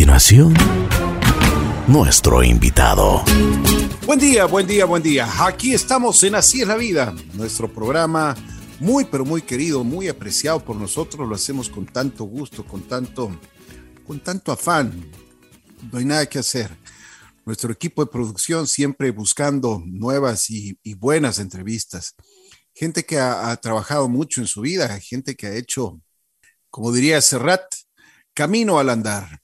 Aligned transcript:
continuación, 0.00 0.54
nuestro 1.86 2.42
invitado. 2.42 3.22
Buen 4.06 4.18
día, 4.18 4.46
buen 4.46 4.66
día, 4.66 4.86
buen 4.86 5.02
día. 5.02 5.28
Aquí 5.46 5.74
estamos 5.74 6.22
en 6.22 6.36
Así 6.36 6.62
es 6.62 6.66
la 6.66 6.76
vida, 6.76 7.14
nuestro 7.34 7.70
programa 7.70 8.34
muy, 8.78 9.04
pero 9.04 9.26
muy 9.26 9.42
querido, 9.42 9.84
muy 9.84 10.08
apreciado 10.08 10.64
por 10.64 10.76
nosotros. 10.76 11.28
Lo 11.28 11.34
hacemos 11.34 11.68
con 11.68 11.84
tanto 11.84 12.24
gusto, 12.24 12.64
con 12.64 12.80
tanto, 12.88 13.38
con 14.06 14.20
tanto 14.20 14.52
afán. 14.52 14.90
No 15.92 15.98
hay 15.98 16.06
nada 16.06 16.24
que 16.24 16.38
hacer. 16.38 16.74
Nuestro 17.44 17.70
equipo 17.70 18.02
de 18.02 18.10
producción 18.10 18.66
siempre 18.66 19.10
buscando 19.10 19.82
nuevas 19.84 20.48
y, 20.48 20.78
buenas 20.94 21.38
entrevistas. 21.38 22.14
Gente 22.72 23.04
que 23.04 23.18
ha, 23.18 23.50
ha, 23.50 23.56
trabajado 23.58 24.08
mucho 24.08 24.40
en 24.40 24.46
su 24.46 24.62
vida, 24.62 24.98
gente 25.00 25.36
que 25.36 25.48
ha 25.48 25.54
hecho, 25.56 26.00
como 26.70 26.90
diría 26.90 27.20
Serrat, 27.20 27.66
camino 28.32 28.78
al 28.78 28.88
andar. 28.88 29.39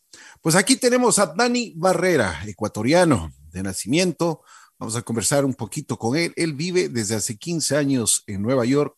Pues 0.46 0.54
aquí 0.54 0.76
tenemos 0.76 1.18
a 1.18 1.26
Dani 1.26 1.72
Barrera, 1.74 2.40
ecuatoriano 2.46 3.32
de 3.50 3.64
nacimiento. 3.64 4.42
Vamos 4.78 4.94
a 4.94 5.02
conversar 5.02 5.44
un 5.44 5.54
poquito 5.54 5.98
con 5.98 6.16
él. 6.16 6.32
Él 6.36 6.52
vive 6.52 6.88
desde 6.88 7.16
hace 7.16 7.36
15 7.36 7.76
años 7.76 8.22
en 8.28 8.42
Nueva 8.42 8.64
York, 8.64 8.94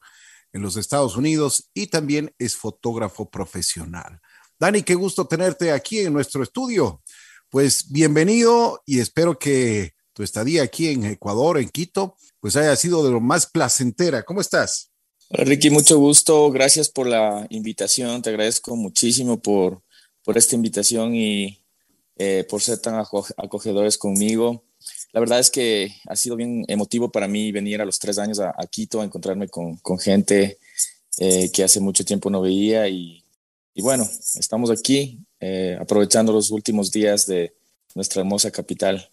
en 0.53 0.61
los 0.61 0.77
Estados 0.77 1.17
Unidos, 1.17 1.71
y 1.73 1.87
también 1.87 2.35
es 2.39 2.55
fotógrafo 2.55 3.31
profesional. 3.31 4.21
Dani, 4.61 4.83
qué 4.83 4.95
gusto 4.95 5.27
tenerte 5.27 5.73
aquí 5.73 6.01
en 6.01 6.13
nuestro 6.13 6.43
estudio. 6.43 7.03
Pues 7.49 7.91
bienvenido 7.91 8.83
y 8.85 9.01
espero 9.01 9.39
que 9.39 9.95
tu 10.13 10.23
estadía 10.23 10.65
aquí 10.65 10.89
en 10.89 11.07
Ecuador, 11.07 11.57
en 11.57 11.71
Quito, 11.71 12.15
pues 12.41 12.57
haya 12.57 12.77
sido 12.77 13.03
de 13.03 13.11
lo 13.11 13.23
más 13.23 13.47
placentera. 13.47 14.23
¿Cómo 14.23 14.43
estás? 14.43 14.91
Hola 15.31 15.45
Ricky, 15.45 15.71
mucho 15.71 15.99
gusto. 15.99 16.51
Gracias 16.51 16.91
por 16.91 17.07
la 17.07 17.47
invitación. 17.49 18.21
Te 18.21 18.29
agradezco 18.29 18.77
muchísimo 18.77 19.41
por, 19.41 19.83
por 20.29 20.37
esta 20.37 20.57
invitación 20.57 21.15
y 21.15 21.59
eh, 22.19 22.47
por 22.51 22.61
ser 22.61 22.79
tan 22.81 22.97
acogedores 22.97 23.97
conmigo. 23.97 24.63
La 25.15 25.21
verdad 25.21 25.39
es 25.39 25.51
que 25.51 25.95
ha 26.07 26.17
sido 26.17 26.37
bien 26.37 26.67
emotivo 26.69 27.11
para 27.11 27.27
mí 27.27 27.51
venir 27.51 27.81
a 27.81 27.87
los 27.87 27.99
tres 27.99 28.19
años 28.19 28.39
a, 28.39 28.53
Quito 28.71 29.01
a 29.01 29.05
encontrarme 29.05 29.49
con, 29.49 29.79
con 29.79 29.99
gente 29.99 30.59
eh, 31.17 31.51
que 31.51 31.65
hace 31.65 31.81
mucho 31.81 32.05
tiempo 32.05 32.29
no 32.29 32.43
veía 32.43 32.87
y, 32.89 33.25
y 33.73 33.81
bueno, 33.81 34.07
estamos 34.35 34.71
aquí 34.71 35.19
eh, 35.41 35.79
aprovechando 35.81 36.31
los 36.31 36.51
últimos 36.51 36.93
días 36.93 37.27
de 37.27 37.57
nuestra 37.95 38.21
hermosa 38.21 38.51
capital. 38.51 39.11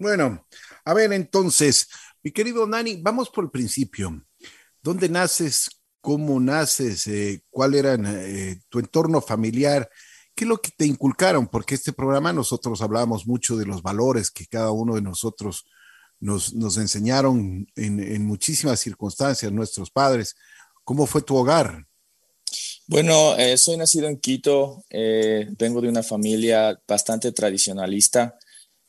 Bueno, 0.00 0.48
a 0.84 0.94
ver 0.94 1.12
entonces, 1.12 1.88
mi 2.24 2.32
querido 2.32 2.66
Nani, 2.66 2.96
vamos 3.00 3.30
por 3.30 3.44
el 3.44 3.50
principio. 3.52 4.20
¿Dónde 4.82 5.08
naces? 5.08 5.70
¿Cómo 6.00 6.40
naces? 6.40 7.08
¿Cuál 7.50 7.76
era 7.76 7.96
tu 8.68 8.80
entorno 8.80 9.20
familiar? 9.20 9.88
¿Qué 10.36 10.44
es 10.44 10.48
lo 10.48 10.58
que 10.58 10.70
te 10.70 10.84
inculcaron? 10.84 11.48
Porque 11.48 11.74
este 11.74 11.94
programa 11.94 12.30
nosotros 12.30 12.82
hablábamos 12.82 13.26
mucho 13.26 13.56
de 13.56 13.64
los 13.64 13.82
valores 13.82 14.30
que 14.30 14.46
cada 14.46 14.70
uno 14.70 14.94
de 14.94 15.00
nosotros 15.00 15.64
nos, 16.20 16.52
nos 16.52 16.76
enseñaron 16.76 17.66
en, 17.74 18.00
en, 18.00 18.26
muchísimas 18.26 18.78
circunstancias, 18.78 19.50
nuestros 19.50 19.90
padres. 19.90 20.36
¿Cómo 20.84 21.06
fue 21.06 21.22
tu 21.22 21.36
hogar? 21.36 21.86
Bueno, 22.86 23.34
eh, 23.38 23.56
soy 23.56 23.78
nacido 23.78 24.08
en 24.08 24.18
Quito, 24.18 24.84
eh, 24.90 25.48
vengo 25.58 25.80
de 25.80 25.88
una 25.88 26.02
familia 26.02 26.78
bastante 26.86 27.32
tradicionalista. 27.32 28.38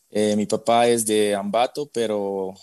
Eh, 0.10 0.36
mi 0.36 0.48
papá 0.48 0.90
es 0.90 1.06
de 1.06 1.34
Ambato, 1.34 1.90
pero 1.94 2.56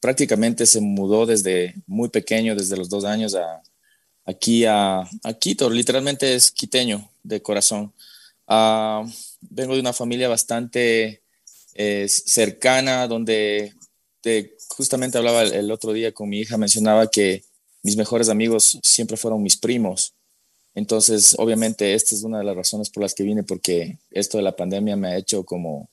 prácticamente 0.00 0.66
se 0.66 0.82
mudó 0.82 1.24
desde 1.24 1.74
muy 1.86 2.10
pequeño, 2.10 2.54
desde 2.54 2.76
los 2.76 2.90
dos 2.90 3.06
años, 3.06 3.34
a, 3.34 3.62
aquí 4.26 4.66
a, 4.66 5.00
a 5.00 5.32
Quito. 5.40 5.70
Literalmente 5.70 6.34
es 6.34 6.50
quiteño 6.50 7.10
de 7.22 7.40
corazón. 7.40 7.94
Uh, 8.48 9.08
vengo 9.40 9.74
de 9.74 9.80
una 9.80 9.92
familia 9.92 10.28
bastante 10.28 11.22
eh, 11.74 12.08
cercana, 12.08 13.06
donde 13.06 13.72
justamente 14.68 15.18
hablaba 15.18 15.42
el, 15.42 15.70
otro 15.70 15.92
día 15.92 16.12
con 16.12 16.28
mi 16.28 16.40
hija, 16.40 16.56
mencionaba 16.58 17.08
que 17.08 17.44
mis 17.82 17.96
mejores 17.96 18.28
amigos 18.28 18.78
siempre 18.82 19.16
fueron 19.16 19.42
mis 19.42 19.56
primos. 19.56 20.14
Entonces, 20.74 21.34
obviamente, 21.38 21.94
esta 21.94 22.14
es 22.14 22.22
una 22.22 22.38
de 22.38 22.44
las 22.44 22.56
razones 22.56 22.90
por 22.90 23.02
las 23.02 23.14
que 23.14 23.24
vine, 23.24 23.42
porque 23.42 23.98
esto 24.10 24.38
de 24.38 24.44
la 24.44 24.56
pandemia 24.56 24.96
me 24.96 25.08
ha 25.08 25.16
hecho 25.16 25.44
como 25.44 25.88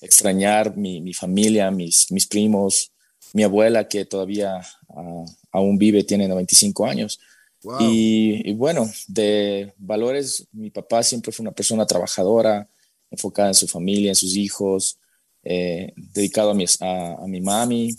extrañar 0.00 0.76
mi, 0.76 1.00
mi 1.00 1.14
familia, 1.14 1.70
mis, 1.70 2.10
mis 2.10 2.26
primos, 2.26 2.92
mi 3.32 3.42
abuela 3.42 3.88
que 3.88 4.04
todavía 4.04 4.60
uh, 4.88 5.24
aún 5.52 5.78
vive, 5.78 6.04
tiene 6.04 6.28
95 6.28 6.86
años. 6.86 7.20
Y, 7.80 8.52
bueno, 8.54 8.90
de 9.08 9.72
valores, 9.78 10.46
mi 10.52 10.70
papá 10.70 11.02
siempre 11.02 11.32
fue 11.32 11.44
una 11.44 11.52
persona 11.52 11.86
trabajadora, 11.86 12.68
enfocada 13.10 13.48
en 13.48 13.54
su 13.54 13.66
familia, 13.66 14.10
en 14.10 14.16
sus 14.16 14.36
hijos, 14.36 14.98
eh, 15.42 15.92
dedicado 15.96 16.50
a 16.50 16.54
mi, 16.54 16.64
a, 16.80 17.26
mi 17.26 17.40
mami, 17.40 17.96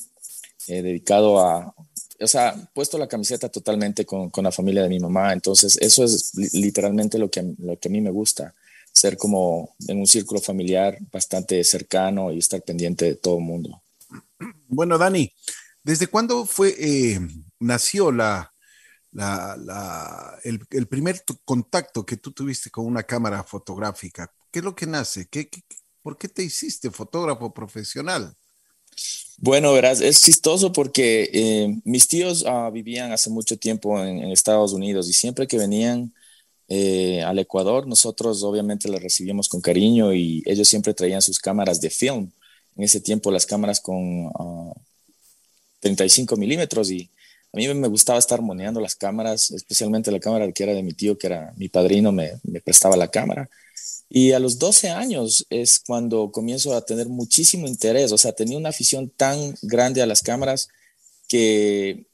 eh, 0.68 0.82
dedicado 0.82 1.40
a, 1.40 1.74
o 2.20 2.28
sea, 2.28 2.56
puesto 2.74 2.98
la 2.98 3.08
camiseta 3.08 3.50
totalmente 3.50 4.06
con, 4.06 4.30
con, 4.30 4.44
la 4.44 4.52
familia 4.52 4.84
de 4.84 4.90
mi 4.90 5.00
mamá. 5.00 5.34
Entonces, 5.34 5.78
eso 5.82 6.04
es 6.04 6.34
literalmente 6.54 7.18
lo 7.18 7.30
que, 7.30 7.44
lo 7.58 7.78
que 7.80 7.88
a 7.88 7.92
mí 7.92 8.02
me 8.02 8.12
gusta, 8.12 8.54
ser 8.92 9.18
como 9.18 9.76
en 9.88 10.00
un 10.00 10.08
círculo 10.08 10.40
familiar 10.42 10.98
bastante 11.12 11.64
cercano 11.64 12.32
y 12.32 12.40
estar 12.40 12.62
pendiente 12.62 13.06
de 13.06 13.16
todo 13.16 13.38
el 13.38 13.44
mundo. 13.44 13.82
Bueno, 14.68 14.98
Dani, 14.98 15.32
¿desde 15.84 16.08
cuándo 16.08 16.46
fue, 16.46 16.76
eh, 16.78 17.20
nació 17.60 18.12
la, 18.12 18.55
la, 19.16 20.40
el, 20.44 20.88
primer 20.88 21.24
contacto 21.46 22.06
que 22.06 22.18
tú 22.18 22.32
tuviste 22.32 22.70
con 22.70 22.86
una 22.86 23.04
cámara 23.04 23.44
fotográfica? 23.44 24.32
¿Qué 24.52 24.60
es 24.60 24.66
lo 24.66 24.76
que 24.76 24.86
nace? 24.86 25.28
¿Qué, 25.30 25.50
por 26.02 26.18
qué 26.18 26.28
te 26.28 26.44
hiciste 26.44 26.92
fotógrafo 26.92 27.54
profesional? 27.54 28.36
Bueno, 29.38 29.74
verás, 29.74 30.02
es 30.02 30.22
chistoso 30.22 30.72
porque 30.72 31.30
eh, 31.34 31.76
mis 31.84 32.08
tíos 32.08 32.46
ah, 32.48 32.70
vivían 32.72 33.12
hace 33.12 33.30
mucho 33.30 33.58
tiempo 33.58 34.02
en, 34.04 34.32
Estados 34.32 34.74
Unidos 34.74 35.10
y 35.10 35.14
siempre 35.14 35.48
que 35.48 35.58
venían 35.58 36.14
eh, 36.68 37.22
al 37.24 37.40
Ecuador, 37.40 37.88
nosotros 37.88 38.44
obviamente 38.44 38.90
les 38.90 39.02
recibíamos 39.02 39.50
con 39.50 39.62
cariño 39.62 40.14
y 40.14 40.42
ellos 40.46 40.68
siempre 40.68 40.94
traían 40.94 41.22
sus 41.22 41.40
cámaras 41.40 41.80
de 41.82 41.90
film. 41.90 42.32
En 42.76 42.84
ese 42.84 43.00
tiempo 43.00 43.32
las 43.32 43.46
cámaras 43.46 43.80
con 43.80 44.30
35 45.80 46.36
ah, 46.36 46.38
milímetros 46.38 46.92
y 46.92 47.10
a 47.56 47.58
mí 47.58 47.74
me 47.74 47.88
gustaba 47.88 48.20
estar 48.20 48.42
moneando 48.42 48.82
las 48.82 48.96
cámaras, 48.96 49.50
especialmente 49.52 50.12
la 50.12 50.20
cámara 50.20 50.52
que 50.52 50.64
era 50.64 50.74
de 50.74 50.84
mi 50.84 50.92
tío, 50.92 51.18
que 51.18 51.28
era 51.28 51.54
mi 51.56 51.70
padrino, 51.70 52.12
me, 52.12 52.34
prestaba 52.66 52.98
la 52.98 53.08
cámara. 53.08 53.50
Y 54.10 54.34
a 54.34 54.40
los 54.40 54.60
12 54.60 54.90
años 54.90 55.46
es 55.50 55.80
cuando 55.80 56.32
comienzo 56.32 56.76
a 56.76 56.86
tener 56.86 57.08
muchísimo 57.08 57.66
interés, 57.66 58.12
o 58.12 58.18
sea, 58.18 58.34
tenía 58.34 58.58
una 58.58 58.70
afición 58.70 59.10
tan 59.10 59.56
grande 59.62 60.02
a 60.02 60.06
las 60.06 60.22
cámaras 60.22 60.68
que 61.30 62.08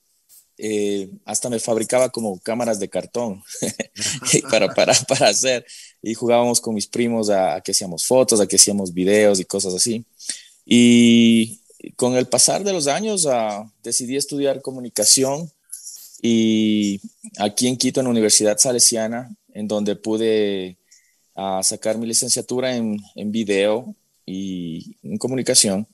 eh, 0.59 1.09
hasta 1.25 1.50
me 1.50 1.59
fabricaba 1.59 2.09
como 2.09 2.40
cámaras 2.40 2.79
de 2.79 2.90
cartón 2.90 3.44
para, 4.52 4.72
para, 4.75 4.94
para 5.08 5.29
hacer. 5.29 5.66
Y 6.03 6.13
jugábamos 6.13 6.62
con 6.62 6.75
mis 6.75 6.85
primos 6.85 7.31
a, 7.31 7.56
a, 7.56 7.62
que 7.62 7.72
hacíamos 7.72 8.06
fotos, 8.06 8.40
a 8.40 8.46
que 8.46 8.58
hacíamos 8.58 8.94
videos 8.94 9.40
y 9.40 9.46
cosas 9.46 9.73
así. 9.73 10.06
Y 10.66 11.60
con 11.95 12.15
el 12.15 12.27
pasar 12.27 12.63
de 12.63 12.73
los 12.73 12.87
años 12.87 13.25
uh, 13.25 13.69
decidí 13.83 14.15
estudiar 14.15 14.61
comunicación 14.61 15.51
y 16.21 17.01
aquí 17.39 17.67
en 17.67 17.77
Quito, 17.77 17.99
en 17.99 18.05
la 18.05 18.11
Universidad 18.11 18.57
Salesiana, 18.57 19.35
en 19.53 19.67
donde 19.67 19.95
pude 19.95 20.77
uh, 21.35 21.63
sacar 21.63 21.97
mi 21.97 22.05
licenciatura 22.05 22.75
en, 22.75 22.99
en, 23.15 23.31
video 23.31 23.95
y 24.25 24.97
en 25.01 25.17
comunicación. 25.17 25.87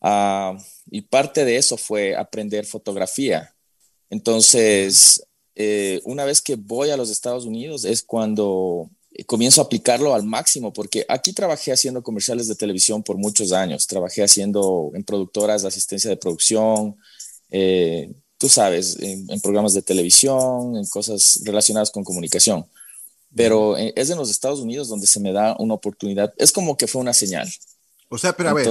Uh, 0.00 0.56
y 0.90 1.00
parte 1.02 1.44
de 1.44 1.56
eso 1.56 1.76
fue 1.76 2.14
aprender 2.14 2.64
fotografía. 2.64 3.52
Entonces, 4.08 5.26
eh, 5.56 6.00
una 6.04 6.24
vez 6.24 6.42
que 6.42 6.54
voy 6.54 6.90
a 6.90 6.96
los 6.96 7.10
Estados 7.10 7.46
Unidos 7.46 7.84
es 7.84 8.02
cuando 8.02 8.90
comienzo 9.24 9.60
a 9.60 9.64
aplicarlo 9.64 10.14
al 10.14 10.24
máximo, 10.24 10.72
porque 10.72 11.06
aquí 11.08 11.32
trabajé 11.32 11.72
haciendo 11.72 12.02
comerciales 12.02 12.48
de 12.48 12.54
televisión 12.54 13.02
por 13.02 13.16
muchos 13.16 13.52
años, 13.52 13.86
trabajé 13.86 14.22
haciendo 14.22 14.90
en 14.94 15.04
productoras 15.04 15.62
de 15.62 15.68
asistencia 15.68 16.10
de 16.10 16.16
producción, 16.16 16.96
eh, 17.50 18.12
tú 18.36 18.48
sabes, 18.48 18.98
en, 19.00 19.40
programas 19.40 19.72
de 19.72 19.82
televisión, 19.82 20.76
en 20.76 20.86
cosas 20.86 21.40
relacionadas 21.44 21.90
con 21.90 22.04
comunicación. 22.04 22.66
Pero 23.34 23.76
eh, 23.76 23.92
es 23.96 24.10
en 24.10 24.18
los 24.18 24.30
Estados 24.30 24.60
Unidos 24.60 24.88
donde 24.88 25.06
se 25.06 25.20
me 25.20 25.32
da 25.32 25.56
una 25.58 25.74
oportunidad, 25.74 26.34
es 26.36 26.52
como 26.52 26.76
que 26.76 26.86
fue 26.86 27.00
una 27.00 27.14
señal. 27.14 27.48
O 28.08 28.18
sea, 28.18 28.36
pero 28.36 28.50
a 28.50 28.54
ver, 28.54 28.68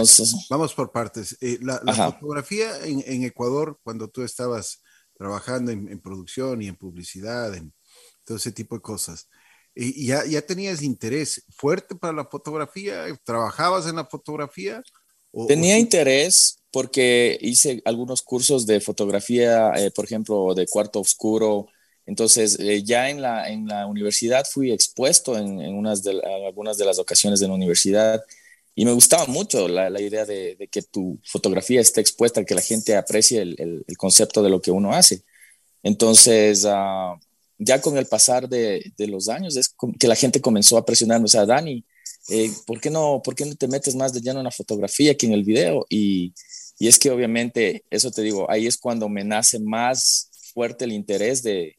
vamos 0.50 0.74
por 0.74 0.92
partes. 0.92 1.38
la, 1.62 1.80
fotografía 2.20 2.72
en, 2.86 3.24
Ecuador, 3.24 3.80
cuando 3.84 4.08
tú 4.08 4.22
estabas 4.22 4.81
trabajando 5.18 5.72
en, 5.72 5.90
en 5.90 6.00
producción 6.00 6.62
y 6.62 6.68
en 6.68 6.75
publicidad, 6.75 7.54
en 7.56 7.74
todo 8.24 8.38
ese 8.38 8.52
tipo 8.52 8.75
de 8.75 8.81
cosas, 8.81 9.28
¿Y 9.75 10.07
ya, 10.07 10.25
ya 10.25 10.42
tenías 10.42 10.81
interés 10.81 11.44
fuerte 11.50 11.95
para 11.95 12.13
la 12.13 12.25
fotografía? 12.25 13.06
¿Trabajabas 13.25 13.88
en 13.88 13.98
la 13.98 14.06
fotografía? 14.06 14.81
Tenía 15.48 15.77
interés 15.77 16.60
porque 16.72 17.38
hice 17.42 17.81
algunos 17.86 18.22
cursos 18.22 18.66
de 18.66 18.80
fotografía, 18.81 19.72
eh, 19.77 19.92
por 19.92 20.06
ejemplo, 20.06 20.54
de 20.56 20.68
cuarto 20.68 21.00
oscuro 21.01 21.68
Entonces, 22.06 22.57
eh, 22.60 22.83
ya 22.83 23.10
en 23.10 23.22
la, 23.22 23.50
en 23.50 23.68
la 23.68 23.88
universidad 23.88 24.45
fui 24.51 24.72
expuesto 24.72 25.38
en, 25.38 25.62
en 25.62 25.75
unas 25.77 26.04
de, 26.04 26.22
algunas 26.48 26.77
de 26.77 26.86
las 26.86 27.00
ocasiones 27.00 27.39
de 27.39 27.48
la 27.48 27.54
universidad 27.56 28.24
y 28.75 28.86
me 28.86 28.92
gustaba 28.94 29.25
mucho 29.27 29.68
la, 29.68 29.89
la 29.89 30.01
idea 30.01 30.25
de, 30.25 30.56
de, 30.56 30.68
que 30.68 30.81
tu 30.83 31.19
fotografía 31.25 31.81
esté 31.81 32.01
expuesta, 32.01 32.45
que 32.45 32.56
la 32.56 32.62
gente 32.62 32.95
aprecie 32.95 33.42
el, 33.42 33.56
el, 33.60 33.86
el 33.88 33.98
concepto 33.98 34.44
de 34.44 34.50
lo 34.50 34.62
que 34.62 34.72
uno 34.72 34.94
hace. 34.94 35.24
Entonces, 35.83 36.66
uh, 36.66 37.19
ya 37.57 37.81
con 37.81 37.98
el 37.98 38.06
pasar 38.07 38.50
de, 38.50 38.94
de, 38.98 39.07
los 39.07 39.30
años, 39.30 39.56
es 39.56 39.74
que 40.00 40.07
la 40.07 40.16
gente 40.16 40.42
comenzó 40.42 40.78
a 40.78 40.86
presionarme, 40.86 41.25
o 41.25 41.30
sea, 41.30 41.46
Dani, 41.46 41.86
eh, 42.30 42.52
¿por, 42.66 42.81
qué 42.81 42.90
no, 42.90 43.22
¿por 43.24 43.36
qué 43.36 43.46
no 43.46 43.56
te 43.56 43.68
metes 43.68 43.96
más 43.96 44.13
de 44.13 44.22
lleno 44.22 44.40
en 44.40 44.46
la 44.46 44.52
fotografía 44.52 45.16
que 45.16 45.25
en 45.25 45.34
el 45.34 45.44
video? 45.44 45.86
Y, 45.90 46.34
y 46.80 46.88
es 46.88 47.00
que 47.00 47.12
obviamente, 47.12 47.86
eso 47.90 48.12
te 48.12 48.22
digo, 48.22 48.50
ahí 48.50 48.68
es 48.68 48.78
cuando 48.78 49.10
me 49.10 49.24
nace 49.24 49.60
más 49.60 50.30
fuerte 50.54 50.86
el 50.86 50.92
interés 50.92 51.44
de, 51.44 51.78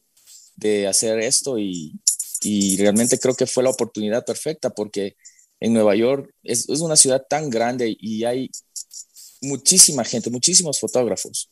de 0.55 0.87
hacer 0.87 1.19
esto 1.19 1.59
y, 1.59 1.99
y, 2.41 2.77
realmente 2.77 3.19
creo 3.19 3.35
que 3.35 3.47
fue 3.47 3.63
la 3.63 3.69
oportunidad 3.69 4.25
perfecta 4.25 4.69
porque 4.69 5.15
en 5.59 5.73
Nueva 5.73 5.95
York 5.95 6.31
es, 6.43 6.69
es, 6.69 6.79
una 6.79 6.95
ciudad 6.95 7.23
tan 7.27 7.49
grande 7.49 7.95
y 7.99 8.23
hay 8.23 8.49
muchísima 9.41 10.03
gente, 10.03 10.29
muchísimos 10.29 10.79
fotógrafos. 10.79 11.49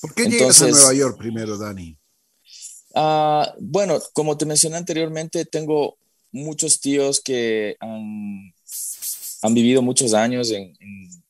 ¿Por 0.00 0.14
qué 0.14 0.24
Entonces, 0.24 0.60
llegas 0.60 0.80
a 0.80 0.86
Nueva 0.86 0.94
York 0.94 1.18
primero, 1.18 1.58
Dani? 1.58 1.98
Uh, 2.98 3.46
bueno, 3.60 4.00
como 4.12 4.36
te 4.36 4.44
mencioné 4.44 4.76
anteriormente, 4.76 5.44
tengo 5.44 5.96
muchos 6.32 6.80
tíos 6.80 7.20
que 7.20 7.76
han, 7.78 8.52
vivido 9.54 9.82
muchos 9.82 10.14
años 10.14 10.50
en, 10.50 10.76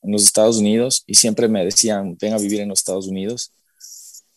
los 0.02 0.22
Estados 0.22 0.56
Unidos 0.56 1.04
y 1.06 1.14
siempre 1.14 1.46
me 1.46 1.62
decían, 1.62 2.16
ven 2.18 2.32
a 2.32 2.38
vivir 2.38 2.60
en 2.60 2.70
los 2.70 2.78
Estados 2.78 3.06
Unidos. 3.06 3.52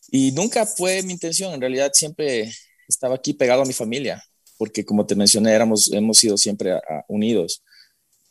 Y 0.10 0.34
nunca 0.34 0.66
fue 0.66 1.02
mi 1.04 1.14
intención, 1.14 1.54
en 1.54 1.62
realidad 1.62 1.92
siempre 1.94 2.52
estaba 2.86 3.16
aquí 3.16 3.32
pegado 3.34 3.62
a 3.62 3.66
mi 3.66 3.72
familia, 3.72 4.22
porque 4.58 4.84
como 4.84 5.06
te 5.06 5.16
mencioné, 5.16 5.56
hemos 5.56 6.18
sido 6.18 6.38
siempre 6.38 6.74
unidos. 7.08 7.64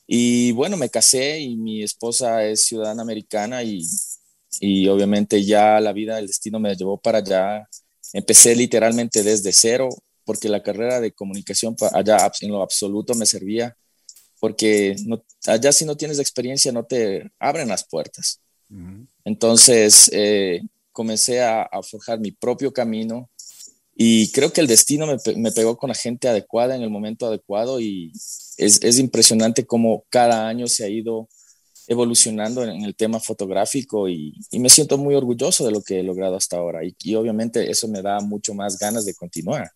Y 0.06 0.52
bueno, 0.52 0.76
me 0.76 0.90
casé 0.90 1.40
y 1.40 1.56
mi 1.56 1.82
esposa 1.82 2.44
es 2.44 2.66
ciudadana 2.66 3.00
americana 3.00 3.62
y, 3.62 3.82
y 4.60 4.88
obviamente 4.88 5.42
ya 5.42 5.80
la 5.80 5.94
vida, 5.94 6.18
el 6.18 6.26
destino 6.26 6.60
me 6.60 6.76
llevó 6.76 6.98
para 6.98 7.18
allá. 7.18 7.66
Empecé 8.12 8.54
literalmente 8.56 9.22
desde 9.22 9.52
cero, 9.52 9.88
porque 10.24 10.48
la 10.48 10.62
carrera 10.62 11.00
de 11.00 11.12
comunicación 11.12 11.76
allá 11.92 12.30
en 12.40 12.50
lo 12.50 12.62
absoluto 12.62 13.14
me 13.14 13.26
servía, 13.26 13.76
porque 14.38 14.96
no, 15.06 15.22
allá 15.46 15.72
si 15.72 15.84
no 15.84 15.96
tienes 15.96 16.18
experiencia 16.18 16.72
no 16.72 16.84
te 16.84 17.30
abren 17.38 17.68
las 17.68 17.86
puertas. 17.86 18.40
Uh 18.70 18.76
-huh. 18.76 19.06
Entonces 19.24 20.10
eh, 20.12 20.60
comencé 20.92 21.40
a, 21.40 21.62
a, 21.62 21.82
forjar 21.82 22.20
mi 22.20 22.32
propio 22.32 22.72
camino 22.72 23.30
y 23.94 24.30
creo 24.32 24.52
que 24.52 24.60
el 24.60 24.66
destino 24.66 25.06
me, 25.06 25.16
me, 25.36 25.52
pegó 25.52 25.76
con 25.76 25.88
la 25.88 25.94
gente 25.94 26.28
adecuada 26.28 26.74
en 26.74 26.82
el 26.82 26.90
momento 26.90 27.26
adecuado 27.26 27.80
y 27.80 28.12
es, 28.56 28.82
es 28.82 28.98
impresionante 28.98 29.66
cómo 29.66 30.04
cada 30.08 30.48
año 30.48 30.66
se 30.68 30.84
ha 30.84 30.88
ido 30.88 31.28
evolucionando 31.90 32.62
en 32.62 32.84
el 32.84 32.94
tema 32.94 33.18
fotográfico 33.18 34.08
y, 34.08 34.32
y, 34.52 34.60
me 34.60 34.70
siento 34.70 34.96
muy 34.96 35.16
orgulloso 35.16 35.66
de 35.66 35.72
lo 35.72 35.82
que 35.82 35.98
he 35.98 36.02
logrado 36.04 36.36
hasta 36.36 36.56
ahora 36.56 36.84
y, 36.84 36.94
y, 37.02 37.16
obviamente 37.16 37.68
eso 37.68 37.88
me 37.88 38.00
da 38.00 38.20
mucho 38.20 38.54
más 38.54 38.78
ganas 38.78 39.04
de 39.04 39.12
continuar. 39.12 39.72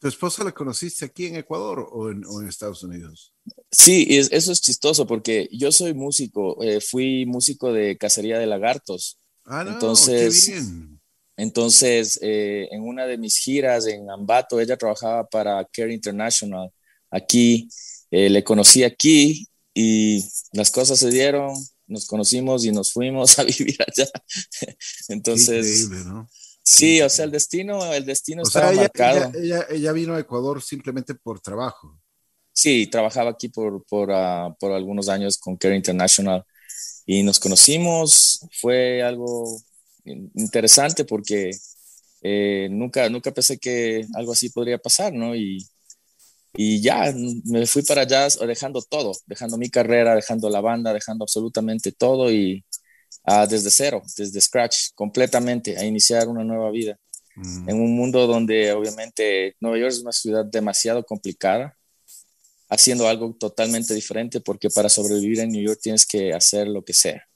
¿Tu 0.00 0.08
esposa 0.08 0.42
la 0.42 0.50
conociste 0.50 1.04
aquí 1.04 1.26
en 1.26 1.36
Ecuador 1.36 1.88
o 1.92 2.10
en, 2.10 2.24
o 2.26 2.42
en 2.42 2.48
Estados 2.48 2.82
Unidos? 2.82 3.32
Sí, 3.70 4.08
es, 4.10 4.32
eso 4.32 4.50
es 4.50 4.60
chistoso 4.60 5.06
porque 5.06 5.48
yo 5.52 5.70
soy 5.70 5.94
músico, 5.94 6.60
eh, 6.64 6.80
fui 6.80 7.26
músico 7.26 7.72
de 7.72 7.96
Cacería 7.96 8.40
de 8.40 8.46
Lagartos. 8.46 9.20
Ah, 9.44 9.62
no, 9.62 9.74
entonces, 9.74 10.44
qué 10.44 10.52
bien. 10.54 11.00
Entonces, 11.36 12.18
eh, 12.22 12.66
en 12.72 12.82
una 12.82 13.06
de 13.06 13.18
mis 13.18 13.36
giras 13.36 13.86
en 13.86 14.10
Ambato, 14.10 14.58
ella 14.58 14.76
trabajaba 14.76 15.28
para 15.28 15.64
Care 15.72 15.94
International 15.94 16.72
aquí, 17.08 17.68
eh, 18.10 18.28
le 18.28 18.42
conocí 18.42 18.82
aquí 18.82 19.46
y 19.74 20.24
las 20.52 20.70
cosas 20.70 20.98
se 20.98 21.10
dieron, 21.10 21.54
nos 21.86 22.06
conocimos 22.06 22.64
y 22.64 22.72
nos 22.72 22.92
fuimos 22.92 23.38
a 23.38 23.44
vivir 23.44 23.78
allá. 23.86 24.10
Entonces, 25.08 25.88
¿no? 25.88 26.28
Sí, 26.64 27.00
o 27.00 27.08
sea, 27.08 27.24
el 27.24 27.32
destino, 27.32 27.92
el 27.92 28.04
destino 28.04 28.42
o 28.42 28.46
estaba 28.46 28.66
sea, 28.66 28.72
ella, 28.72 28.82
marcado. 28.82 29.16
Ella, 29.34 29.34
ella, 29.38 29.66
ella, 29.70 29.92
vino 29.92 30.14
a 30.14 30.20
Ecuador 30.20 30.62
simplemente 30.62 31.14
por 31.14 31.40
trabajo. 31.40 31.98
Sí, 32.52 32.86
trabajaba 32.86 33.30
aquí 33.30 33.48
por, 33.48 33.84
por, 33.86 34.10
uh, 34.10 34.54
por 34.60 34.72
algunos 34.72 35.08
años 35.08 35.38
con 35.38 35.56
Care 35.56 35.74
International 35.74 36.44
y 37.06 37.22
nos 37.22 37.40
conocimos. 37.40 38.46
Fue 38.60 39.02
algo 39.02 39.58
interesante 40.04 41.04
porque 41.04 41.50
eh, 42.22 42.68
nunca, 42.70 43.08
nunca 43.08 43.32
pensé 43.32 43.58
que 43.58 44.06
algo 44.14 44.32
así 44.32 44.50
podría 44.50 44.78
pasar, 44.78 45.12
¿no? 45.12 45.34
Y, 45.34 45.66
y 46.54 46.82
ya 46.82 47.12
me 47.44 47.66
fui 47.66 47.82
para 47.82 48.02
allá 48.02 48.28
dejando 48.46 48.82
todo, 48.82 49.12
dejando 49.26 49.56
mi 49.56 49.70
carrera, 49.70 50.14
dejando 50.14 50.50
la 50.50 50.60
banda, 50.60 50.92
dejando 50.92 51.24
absolutamente 51.24 51.92
todo 51.92 52.30
y 52.30 52.64
uh, 53.26 53.46
desde 53.48 53.70
cero, 53.70 54.02
desde 54.16 54.40
scratch, 54.40 54.90
completamente, 54.94 55.78
a 55.78 55.84
iniciar 55.84 56.28
una 56.28 56.44
nueva 56.44 56.70
vida. 56.70 56.98
Mm. 57.36 57.70
En 57.70 57.80
un 57.80 57.96
mundo 57.96 58.26
donde 58.26 58.72
obviamente 58.72 59.56
Nueva 59.60 59.78
York 59.78 59.92
es 59.92 60.00
una 60.00 60.12
ciudad 60.12 60.44
demasiado 60.44 61.02
complicada, 61.04 61.74
haciendo 62.68 63.08
algo 63.08 63.34
totalmente 63.38 63.94
diferente 63.94 64.40
porque 64.40 64.68
para 64.68 64.90
sobrevivir 64.90 65.40
en 65.40 65.50
New 65.50 65.62
York 65.62 65.80
tienes 65.82 66.04
que 66.04 66.34
hacer 66.34 66.68
lo 66.68 66.84
que 66.84 66.92
sea. 66.92 67.26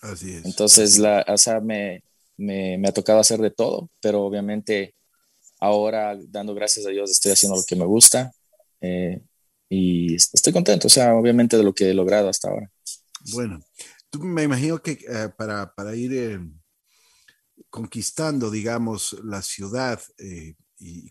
Así 0.00 0.32
es. 0.32 0.44
Entonces, 0.44 0.98
la, 0.98 1.24
o 1.26 1.38
sea, 1.38 1.60
me, 1.60 2.04
me, 2.36 2.78
me, 2.78 2.88
ha 2.88 2.92
tocado 2.92 3.18
hacer 3.18 3.40
de 3.40 3.50
todo, 3.50 3.90
pero 4.00 4.22
obviamente 4.22 4.94
ahora, 5.58 6.16
dando 6.28 6.54
gracias 6.54 6.86
a 6.86 6.90
Dios, 6.90 7.10
estoy 7.10 7.32
haciendo 7.32 7.56
lo 7.56 7.64
que 7.64 7.74
me 7.74 7.86
gusta 7.86 8.32
eh, 8.84 9.22
y 9.68 10.14
estoy 10.14 10.52
contento, 10.52 10.88
o 10.88 10.90
sea, 10.90 11.14
obviamente 11.14 11.56
de 11.56 11.62
lo 11.62 11.74
que 11.74 11.90
he 11.90 11.94
logrado 11.94 12.28
hasta 12.28 12.48
ahora. 12.48 12.70
Bueno, 13.32 13.60
tú 14.10 14.20
me 14.20 14.42
imagino 14.42 14.82
que 14.82 14.98
uh, 15.08 15.34
para, 15.36 15.74
para, 15.74 15.96
ir 15.96 16.12
eh, 16.12 16.38
conquistando, 17.70 18.50
digamos, 18.50 19.16
la 19.24 19.42
ciudad 19.42 20.00
eh, 20.18 20.54
y, 20.78 21.10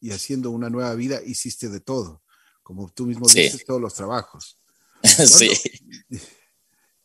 y, 0.00 0.10
haciendo 0.10 0.50
una 0.50 0.68
nueva 0.68 0.94
vida, 0.94 1.20
hiciste 1.24 1.68
de 1.68 1.80
todo, 1.80 2.22
como 2.62 2.90
tú 2.92 3.06
mismo 3.06 3.28
sí. 3.28 3.42
dices, 3.42 3.64
todos 3.64 3.80
los 3.80 3.94
trabajos. 3.94 4.58
sí. 5.02 5.50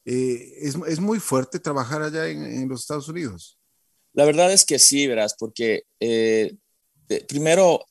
Eh, 0.05 0.53
es, 0.61 0.75
es, 0.87 0.99
muy 0.99 1.19
fuerte 1.19 1.59
trabajar 1.59 2.01
allá 2.01 2.27
en, 2.29 2.43
en, 2.43 2.67
los 2.67 2.81
Estados 2.81 3.07
Unidos. 3.09 3.59
La 4.13 4.25
verdad 4.25 4.51
es 4.51 4.65
que 4.65 4.79
sí, 4.79 5.05
verás, 5.05 5.35
porque 5.37 5.83
eh, 5.99 6.55
primero 7.27 7.85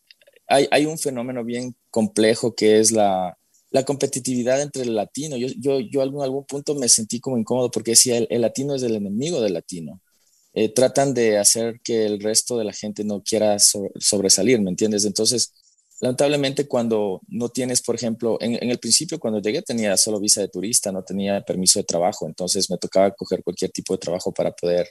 hay, 0.48 0.66
hay, 0.72 0.86
un 0.86 0.98
fenómeno 0.98 1.44
bien 1.44 1.76
complejo 1.90 2.54
que 2.54 2.80
es 2.80 2.92
la, 2.92 3.36
la 3.70 3.84
competitividad 3.84 4.60
entre 4.60 4.82
el 4.82 4.94
latino. 4.94 5.36
Yo, 5.36 5.48
yo, 5.58 5.80
yo 5.80 6.02
algún, 6.02 6.22
algún 6.22 6.44
punto 6.44 6.74
me 6.74 6.88
sentí 6.88 7.20
como 7.20 7.38
incómodo 7.38 7.70
porque 7.70 7.92
decía, 7.92 8.18
el, 8.18 8.26
el 8.30 8.40
latino 8.42 8.74
es 8.74 8.82
el 8.82 8.96
enemigo 8.96 9.40
del 9.40 9.54
latino. 9.54 10.00
Eh, 10.54 10.70
tratan 10.70 11.14
de 11.14 11.38
hacer 11.38 11.80
que 11.84 12.06
el 12.06 12.20
resto 12.20 12.58
de 12.58 12.64
la 12.64 12.72
gente 12.72 13.04
no 13.04 13.22
quiera 13.22 13.58
so, 13.58 13.90
sobresalir, 13.98 14.60
¿me 14.60 14.70
entiendes? 14.70 15.04
Entonces, 15.04 15.52
lamentablemente 16.00 16.66
cuando 16.66 17.20
no 17.28 17.48
tienes, 17.50 17.82
por 17.82 17.94
ejemplo, 17.94 18.38
en, 18.40 18.54
en, 18.54 18.70
el 18.70 18.78
principio 18.78 19.18
cuando 19.18 19.40
llegué 19.40 19.62
tenía 19.62 19.96
solo 19.96 20.18
visa 20.18 20.40
de 20.40 20.48
turista, 20.48 20.90
no 20.90 21.04
tenía 21.04 21.42
permiso 21.42 21.78
de 21.78 21.84
trabajo, 21.84 22.26
entonces 22.26 22.70
me 22.70 22.78
tocaba 22.78 23.10
coger 23.12 23.42
cualquier 23.44 23.70
tipo 23.70 23.94
de 23.94 23.98
trabajo 23.98 24.32
para 24.32 24.52
poder 24.52 24.88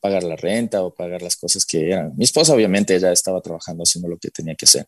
pagar 0.00 0.22
la 0.22 0.36
renta 0.36 0.82
o 0.84 0.94
pagar 0.94 1.22
las 1.22 1.36
cosas 1.36 1.64
que 1.64 1.90
eran. 1.90 2.14
Mi 2.16 2.24
esposa 2.24 2.54
obviamente 2.54 2.98
ya 3.00 3.10
estaba 3.10 3.40
trabajando 3.40 3.82
haciendo 3.82 4.08
lo 4.08 4.18
que 4.18 4.30
tenía 4.30 4.54
que 4.54 4.66
hacer, 4.66 4.86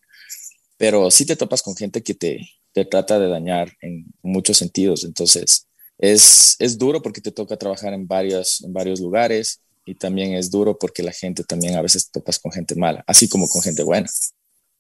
pero 0.80 1.10
sí 1.10 1.26
te 1.26 1.36
topas 1.36 1.60
con 1.60 1.76
gente 1.76 2.02
que 2.02 2.14
te, 2.14 2.40
te 2.72 2.86
trata 2.86 3.18
de 3.18 3.28
dañar 3.28 3.70
en 3.82 4.06
muchos 4.22 4.56
sentidos, 4.56 5.04
entonces 5.04 5.66
es, 5.98 6.56
es 6.58 6.78
duro 6.78 7.02
porque 7.02 7.20
te 7.20 7.32
toca 7.32 7.58
trabajar 7.58 7.92
en 7.92 8.06
varios, 8.06 8.64
en 8.64 8.72
varios 8.72 8.98
lugares 8.98 9.60
y 9.84 9.94
también 9.94 10.32
es 10.32 10.50
duro 10.50 10.78
porque 10.78 11.02
la 11.02 11.12
gente 11.12 11.44
también 11.44 11.74
a 11.74 11.82
veces 11.82 12.06
te 12.06 12.18
topas 12.18 12.38
con 12.38 12.50
gente 12.50 12.74
mala, 12.76 13.04
así 13.06 13.28
como 13.28 13.46
con 13.46 13.60
gente 13.60 13.82
buena 13.82 14.08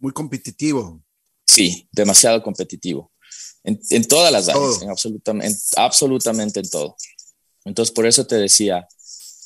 muy 0.00 0.12
competitivo. 0.12 1.02
Sí, 1.46 1.86
demasiado 1.92 2.42
competitivo. 2.42 3.12
En, 3.62 3.78
en 3.90 4.08
todas 4.08 4.32
las 4.32 4.48
áreas, 4.48 4.80
en 4.80 4.88
absolutamente, 4.88 5.52
en, 5.52 5.56
absolutamente 5.76 6.60
en 6.60 6.70
todo. 6.70 6.96
Entonces, 7.66 7.92
por 7.92 8.06
eso 8.06 8.26
te 8.26 8.36
decía, 8.36 8.88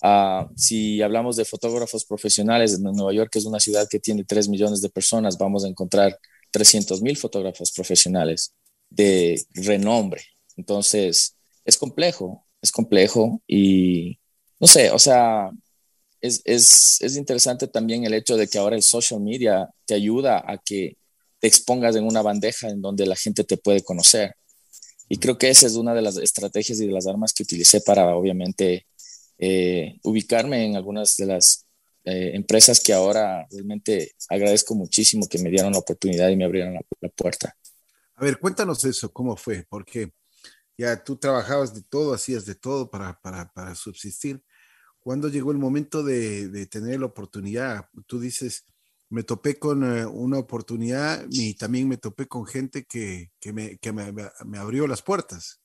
uh, 0.03 0.47
si 0.57 1.03
hablamos 1.03 1.35
de 1.35 1.45
fotógrafos 1.45 2.05
profesionales, 2.05 2.75
en 2.75 2.85
Nueva 2.85 3.13
York 3.13 3.35
es 3.35 3.45
una 3.45 3.59
ciudad 3.59 3.89
que 3.91 3.99
tiene 3.99 4.23
3 4.25 4.49
millones 4.49 4.81
de 4.81 4.89
personas, 4.89 5.37
vamos 5.37 5.65
a 5.65 5.69
encontrar 5.69 6.17
300 6.55 7.03
mil 7.03 7.17
fotógrafos 7.17 7.73
profesionales 7.73 8.55
de 8.89 9.45
renombre. 9.55 10.23
Entonces, 10.57 11.35
es 11.65 11.77
complejo, 11.77 12.47
es 12.63 12.71
complejo 12.71 13.43
y 13.45 14.21
no 14.61 14.69
sé, 14.69 14.93
o 14.93 15.01
sea, 15.01 15.51
es, 16.21 16.43
es, 16.45 17.01
es, 17.01 17.17
interesante 17.17 17.67
también 17.67 18.05
el 18.05 18.15
hecho 18.15 18.37
de 18.37 18.47
que 18.47 18.59
ahora 18.59 18.77
el 18.77 18.85
social 18.85 19.21
media 19.21 19.69
te 19.85 19.95
ayuda 19.95 20.45
a 20.47 20.59
que 20.59 20.97
te 21.41 21.49
expongas 21.49 21.97
en 21.97 22.05
una 22.05 22.23
bandeja 22.23 22.69
en 22.69 22.81
donde 22.81 23.05
la 23.05 23.17
gente 23.17 23.43
te 23.43 23.57
puede 23.57 23.83
conocer. 23.83 24.37
Y 25.09 25.19
creo 25.19 25.37
que 25.37 25.51
esa 25.51 25.67
es 25.67 25.75
una 25.75 25.93
de 25.93 26.03
las 26.03 26.17
estrategias 26.19 26.81
y 26.81 26.87
de 26.87 26.93
las 26.93 27.09
armas 27.09 27.33
que 27.33 27.43
utilicé 27.43 27.81
para, 27.81 28.17
obviamente, 28.17 28.87
eh, 29.39 29.99
ubicarme 30.05 30.65
en 30.65 30.77
algunas 30.77 31.17
de 31.17 31.27
las 31.27 31.67
eh, 32.05 32.33
empresas 32.35 32.81
que 32.81 32.93
ahora 32.93 33.47
realmente 33.51 34.15
agradezco 34.29 34.75
muchísimo 34.75 35.27
que 35.29 35.39
me 35.39 35.51
dieron 35.51 35.73
la 35.73 35.79
oportunidad 35.79 36.29
y 36.29 36.37
me 36.37 36.45
abrieron 36.45 36.75
la, 37.01 37.09
puerta. 37.09 37.57
A 38.17 38.25
ver, 38.25 38.39
cuéntanos 38.39 38.85
eso, 38.85 39.13
¿cómo 39.13 39.37
fue? 39.37 39.65
Porque 39.69 40.13
ya 40.77 41.03
tú 41.03 41.17
trabajabas 41.17 41.75
de 41.75 41.83
todo, 41.83 42.15
hacías 42.15 42.45
de 42.45 42.55
todo 42.55 42.91
para, 42.91 43.21
para, 43.21 43.51
para 43.53 43.75
subsistir. 43.75 44.43
¿Cuándo 45.01 45.29
llegó 45.29 45.53
el 45.53 45.59
momento 45.59 46.03
de, 46.03 46.49
de, 46.49 46.67
tener 46.67 47.01
la 47.01 47.07
oportunidad? 47.07 47.89
Tú 48.07 48.21
dices, 48.21 48.65
me 49.09 49.23
topé 49.23 49.59
con 49.59 49.85
eh, 49.85 50.05
una 50.05 50.39
oportunidad 50.39 51.25
y 51.31 51.55
también 51.55 51.89
me 51.89 51.97
topé 51.97 52.27
con 52.27 52.47
gente 52.47 52.85
que, 52.85 53.31
que, 53.41 53.53
me, 53.53 53.79
que 53.79 53.93
me, 53.93 54.13
me, 54.13 54.59
abrió 54.59 54.87
las 54.87 55.03
puertas. 55.03 55.61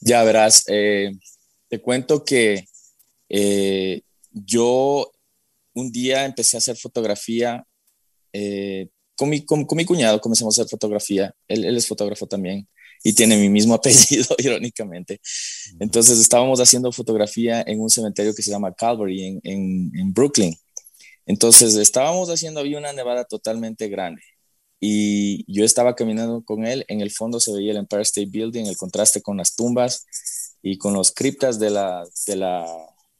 Ya 0.00 0.24
verás, 0.24 0.64
eh, 0.68 1.12
te 1.68 1.80
cuento 1.80 2.24
que 2.24 2.64
eh, 3.28 4.02
yo 4.32 5.10
un 5.74 5.90
día 5.92 6.24
empecé 6.24 6.56
a 6.56 6.58
hacer 6.58 6.76
fotografía 6.76 7.66
con 9.16 9.28
mi, 9.28 9.44
con, 9.44 9.66
mi, 9.70 9.84
cuñado, 9.84 10.20
comenzamos 10.20 10.58
a 10.58 10.62
hacer 10.62 10.70
fotografía, 10.70 11.32
él, 11.46 11.64
él, 11.64 11.76
es 11.76 11.86
fotógrafo 11.86 12.26
también 12.26 12.68
y 13.02 13.12
tiene 13.12 13.36
mi 13.36 13.48
mismo 13.48 13.74
apellido, 13.74 14.34
irónicamente. 14.38 15.20
Entonces 15.78 16.18
estábamos 16.18 16.60
haciendo 16.60 16.90
fotografía 16.90 17.62
en 17.66 17.80
un 17.80 17.90
cementerio 17.90 18.34
que 18.34 18.42
se 18.42 18.50
llama 18.50 18.74
Calvary 18.74 19.24
en, 19.24 19.40
en, 19.44 19.92
en 19.94 20.12
Brooklyn. 20.12 20.56
Entonces 21.26 21.76
estábamos 21.76 22.28
haciendo, 22.28 22.60
había 22.60 22.78
una 22.78 22.92
nevada 22.92 23.24
totalmente 23.24 23.88
grande 23.88 24.22
y 24.80 25.50
yo 25.50 25.64
estaba 25.64 25.94
caminando 25.94 26.42
con 26.44 26.66
él, 26.66 26.84
en 26.88 27.00
el 27.00 27.10
fondo 27.10 27.40
se 27.40 27.52
veía 27.52 27.70
el 27.70 27.78
Empire 27.78 28.02
State 28.02 28.28
Building, 28.30 28.66
el 28.66 28.76
contraste 28.76 29.22
con 29.22 29.36
las 29.36 29.54
tumbas 29.54 30.04
y 30.60 30.76
con 30.76 30.92
los 30.92 31.12
criptas 31.12 31.58
de 31.58 31.70
la, 31.70 32.06
de 32.26 32.36
la, 32.36 32.66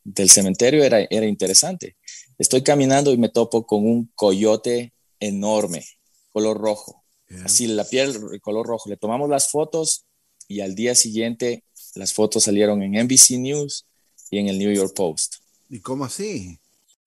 del 0.02 0.28
cementerio 0.28 0.84
era, 0.84 1.00
era 1.08 1.26
interesante. 1.26 1.96
Estoy 2.38 2.62
caminando 2.62 3.12
y 3.12 3.18
me 3.18 3.28
topo 3.28 3.66
con 3.66 3.86
un 3.86 4.10
coyote 4.14 4.92
enorme, 5.20 5.86
color 6.32 6.58
rojo, 6.58 7.04
así 7.44 7.66
la 7.66 7.84
piel, 7.84 8.16
el 8.32 8.40
color 8.40 8.66
rojo. 8.66 8.88
Le 8.88 8.96
tomamos 8.96 9.28
las 9.28 9.50
fotos 9.50 10.04
y 10.48 10.60
al 10.60 10.74
día 10.74 10.94
siguiente 10.94 11.64
las 11.94 12.12
fotos 12.12 12.44
salieron 12.44 12.82
en 12.82 13.04
NBC 13.04 13.38
News 13.38 13.86
y 14.30 14.38
en 14.38 14.48
el 14.48 14.58
New 14.58 14.72
York 14.72 14.94
Post. 14.94 15.36
¿Y 15.68 15.80
cómo 15.80 16.04
así? 16.04 16.58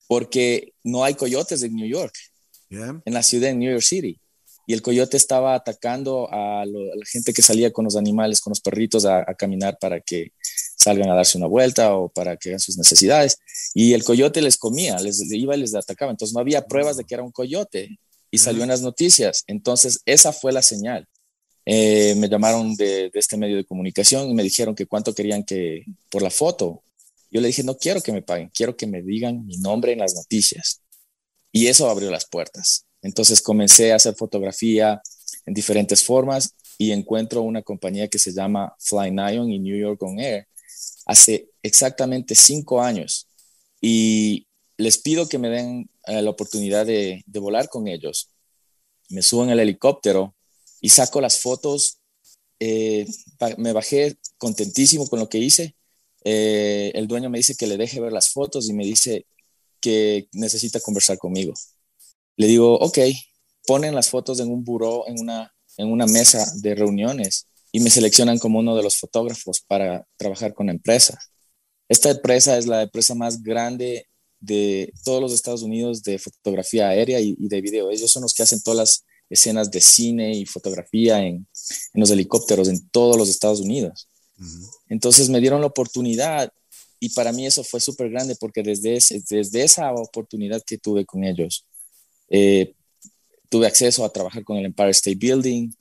porque 0.07 0.73
no 0.83 1.03
hay 1.03 1.13
coyotes 1.13 1.61
en 1.61 1.75
New 1.75 1.87
York, 1.87 2.13
en 2.69 3.13
la 3.13 3.23
ciudad 3.23 3.49
de 3.49 3.55
New 3.55 3.71
York 3.71 3.83
City. 3.83 4.19
Y 4.65 4.73
el 4.73 4.81
coyote 4.81 5.15
estaba 5.15 5.55
atacando 5.55 6.27
a, 6.31 6.65
la 6.65 7.05
gente 7.05 7.33
que 7.33 7.41
salía 7.41 7.71
con 7.71 7.85
los 7.85 7.95
animales, 7.95 8.41
con 8.41 8.51
los 8.51 8.59
perritos 8.59 9.05
a, 9.05 9.23
caminar 9.37 9.77
para 9.79 10.01
que 10.01 10.33
salgan 10.77 11.09
a 11.09 11.15
darse 11.15 11.37
una 11.37 11.47
vuelta 11.47 11.95
o 11.95 12.07
para 12.07 12.37
que 12.37 12.49
hagan 12.49 12.59
sus 12.59 12.77
necesidades. 12.77 13.39
Y 13.73 13.93
el 13.93 14.03
coyote 14.03 14.41
les 14.41 14.57
comía, 14.57 14.97
les 14.99 15.21
iba 15.31 15.55
y 15.55 15.59
les 15.59 15.75
atacaba. 15.75 16.11
Entonces 16.11 16.33
no 16.33 16.39
había 16.39 16.65
pruebas 16.65 16.97
de 16.97 17.03
que 17.03 17.15
era 17.15 17.23
un 17.23 17.31
coyote 17.31 17.99
y 18.31 18.37
salió 18.37 18.63
en 18.63 18.69
las 18.69 18.81
noticias. 18.81 19.43
Entonces 19.47 19.99
esa 20.05 20.31
fue 20.31 20.53
la 20.53 20.61
señal. 20.61 21.07
Eh, 21.65 22.15
me 22.15 22.29
llamaron 22.29 22.75
de, 22.75 23.09
de, 23.09 23.19
este 23.19 23.35
medio 23.35 23.57
de 23.57 23.65
comunicación 23.65 24.29
y 24.29 24.33
me 24.33 24.43
dijeron 24.43 24.73
que 24.73 24.85
cuánto 24.85 25.13
querían 25.13 25.43
que 25.43 25.83
por 26.09 26.21
la 26.21 26.29
foto. 26.29 26.81
Yo 27.29 27.41
le 27.41 27.47
dije, 27.47 27.63
no 27.63 27.75
quiero 27.77 28.01
que 28.01 28.13
me 28.13 28.21
paguen, 28.21 28.49
quiero 28.53 28.77
que 28.77 28.87
me 28.87 29.01
digan 29.01 29.45
mi 29.45 29.57
nombre 29.57 29.91
en 29.91 29.99
las 29.99 30.13
noticias. 30.13 30.81
Y 31.51 31.67
eso 31.67 31.89
abrió 31.89 32.09
las 32.09 32.25
puertas. 32.25 32.85
Entonces 33.01 33.41
comencé 33.41 33.91
a 33.91 33.97
hacer 33.97 34.15
fotografía 34.15 35.01
en 35.45 35.53
diferentes 35.53 36.03
formas 36.03 36.53
y 36.77 36.91
encuentro 36.91 37.41
una 37.41 37.63
compañía 37.63 38.07
que 38.07 38.19
se 38.19 38.31
llama 38.31 38.73
Fly 38.79 39.11
Nyon 39.11 39.51
y 39.51 39.59
New 39.59 39.77
York 39.77 40.01
On 40.03 40.19
Air 40.19 40.47
hace 41.07 41.49
exactamente 41.63 42.35
cinco 42.35 42.81
años. 42.81 43.27
Y 43.81 44.47
les 44.77 44.99
pido 44.99 45.27
que 45.27 45.39
me 45.39 45.49
den 45.49 45.89
eh, 46.05 46.21
la 46.21 46.29
oportunidad 46.29 46.85
de, 46.85 47.23
de 47.25 47.39
volar 47.39 47.69
con 47.69 47.87
ellos. 47.87 48.29
Me 49.09 49.21
subo 49.21 49.43
en 49.43 49.49
el 49.49 49.59
helicóptero 49.59 50.35
y 50.81 50.89
saco 50.89 51.21
las 51.21 51.39
fotos. 51.39 51.99
Eh, 52.59 53.07
me 53.57 53.73
bajé 53.73 54.17
contentísimo 54.37 55.07
con 55.07 55.19
lo 55.19 55.29
que 55.29 55.39
hice 55.39 55.77
eh, 56.29 56.91
el 56.93 57.07
dueño 57.07 57.29
me 57.29 57.37
dice 57.37 57.55
que 57.55 57.67
le 57.67 57.77
deje 57.77 58.01
ver 58.01 58.11
las 58.11 58.31
fotos 58.31 58.67
y 58.67 58.73
me 58.73 58.83
dice 58.83 59.25
que 59.79 60.27
necesita 60.33 60.81
conversar 60.81 61.17
conmigo. 61.17 61.53
Le 62.35 62.47
digo, 62.47 62.77
ok, 62.79 62.99
ponen 63.65 63.95
las 63.95 64.09
fotos 64.09 64.41
en 64.41 64.51
un 64.51 64.65
buró, 64.65 65.07
en 65.07 65.21
una, 65.21 65.55
en 65.77 65.89
una 65.89 66.05
mesa 66.05 66.45
de 66.55 66.75
reuniones 66.75 67.46
y 67.71 67.79
me 67.79 67.89
seleccionan 67.89 68.39
como 68.39 68.59
uno 68.59 68.75
de 68.75 68.83
los 68.83 68.97
fotógrafos 68.97 69.61
para 69.61 70.05
trabajar 70.17 70.53
con 70.53 70.67
la 70.67 70.73
empresa. 70.73 71.19
Esta 71.89 72.09
empresa 72.11 72.57
es 72.57 72.67
la 72.67 72.83
empresa 72.83 73.15
más 73.15 73.41
grande 73.41 74.07
de 74.39 74.93
todos 75.03 75.21
los 75.21 75.33
Estados 75.33 75.63
Unidos 75.63 76.03
de 76.03 76.19
fotografía 76.19 76.89
aérea 76.89 77.19
y, 77.19 77.35
de 77.37 77.61
video. 77.61 77.89
Ellos 77.91 78.11
son 78.11 78.23
los 78.23 78.33
que 78.33 78.43
hacen 78.43 78.61
todas 78.61 78.77
las 78.77 79.05
escenas 79.29 79.71
de 79.71 79.81
cine 79.81 80.35
y 80.35 80.45
fotografía 80.45 81.19
en, 81.19 81.35
en 81.93 81.99
los 81.99 82.09
helicópteros 82.11 82.69
en 82.69 82.87
todos 82.89 83.17
los 83.17 83.29
Estados 83.29 83.59
Unidos. 83.61 84.09
Entonces 84.89 85.29
me 85.29 85.41
dieron 85.41 85.61
la 85.61 85.67
oportunidad 85.67 86.51
y 86.99 87.09
para 87.09 87.31
mí 87.31 87.45
eso 87.45 87.63
fue 87.63 87.79
súper 87.79 88.09
grande 88.09 88.35
porque 88.39 88.63
desde, 88.63 88.99
desde 89.29 89.63
esa 89.63 89.91
oportunidad 89.93 90.63
que 90.65 90.77
tuve 90.77 91.05
con 91.05 91.23
ellos, 91.23 91.65
eh, 92.29 92.73
tuve 93.49 93.67
acceso 93.67 94.03
a 94.03 94.11
trabajar 94.11 94.43
con 94.43 94.57
el 94.57 94.65
Empire 94.65 94.91
State 94.91 95.17
Building, 95.17 95.71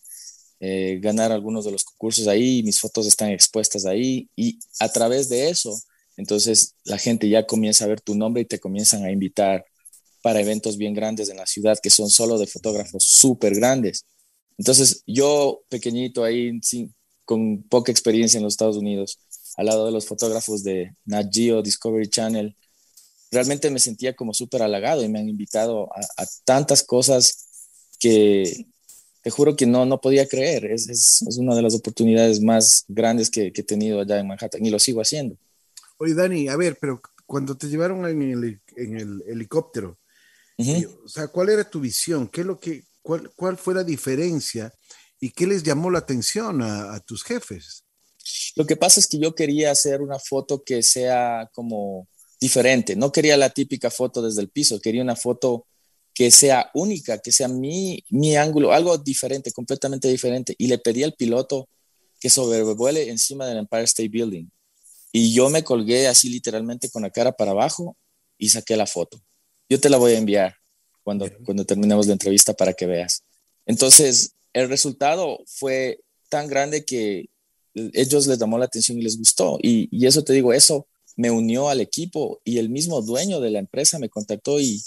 eh, 0.60 0.98
ganar 1.00 1.32
algunos 1.32 1.64
de 1.64 1.72
los 1.72 1.84
concursos 1.84 2.26
ahí, 2.28 2.62
mis 2.62 2.80
fotos 2.80 3.06
están 3.06 3.30
expuestas 3.30 3.86
ahí 3.86 4.28
y 4.36 4.58
a 4.80 4.90
través 4.90 5.28
de 5.28 5.50
eso, 5.50 5.78
entonces 6.16 6.74
la 6.84 6.98
gente 6.98 7.28
ya 7.28 7.46
comienza 7.46 7.84
a 7.84 7.88
ver 7.88 8.00
tu 8.00 8.14
nombre 8.14 8.42
y 8.42 8.46
te 8.46 8.58
comienzan 8.58 9.04
a 9.04 9.10
invitar 9.10 9.64
para 10.22 10.40
eventos 10.40 10.76
bien 10.76 10.94
grandes 10.94 11.28
en 11.28 11.36
la 11.36 11.46
ciudad 11.46 11.78
que 11.82 11.90
son 11.90 12.10
solo 12.10 12.38
de 12.38 12.46
fotógrafos 12.46 13.04
súper 13.04 13.54
grandes. 13.54 14.04
Entonces 14.58 15.02
yo 15.06 15.62
pequeñito 15.68 16.24
ahí, 16.24 16.58
sin, 16.62 16.94
con 17.24 17.62
poca 17.64 17.92
experiencia 17.92 18.38
en 18.38 18.44
los 18.44 18.54
Estados 18.54 18.76
Unidos, 18.76 19.18
al 19.56 19.66
lado 19.66 19.86
de 19.86 19.92
los 19.92 20.06
fotógrafos 20.06 20.62
de 20.62 20.92
Nat 21.04 21.28
Geo, 21.32 21.62
Discovery 21.62 22.08
Channel, 22.08 22.56
realmente 23.30 23.70
me 23.70 23.80
sentía 23.80 24.14
como 24.14 24.34
súper 24.34 24.62
halagado 24.62 25.04
y 25.04 25.08
me 25.08 25.18
han 25.18 25.28
invitado 25.28 25.90
a, 25.94 26.26
tantas 26.44 26.82
cosas 26.82 27.46
que 27.98 28.66
te 29.26 29.30
juro 29.30 29.56
que 29.56 29.66
no, 29.66 29.84
no 29.84 30.00
podía 30.00 30.28
creer. 30.28 30.66
Es, 30.66 30.88
es, 30.88 31.24
es 31.28 31.36
una 31.36 31.56
de 31.56 31.62
las 31.62 31.74
oportunidades 31.74 32.40
más 32.40 32.84
grandes 32.86 33.28
que, 33.28 33.52
que, 33.52 33.62
he 33.62 33.64
tenido 33.64 34.00
allá 34.00 34.20
en 34.20 34.28
Manhattan 34.28 34.64
y 34.64 34.70
lo 34.70 34.78
sigo 34.78 35.00
haciendo. 35.00 35.36
Oye, 35.98 36.14
Dani, 36.14 36.46
a 36.46 36.54
ver, 36.54 36.78
pero 36.80 37.02
cuando 37.26 37.56
te 37.56 37.66
llevaron 37.66 38.06
en 38.06 38.22
el, 38.22 38.60
en 38.76 38.96
el 38.96 39.24
helicóptero, 39.26 39.98
eh, 40.58 40.86
o 41.04 41.08
sea, 41.08 41.26
¿cuál 41.26 41.48
era 41.48 41.68
tu 41.68 41.80
visión? 41.80 42.28
¿Qué 42.28 42.42
es 42.42 42.46
lo 42.46 42.60
que, 42.60 42.84
cuál, 43.02 43.32
¿Cuál 43.34 43.56
fue 43.56 43.74
la 43.74 43.82
diferencia 43.82 44.72
¿Y 45.18 45.30
qué 45.30 45.48
les 45.48 45.64
llamó 45.64 45.90
la 45.90 45.98
atención 45.98 46.62
a, 46.62 47.00
tus 47.00 47.24
jefes? 47.24 47.82
Lo 48.54 48.64
que 48.64 48.76
pasa 48.76 49.00
es 49.00 49.08
que 49.08 49.18
yo 49.18 49.34
quería 49.34 49.72
hacer 49.72 50.02
una 50.02 50.20
foto 50.20 50.62
que 50.62 50.84
sea 50.84 51.50
como 51.52 52.06
diferente. 52.40 52.94
No 52.94 53.10
quería 53.10 53.36
la 53.36 53.50
típica 53.50 53.90
foto 53.90 54.22
desde 54.22 54.42
el 54.42 54.50
piso, 54.50 54.80
quería 54.80 55.02
una 55.02 55.16
foto 55.16 55.66
que 56.16 56.30
sea 56.30 56.70
única, 56.72 57.18
que 57.18 57.30
sea 57.30 57.46
mi, 57.46 58.02
mi 58.08 58.36
ángulo, 58.36 58.72
algo 58.72 58.96
diferente, 58.96 59.52
completamente 59.52 60.08
diferente. 60.08 60.54
Y 60.56 60.66
le 60.66 60.78
pedí 60.78 61.02
al 61.02 61.12
piloto 61.12 61.68
que 62.18 62.30
sobrevuele 62.30 63.10
encima 63.10 63.46
del 63.46 63.58
Empire 63.58 63.84
State 63.84 64.08
Building. 64.08 64.48
Y 65.12 65.34
yo 65.34 65.50
me 65.50 65.62
colgué 65.62 66.08
así 66.08 66.30
literalmente 66.30 66.88
con 66.88 67.02
la 67.02 67.10
cara 67.10 67.32
para 67.32 67.50
abajo 67.50 67.98
y 68.38 68.48
saqué 68.48 68.78
la 68.78 68.86
foto. 68.86 69.20
Yo 69.68 69.78
te 69.78 69.90
la 69.90 69.98
voy 69.98 70.12
a 70.12 70.18
enviar 70.18 70.56
cuando, 71.02 71.28
cuando 71.44 71.66
terminemos 71.66 72.06
la 72.06 72.14
entrevista 72.14 72.54
para 72.54 72.72
que 72.72 72.86
veas. 72.86 73.22
Entonces, 73.66 74.32
el 74.54 74.70
resultado 74.70 75.40
fue 75.44 76.00
tan 76.30 76.48
grande 76.48 76.86
que 76.86 77.28
ellos 77.74 78.26
les 78.26 78.38
llamó 78.38 78.56
la 78.56 78.64
atención 78.64 78.96
y 78.96 79.02
les 79.02 79.18
gustó. 79.18 79.58
Y, 79.60 80.06
eso 80.06 80.24
te 80.24 80.32
digo, 80.32 80.54
eso 80.54 80.86
me 81.16 81.30
unió 81.30 81.68
al 81.68 81.80
equipo 81.80 82.40
y 82.44 82.58
el 82.58 82.68
mismo 82.68 83.00
dueño 83.02 83.40
de 83.40 83.50
la 83.50 83.58
empresa 83.58 83.98
me 83.98 84.08
contactó 84.08 84.60
y, 84.60 84.82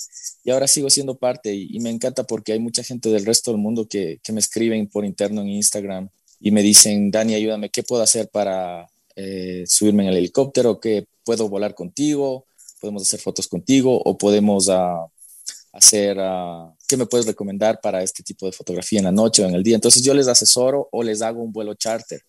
ahora 0.50 0.68
sigo 0.68 0.90
siendo 0.90 1.16
parte 1.18 1.54
y, 1.54 1.80
me 1.80 1.90
encanta 1.90 2.24
porque 2.24 2.54
hay 2.54 2.60
mucha 2.60 2.84
gente 2.84 3.10
del 3.10 3.26
resto 3.26 3.52
del 3.52 3.60
mundo 3.60 3.88
que, 3.88 4.20
me 4.32 4.40
escriben 4.40 4.88
por 4.88 5.06
interno 5.06 5.42
en 5.42 5.50
Instagram 5.50 6.10
y 6.40 6.52
me 6.52 6.62
dicen, 6.62 7.12
Dani, 7.12 7.34
ayúdame, 7.34 7.70
¿qué 7.70 7.84
puedo 7.84 8.02
hacer 8.02 8.30
para 8.30 8.88
eh, 9.16 9.64
subirme 9.68 10.04
en 10.04 10.10
el 10.10 10.18
helicóptero? 10.18 10.80
¿Qué 10.80 11.06
puedo 11.24 11.50
volar 11.50 11.76
contigo? 11.76 12.46
¿Podemos 12.80 13.02
hacer 13.04 13.20
fotos 13.20 13.48
contigo 13.48 14.02
o 14.02 14.18
podemos... 14.18 14.68
Uh, 14.68 15.10
hacer, 15.72 16.18
uh, 16.18 16.74
¿qué 16.88 16.98
me 16.98 17.06
puedes 17.06 17.28
recomendar 17.28 17.80
para 17.82 18.02
este 18.04 18.24
tipo 18.24 18.46
de 18.46 18.52
fotografía 18.52 19.00
en 19.00 19.06
la 19.06 19.12
noche 19.12 19.44
o 19.44 19.48
en 19.48 19.56
el 19.56 19.64
día? 19.64 19.76
Entonces 19.76 20.04
yo 20.04 20.14
les 20.14 20.28
asesoro 20.28 20.90
o 20.92 21.04
les 21.04 21.22
hago 21.22 21.42
un 21.42 21.52
vuelo 21.52 21.74
charter. 21.76 22.22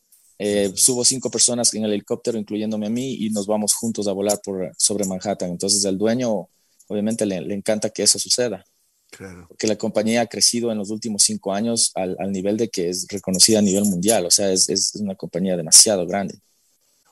Eh, 0.43 0.73
subo 0.75 1.05
cinco 1.05 1.31
personas 1.31 1.75
en 1.75 1.85
el 1.85 1.93
helicóptero, 1.93 2.39
incluyéndome 2.39 2.87
a 2.87 2.91
mí, 2.91 3.13
y 3.13 3.29
nos 3.29 3.47
vamos 3.47 3.75
juntos 3.75 4.09
a 4.09 4.13
volar 4.13 4.41
por, 4.43 4.73
sobre 4.79 5.05
Manhattan. 5.05 5.51
Entonces 5.51 5.85
el 5.85 5.99
dueño, 5.99 6.49
obviamente, 6.89 7.27
le, 7.27 7.43
le 7.43 7.55
encanta 7.55 7.91
que 7.91 8.05
eso 8.05 8.19
suceda. 8.19 8.65
Claro. 9.11 9.47
Porque 9.49 9.67
la 9.67 9.77
compañía 9.77 10.23
ha 10.23 10.27
crecido 10.27 10.73
en 10.73 10.79
los 10.79 10.89
últimos 10.89 11.25
cinco 11.25 11.53
años 11.53 11.91
al, 11.95 12.17
al 12.19 12.33
nivel 12.33 12.57
de 12.57 12.71
que 12.71 12.89
es 12.89 13.07
reconocida 13.09 13.59
a 13.59 13.63
nivel 13.63 13.85
mundial. 13.85 14.25
O 14.25 14.31
sea, 14.31 14.51
es, 14.51 14.71
es 14.71 14.95
una 14.95 15.15
compañía 15.15 15.59
demasiado 15.59 16.07
grande. 16.07 16.39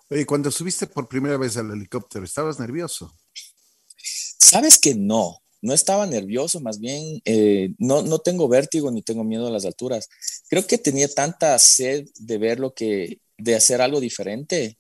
Oye, 0.08 0.25
cuando 0.25 0.50
subiste 0.50 0.87
por 0.87 1.06
primera 1.06 1.37
vez 1.37 1.58
al 1.58 1.70
helicóptero, 1.70 2.25
¿estabas 2.25 2.58
nervioso? 2.58 3.12
Sabes 4.38 4.78
que 4.78 4.94
no, 4.94 5.42
no 5.61 5.75
estaba 5.75 6.07
nervioso, 6.07 6.61
más 6.61 6.79
bien 6.79 7.21
eh, 7.25 7.71
no, 7.79 8.03
no 8.03 8.19
tengo 8.19 8.49
vértigo 8.49 8.91
ni 8.91 9.03
tengo 9.03 9.25
miedo 9.25 9.47
a 9.47 9.50
las 9.50 9.65
alturas. 9.65 10.09
Creo 10.49 10.67
que 10.67 10.79
tenía 10.79 11.09
tanta 11.09 11.59
sed 11.59 12.07
de 12.19 12.38
ver 12.38 12.61
lo 12.61 12.75
que, 12.75 13.21
de 13.37 13.55
hacer 13.55 13.81
algo 13.81 14.00
diferente, 14.00 14.79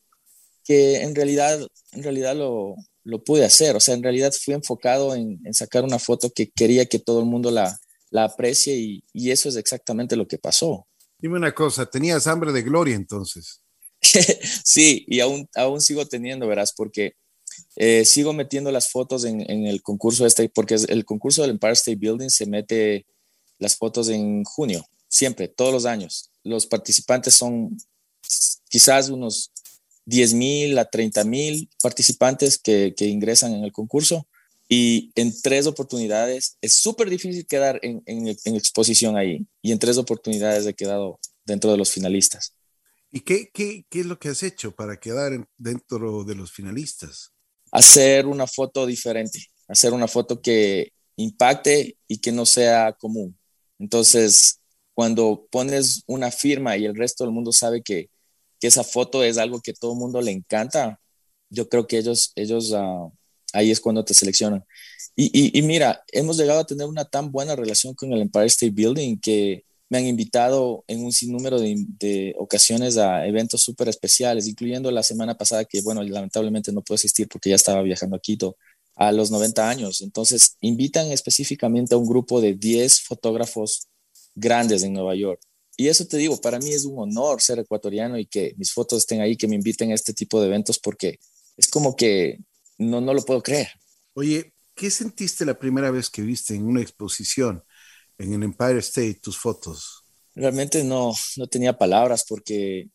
que 0.64 1.02
en 1.02 1.14
realidad, 1.14 1.60
en 1.92 2.02
realidad 2.02 2.36
lo, 2.36 2.76
lo 3.04 3.24
pude 3.24 3.44
hacer. 3.44 3.74
O 3.74 3.80
sea, 3.80 3.94
en 3.94 4.02
realidad 4.02 4.32
fui 4.32 4.54
enfocado 4.54 5.14
en, 5.14 5.40
en, 5.44 5.54
sacar 5.54 5.84
una 5.84 5.98
foto 5.98 6.30
que 6.30 6.50
quería 6.50 6.86
que 6.86 6.98
todo 6.98 7.20
el 7.20 7.26
mundo 7.26 7.50
la, 7.50 7.78
la 8.10 8.24
aprecie 8.24 8.76
y, 8.76 9.04
y 9.12 9.30
eso 9.30 9.48
es 9.48 9.56
exactamente 9.56 10.16
lo 10.16 10.28
que 10.28 10.38
pasó. 10.38 10.86
Dime 11.18 11.36
una 11.36 11.52
cosa, 11.52 11.86
¿tenías 11.86 12.26
hambre 12.28 12.52
de 12.52 12.62
gloria 12.62 12.94
entonces? 12.94 13.62
sí, 14.00 15.04
y 15.08 15.20
aún, 15.20 15.48
aún 15.56 15.80
sigo 15.80 16.06
teniendo, 16.06 16.46
verás, 16.46 16.72
porque 16.72 17.14
eh, 17.80 18.04
sigo 18.04 18.32
metiendo 18.32 18.72
las 18.72 18.90
fotos 18.90 19.24
en, 19.24 19.40
en, 19.48 19.66
el 19.66 19.82
concurso 19.82 20.26
este, 20.26 20.48
porque 20.48 20.74
el 20.74 21.04
concurso 21.04 21.42
del 21.42 21.52
Empire 21.52 21.74
State 21.74 21.96
Building 21.96 22.28
se 22.28 22.44
mete 22.44 23.06
las 23.60 23.76
fotos 23.76 24.08
en 24.08 24.42
junio, 24.42 24.84
siempre, 25.06 25.46
todos 25.46 25.72
los 25.72 25.86
años. 25.86 26.32
Los 26.42 26.66
participantes 26.66 27.34
son 27.34 27.78
quizás 28.68 29.10
unos 29.10 29.52
10 30.06 30.34
mil 30.34 30.76
a 30.76 30.86
30 30.86 31.22
mil 31.22 31.70
participantes 31.80 32.58
que, 32.58 32.94
que, 32.96 33.06
ingresan 33.06 33.54
en 33.54 33.62
el 33.62 33.70
concurso 33.70 34.26
y 34.68 35.12
en 35.14 35.32
tres 35.40 35.68
oportunidades 35.68 36.56
es 36.60 36.74
súper 36.74 37.08
difícil 37.08 37.46
quedar 37.46 37.78
en, 37.82 38.02
en, 38.06 38.26
en, 38.26 38.56
exposición 38.56 39.16
ahí 39.16 39.46
y 39.62 39.70
en 39.70 39.78
tres 39.78 39.98
oportunidades 39.98 40.66
he 40.66 40.74
quedado 40.74 41.20
dentro 41.44 41.70
de 41.70 41.76
los 41.76 41.92
finalistas. 41.92 42.54
¿Y 43.12 43.20
qué, 43.20 43.50
qué, 43.54 43.86
qué 43.88 44.00
es 44.00 44.06
lo 44.06 44.18
que 44.18 44.30
has 44.30 44.42
hecho 44.42 44.74
para 44.74 44.98
quedar 44.98 45.48
dentro 45.56 46.24
de 46.24 46.34
los 46.34 46.50
finalistas? 46.50 47.32
Hacer 47.70 48.26
una 48.26 48.46
foto 48.46 48.86
diferente, 48.86 49.46
hacer 49.68 49.92
una 49.92 50.08
foto 50.08 50.40
que 50.40 50.92
impacte 51.16 51.96
y 52.06 52.18
que 52.18 52.32
no 52.32 52.46
sea 52.46 52.92
común. 52.92 53.38
Entonces, 53.78 54.60
cuando 54.94 55.46
pones 55.50 56.02
una 56.06 56.30
firma 56.30 56.76
y 56.76 56.84
el 56.84 56.96
resto 56.96 57.24
del 57.24 57.32
mundo 57.32 57.52
sabe 57.52 57.82
que, 57.82 58.10
que 58.60 58.66
esa 58.66 58.84
foto 58.84 59.22
es 59.22 59.38
algo 59.38 59.60
que 59.60 59.72
todo 59.72 59.92
el 59.92 59.98
mundo 59.98 60.20
le 60.20 60.32
encanta, 60.32 61.00
yo 61.50 61.68
creo 61.68 61.86
que 61.86 61.98
ellos, 61.98 62.32
ellos 62.34 62.72
uh, 62.72 63.12
ahí 63.52 63.70
es 63.70 63.80
cuando 63.80 64.04
te 64.04 64.14
seleccionan. 64.14 64.64
Y, 65.14 65.26
y, 65.26 65.58
y, 65.58 65.62
mira, 65.62 66.04
hemos 66.12 66.36
llegado 66.36 66.60
a 66.60 66.66
tener 66.66 66.86
una 66.86 67.04
tan 67.04 67.30
buena 67.32 67.56
relación 67.56 67.94
con 67.94 68.12
el 68.12 68.22
Empire 68.22 68.46
State 68.46 68.72
Building 68.72 69.18
que 69.20 69.64
me 69.88 69.98
han 69.98 70.06
invitado 70.06 70.84
en 70.86 71.04
un 71.04 71.12
sinnúmero 71.12 71.58
de, 71.58 71.76
de 71.98 72.34
ocasiones 72.38 72.98
a 72.98 73.26
eventos 73.26 73.62
súper 73.62 73.88
especiales, 73.88 74.46
incluyendo 74.46 74.90
la 74.90 75.02
semana 75.02 75.36
pasada 75.36 75.64
que, 75.64 75.80
bueno, 75.80 76.02
lamentablemente 76.02 76.72
no 76.72 76.82
puedo 76.82 76.96
asistir 76.96 77.28
porque 77.28 77.50
ya 77.50 77.56
estaba 77.56 77.82
viajando 77.82 78.16
a 78.16 78.20
Quito 78.20 78.56
a 78.96 79.12
los 79.12 79.30
90 79.30 79.68
años. 79.68 80.02
Entonces, 80.02 80.56
invitan 80.60 81.10
específicamente 81.12 81.94
a 81.94 81.98
un 81.98 82.06
grupo 82.06 82.40
de 82.40 82.54
10 82.54 83.00
fotógrafos 83.02 83.88
grandes 84.34 84.82
en 84.82 84.92
Nueva 84.92 85.14
York. 85.14 85.40
Y 85.76 85.86
eso 85.86 86.06
te 86.06 86.16
digo, 86.16 86.40
para 86.40 86.58
mí 86.58 86.72
es 86.72 86.84
un 86.84 86.98
honor 86.98 87.40
ser 87.40 87.60
ecuatoriano 87.60 88.18
y 88.18 88.26
que 88.26 88.54
mis 88.56 88.72
fotos 88.72 88.98
estén 88.98 89.20
ahí, 89.20 89.36
que 89.36 89.46
me 89.46 89.54
inviten 89.54 89.92
a 89.92 89.94
este 89.94 90.12
tipo 90.12 90.40
de 90.40 90.48
eventos 90.48 90.78
porque 90.78 91.20
es 91.56 91.68
como 91.68 91.94
que 91.94 92.40
no, 92.78 93.00
no 93.00 93.14
lo 93.14 93.24
puedo 93.24 93.42
creer. 93.42 93.68
Oye, 94.14 94.52
¿qué 94.74 94.90
sentiste 94.90 95.44
la 95.44 95.58
primera 95.58 95.92
vez 95.92 96.10
que 96.10 96.22
viste 96.22 96.54
en 96.54 96.66
una 96.66 96.80
exposición 96.80 97.62
en 98.18 98.32
el 98.34 98.42
Empire 98.42 98.78
State 98.78 99.20
tus 99.22 99.38
fotos? 99.38 100.02
Realmente 100.34 100.84
no, 100.84 101.14
no 101.36 101.46
tenía 101.46 101.76
palabras 101.76 102.24
porque 102.28 102.88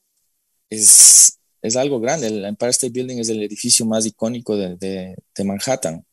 es, 0.70 1.39
es 1.62 1.75
algo 1.75 2.00
grande. 2.00 2.27
El 2.27 2.46
Empire 2.46 2.72
State 2.72 2.94
Building 2.94 3.20
es 3.20 3.30
el 3.30 3.42
edificio 3.44 3.86
más 3.86 4.06
icónico 4.06 4.56
de, 4.56 4.75
de, 4.77 5.15
de 5.36 5.44
Manhattan. 5.44 6.06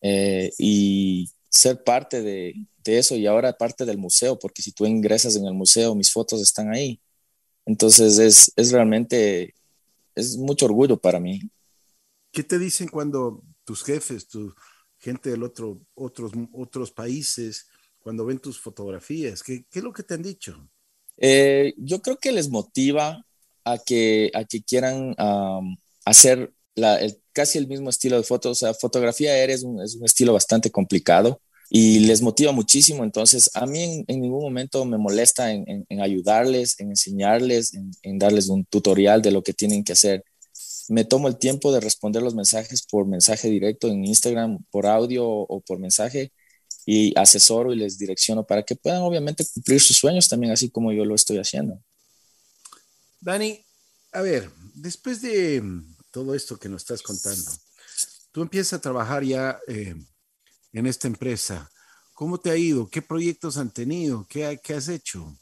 Eh, 0.00 0.50
y 0.58 1.30
ser 1.48 1.84
parte 1.84 2.22
de, 2.22 2.54
de, 2.82 2.98
eso 2.98 3.14
y 3.14 3.26
ahora 3.26 3.56
parte 3.56 3.84
del 3.84 3.98
museo, 3.98 4.38
porque 4.38 4.62
si 4.62 4.72
tú 4.72 4.84
ingresas 4.84 5.36
en 5.36 5.46
el 5.46 5.54
museo, 5.54 5.94
mis 5.94 6.12
fotos 6.12 6.40
están 6.40 6.72
ahí. 6.72 7.00
Entonces 7.64 8.18
es, 8.18 8.52
es 8.56 8.72
realmente, 8.72 9.54
es 10.14 10.36
mucho 10.36 10.66
orgullo 10.66 10.96
para 10.96 11.20
mí. 11.20 11.40
¿Qué 12.32 12.42
te 12.42 12.58
dicen 12.58 12.88
cuando 12.88 13.42
tus 13.64 13.84
jefes, 13.84 14.26
tu 14.26 14.54
gente 14.98 15.30
de 15.30 15.44
otro, 15.44 15.80
otros, 15.94 16.32
otros 16.52 16.90
países, 16.90 17.68
cuando 18.02 18.24
ven 18.24 18.38
tus 18.38 18.60
fotografías? 18.60 19.42
¿Qué, 19.42 19.64
qué 19.70 19.78
es 19.78 19.84
lo 19.84 19.92
que 19.92 20.02
te 20.02 20.14
han 20.14 20.22
dicho? 20.22 20.68
Eh, 21.16 21.74
yo 21.76 22.02
creo 22.02 22.18
que 22.18 22.32
les 22.32 22.48
motiva 22.48 23.24
a 23.64 23.78
que, 23.78 24.30
a 24.34 24.44
que 24.44 24.62
quieran 24.62 25.14
hacer 26.04 26.52
la, 26.74 26.98
casi 27.32 27.58
el 27.58 27.68
mismo 27.68 27.90
estilo 27.90 28.16
de 28.16 28.24
fotos. 28.24 28.52
O 28.52 28.54
sea, 28.54 28.74
fotografía 28.74 29.30
aérea 29.30 29.56
es 29.56 29.62
un, 29.62 29.80
es 29.80 29.94
un 29.94 30.04
estilo 30.04 30.32
bastante 30.32 30.70
complicado 30.70 31.40
y 31.70 32.00
les 32.00 32.22
motiva 32.22 32.52
muchísimo. 32.52 33.04
Entonces, 33.04 33.50
a 33.54 33.66
mí 33.66 33.82
en, 33.82 34.04
en 34.08 34.20
ningún 34.20 34.42
momento 34.42 34.84
me 34.84 34.98
molesta 34.98 35.52
en, 35.52 35.68
en, 35.68 35.86
en 35.88 36.00
ayudarles, 36.00 36.78
en 36.80 36.90
enseñarles, 36.90 37.72
en, 38.02 38.18
darles 38.18 38.48
un 38.48 38.64
tutorial 38.64 39.22
de 39.22 39.30
lo 39.30 39.42
que 39.42 39.54
tienen 39.54 39.84
que 39.84 39.92
hacer 39.92 40.24
me 40.88 41.04
tomo 41.04 41.28
el 41.28 41.38
tiempo 41.38 41.72
de 41.72 41.80
responder 41.80 42.22
los 42.22 42.34
mensajes 42.34 42.82
por 42.82 43.06
mensaje 43.06 43.48
directo 43.48 43.88
en 43.88 44.04
Instagram, 44.04 44.64
por 44.70 44.86
audio 44.86 45.24
o 45.26 45.60
por 45.60 45.78
mensaje 45.78 46.32
y 46.84 47.16
asesoro 47.18 47.72
y 47.72 47.76
les 47.76 47.98
direcciono 47.98 48.44
para 48.44 48.62
que 48.62 48.74
puedan 48.74 49.02
obviamente 49.02 49.46
cumplir 49.54 49.80
sus 49.80 49.96
sueños 49.96 50.28
también 50.28 50.52
así 50.52 50.70
como 50.70 50.92
yo 50.92 51.04
lo 51.04 51.14
estoy 51.14 51.38
haciendo. 51.38 51.80
Dani, 53.20 53.64
a 54.12 54.20
ver, 54.20 54.50
después 54.74 55.22
de 55.22 55.62
todo 56.10 56.34
esto 56.34 56.58
que 56.58 56.68
nos 56.68 56.82
estás 56.82 57.02
contando, 57.02 57.50
tú 58.32 58.42
empiezas 58.42 58.74
a 58.74 58.80
trabajar 58.80 59.22
ya 59.24 59.58
eh, 59.68 59.94
en 60.72 60.86
esta 60.86 61.06
empresa. 61.06 61.70
¿Cómo 62.14 62.38
te 62.38 62.50
ha 62.50 62.56
ido? 62.56 62.88
¿Qué 62.88 63.00
proyectos 63.00 63.56
han 63.56 63.70
tenido? 63.70 64.26
¿Qué, 64.28 64.60
qué 64.62 64.74
has 64.74 64.88
hecho? 64.88 65.36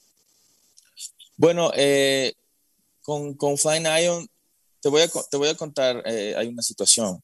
Bueno, 1.37 1.73
eh, 1.75 2.35
con, 3.01 3.35
con 3.35 3.57
Flying 3.57 3.87
Ion 4.03 4.29
te 4.81 4.89
voy 4.89 5.03
a, 5.03 5.09
te 5.09 5.37
voy 5.37 5.49
a 5.49 5.55
contar, 5.55 6.03
eh, 6.07 6.35
hay 6.37 6.49
una 6.49 6.63
situación. 6.63 7.23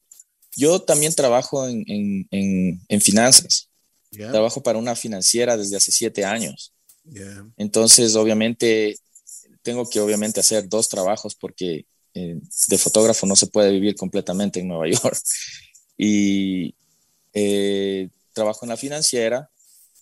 Yo 0.56 0.80
también 0.80 1.14
trabajo 1.14 1.66
en, 1.68 1.84
en, 1.86 2.28
en, 2.30 2.82
en 2.88 3.00
finanzas. 3.00 3.68
Yeah. 4.16 4.30
Trabajo 4.30 4.62
para 4.62 4.78
una 4.78 4.96
financiera 4.96 5.56
desde 5.56 5.76
hace 5.76 5.92
siete 5.92 6.24
años. 6.24 6.72
Yeah. 7.04 7.46
Entonces, 7.56 8.16
obviamente, 8.16 8.96
tengo 9.62 9.88
que 9.88 10.00
obviamente 10.00 10.40
hacer 10.40 10.68
dos 10.68 10.88
trabajos 10.88 11.34
porque 11.34 11.86
eh, 12.14 12.38
de 12.68 12.78
fotógrafo 12.78 13.26
no 13.26 13.36
se 13.36 13.48
puede 13.48 13.70
vivir 13.72 13.94
completamente 13.94 14.60
en 14.60 14.68
Nueva 14.68 14.88
York. 14.90 15.18
Y 15.98 16.74
eh, 17.32 18.08
trabajo 18.32 18.64
en 18.64 18.70
la 18.70 18.76
financiera 18.76 19.50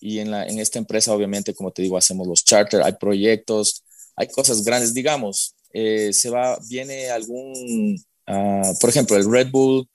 y 0.01 0.19
en, 0.19 0.31
la, 0.31 0.47
en 0.47 0.59
esta 0.59 0.79
empresa, 0.79 1.13
obviamente, 1.13 1.55
como 1.55 1.71
te 1.71 1.83
digo, 1.83 1.97
hacemos 1.97 2.27
los 2.27 2.45
charter, 2.45 2.83
hay 2.83 2.93
proyectos, 2.93 3.83
hay 4.17 4.29
cosas 4.29 4.63
grandes, 4.63 4.93
digamos, 4.93 5.55
eh, 5.73 6.13
se 6.13 6.31
va, 6.31 6.59
viene 6.69 7.11
algún, 7.11 7.99
uh, 8.29 8.79
por 8.81 8.91
ejemplo, 8.91 9.17
el 9.17 9.29
Red 9.29 9.51
Bull 9.51 9.89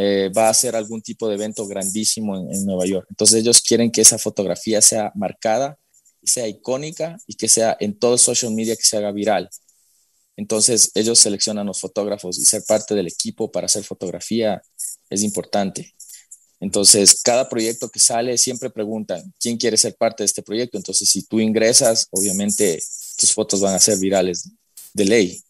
eh, 0.00 0.28
va 0.28 0.46
a 0.46 0.50
hacer 0.50 0.76
algún 0.76 1.02
tipo 1.02 1.28
de 1.28 1.34
evento 1.34 1.66
grandísimo 1.66 2.36
en, 2.36 2.64
Nueva 2.64 2.86
York. 2.86 3.08
Entonces 3.10 3.40
ellos 3.40 3.60
quieren 3.60 3.90
que 3.90 4.02
esa 4.02 4.16
fotografía 4.16 4.80
sea 4.80 5.10
marcada, 5.16 5.76
sea 6.22 6.46
icónica 6.46 7.18
y 7.26 7.34
que 7.34 7.48
sea 7.48 7.76
en 7.80 7.98
todo 7.98 8.16
social 8.16 8.54
media 8.54 8.76
que 8.76 8.84
se 8.84 8.96
haga 8.96 9.10
viral. 9.10 9.50
Entonces 10.36 10.92
ellos 10.94 11.18
seleccionan 11.18 11.66
los 11.66 11.80
fotógrafos 11.80 12.38
y 12.38 12.44
ser 12.44 12.62
parte 12.62 12.94
del 12.94 13.08
equipo 13.08 13.50
para 13.50 13.66
hacer 13.66 13.82
fotografía 13.82 14.62
es 15.10 15.24
importante. 15.24 15.92
Entonces, 16.60 17.20
cada 17.24 17.48
proyecto 17.48 17.88
que 17.88 17.98
sale 17.98 18.38
siempre 18.38 18.70
preguntan, 18.70 19.34
¿quién 19.40 19.56
quiere 19.56 19.76
ser 19.76 19.96
parte 19.96 20.22
de 20.22 20.26
este 20.26 20.42
proyecto? 20.44 20.76
Entonces, 20.76 21.08
si 21.08 21.24
tú 21.24 21.40
ingresas, 21.40 22.06
obviamente 22.12 22.80
tus 23.16 23.32
fotos 23.32 23.60
van 23.60 23.74
a 23.74 23.80
ser 23.80 23.98
virales 23.98 24.48
de 24.94 25.04
ley. 25.04 25.42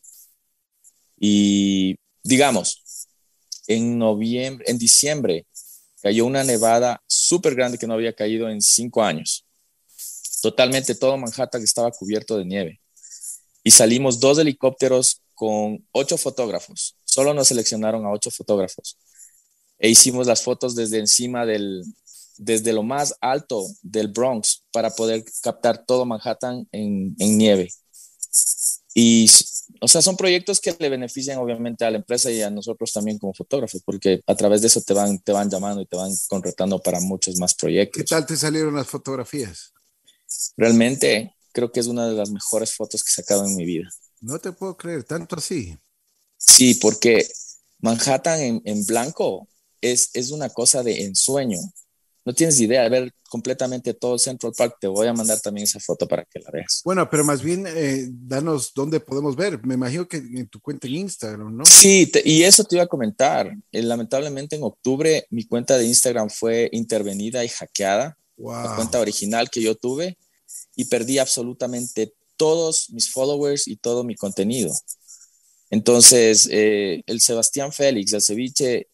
Y 1.19 1.97
digamos, 2.23 2.83
en 3.69 3.99
noviembre, 3.99 4.65
en 4.69 4.79
diciembre, 4.79 5.47
cayó 6.03 6.27
una 6.27 6.43
nevada 6.43 7.03
súper 7.07 7.55
grande 7.55 7.79
que 7.79 7.87
no 7.87 7.95
había 7.95 8.13
caído 8.13 8.49
en 8.49 8.61
cinco 8.61 9.03
años. 9.03 9.45
Totalmente 10.43 10.95
todo 10.95 11.17
Manhattan 11.17 11.63
estaba 11.63 11.91
cubierto 11.91 12.37
de 12.37 12.45
nieve. 12.45 12.81
Y 13.63 13.71
salimos 13.71 14.19
dos 14.19 14.39
helicópteros 14.39 15.21
con 15.35 15.87
ocho 15.93 16.17
fotógrafos. 16.17 16.97
Solo 17.05 17.35
nos 17.35 17.49
seleccionaron 17.49 18.05
a 18.07 18.11
ocho 18.11 18.31
fotógrafos. 18.31 18.97
E 19.79 19.89
hicimos 19.89 20.27
las 20.27 20.43
fotos 20.43 20.75
desde 20.75 20.99
encima 20.99 21.47
del, 21.47 21.85
desde 22.39 22.73
lo 22.73 22.83
más 22.83 23.15
alto 23.21 23.67
del 23.83 24.09
Bronx 24.09 24.65
para 24.73 24.91
poder 24.91 25.25
captar 25.43 25.85
todo 25.85 26.07
Manhattan 26.07 26.67
en, 26.73 27.15
en 27.19 27.39
nieve. 27.39 27.71
Y, 28.95 29.29
o 29.81 29.89
sea, 29.89 30.03
son 30.03 30.17
proyectos 30.17 30.61
que 30.61 30.75
le 30.79 30.89
benefician 30.89 31.39
obviamente 31.39 31.85
a 31.85 31.91
la 31.91 31.99
empresa 31.99 32.31
y 32.31 32.43
a 32.43 32.51
nosotros 32.51 32.93
también 32.93 33.19
como 33.19 33.35
fotógrafos, 33.35 33.83
porque 33.85 34.21
a 34.27 34.35
través 34.35 34.61
de 34.61 34.67
eso 34.69 34.81
te 34.81 34.95
van, 34.95 35.19
te 35.21 35.33
van 35.33 35.51
llamando 35.51 35.81
y 35.83 35.87
te 35.87 35.97
van 35.97 36.11
contratando 36.29 36.81
para 36.81 37.01
muchos 37.01 37.39
más 37.39 37.55
proyectos. 37.55 38.03
¿Qué 38.03 38.09
tal 38.09 38.27
te 38.27 38.37
salieron 38.37 38.75
las 38.75 38.87
fotografías? 38.87 39.73
Realmente 40.57 41.35
creo 41.53 41.71
que 41.71 41.81
es 41.81 41.87
una 41.87 42.09
de 42.09 42.15
las 42.15 42.31
mejores 42.31 42.75
fotos 42.75 43.03
que 43.03 43.11
he 43.11 43.15
sacado 43.15 43.45
en 43.45 43.57
mi 43.57 43.65
vida. 43.65 43.89
No 44.21 44.39
te 44.39 44.53
puedo 44.53 44.77
creer, 44.77 45.05
tanto 45.05 45.37
así. 45.37 45.77
Sí, 46.37 46.75
porque 46.75 47.27
Manhattan 47.81 48.41
en, 48.41 48.63
en 48.65 48.85
blanco 48.85 49.49
es, 49.81 50.11
es 50.15 50.31
una 50.31 50.49
cosa 50.49 50.83
de 50.83 51.05
ensueño. 51.05 51.59
No 52.29 52.35
tienes 52.35 52.61
idea 52.61 52.83
de 52.83 52.91
ver 52.91 53.15
completamente 53.31 53.95
todo 53.95 54.19
Central 54.19 54.53
Park. 54.55 54.77
Te 54.79 54.87
voy 54.87 55.07
a 55.07 55.15
mandar 55.15 55.41
también 55.41 55.65
esa 55.65 55.81
foto 55.81 56.07
para 56.07 56.27
que 56.27 56.39
la 56.41 56.51
veas. 56.51 56.83
Bueno, 56.85 57.09
pero 57.09 57.25
más 57.25 57.43
bien, 57.43 57.65
eh, 57.67 58.07
danos 58.11 58.73
dónde 58.75 59.01
podemos 59.01 59.35
ver. 59.35 59.65
Me 59.65 59.73
imagino 59.73 60.07
que 60.07 60.19
en 60.19 60.47
tu 60.47 60.61
cuenta 60.61 60.87
en 60.87 60.97
Instagram, 60.97 61.57
¿no? 61.57 61.65
Sí, 61.65 62.13
y 62.27 62.43
eso 62.43 62.65
te 62.65 62.77
iba 62.77 62.85
a 62.85 62.87
comentar. 62.87 63.51
Eh, 63.73 63.81
lamentablemente 63.81 64.57
en 64.57 64.63
octubre 64.63 65.27
mi 65.31 65.47
cuenta 65.47 65.79
de 65.79 65.87
Instagram 65.87 66.29
fue 66.29 66.69
intervenida 66.73 67.43
y 67.47 67.49
hackeada. 67.49 68.19
La 68.37 68.75
cuenta 68.77 69.01
original 69.01 69.49
que 69.49 69.63
yo 69.63 69.75
tuve 69.75 70.19
y 70.77 70.85
perdí 70.85 71.17
absolutamente 71.17 72.13
todos 72.37 72.91
mis 72.91 73.11
followers 73.11 73.67
y 73.67 73.77
todo 73.77 74.05
mi 74.05 74.17
contenido. 74.17 74.71
Entonces, 75.71 76.47
eh, 76.53 77.03
el 77.07 77.23
Sebastián 77.23 77.73
Félix, 77.73 78.13
el 78.13 78.21
ceviche, 78.21 78.89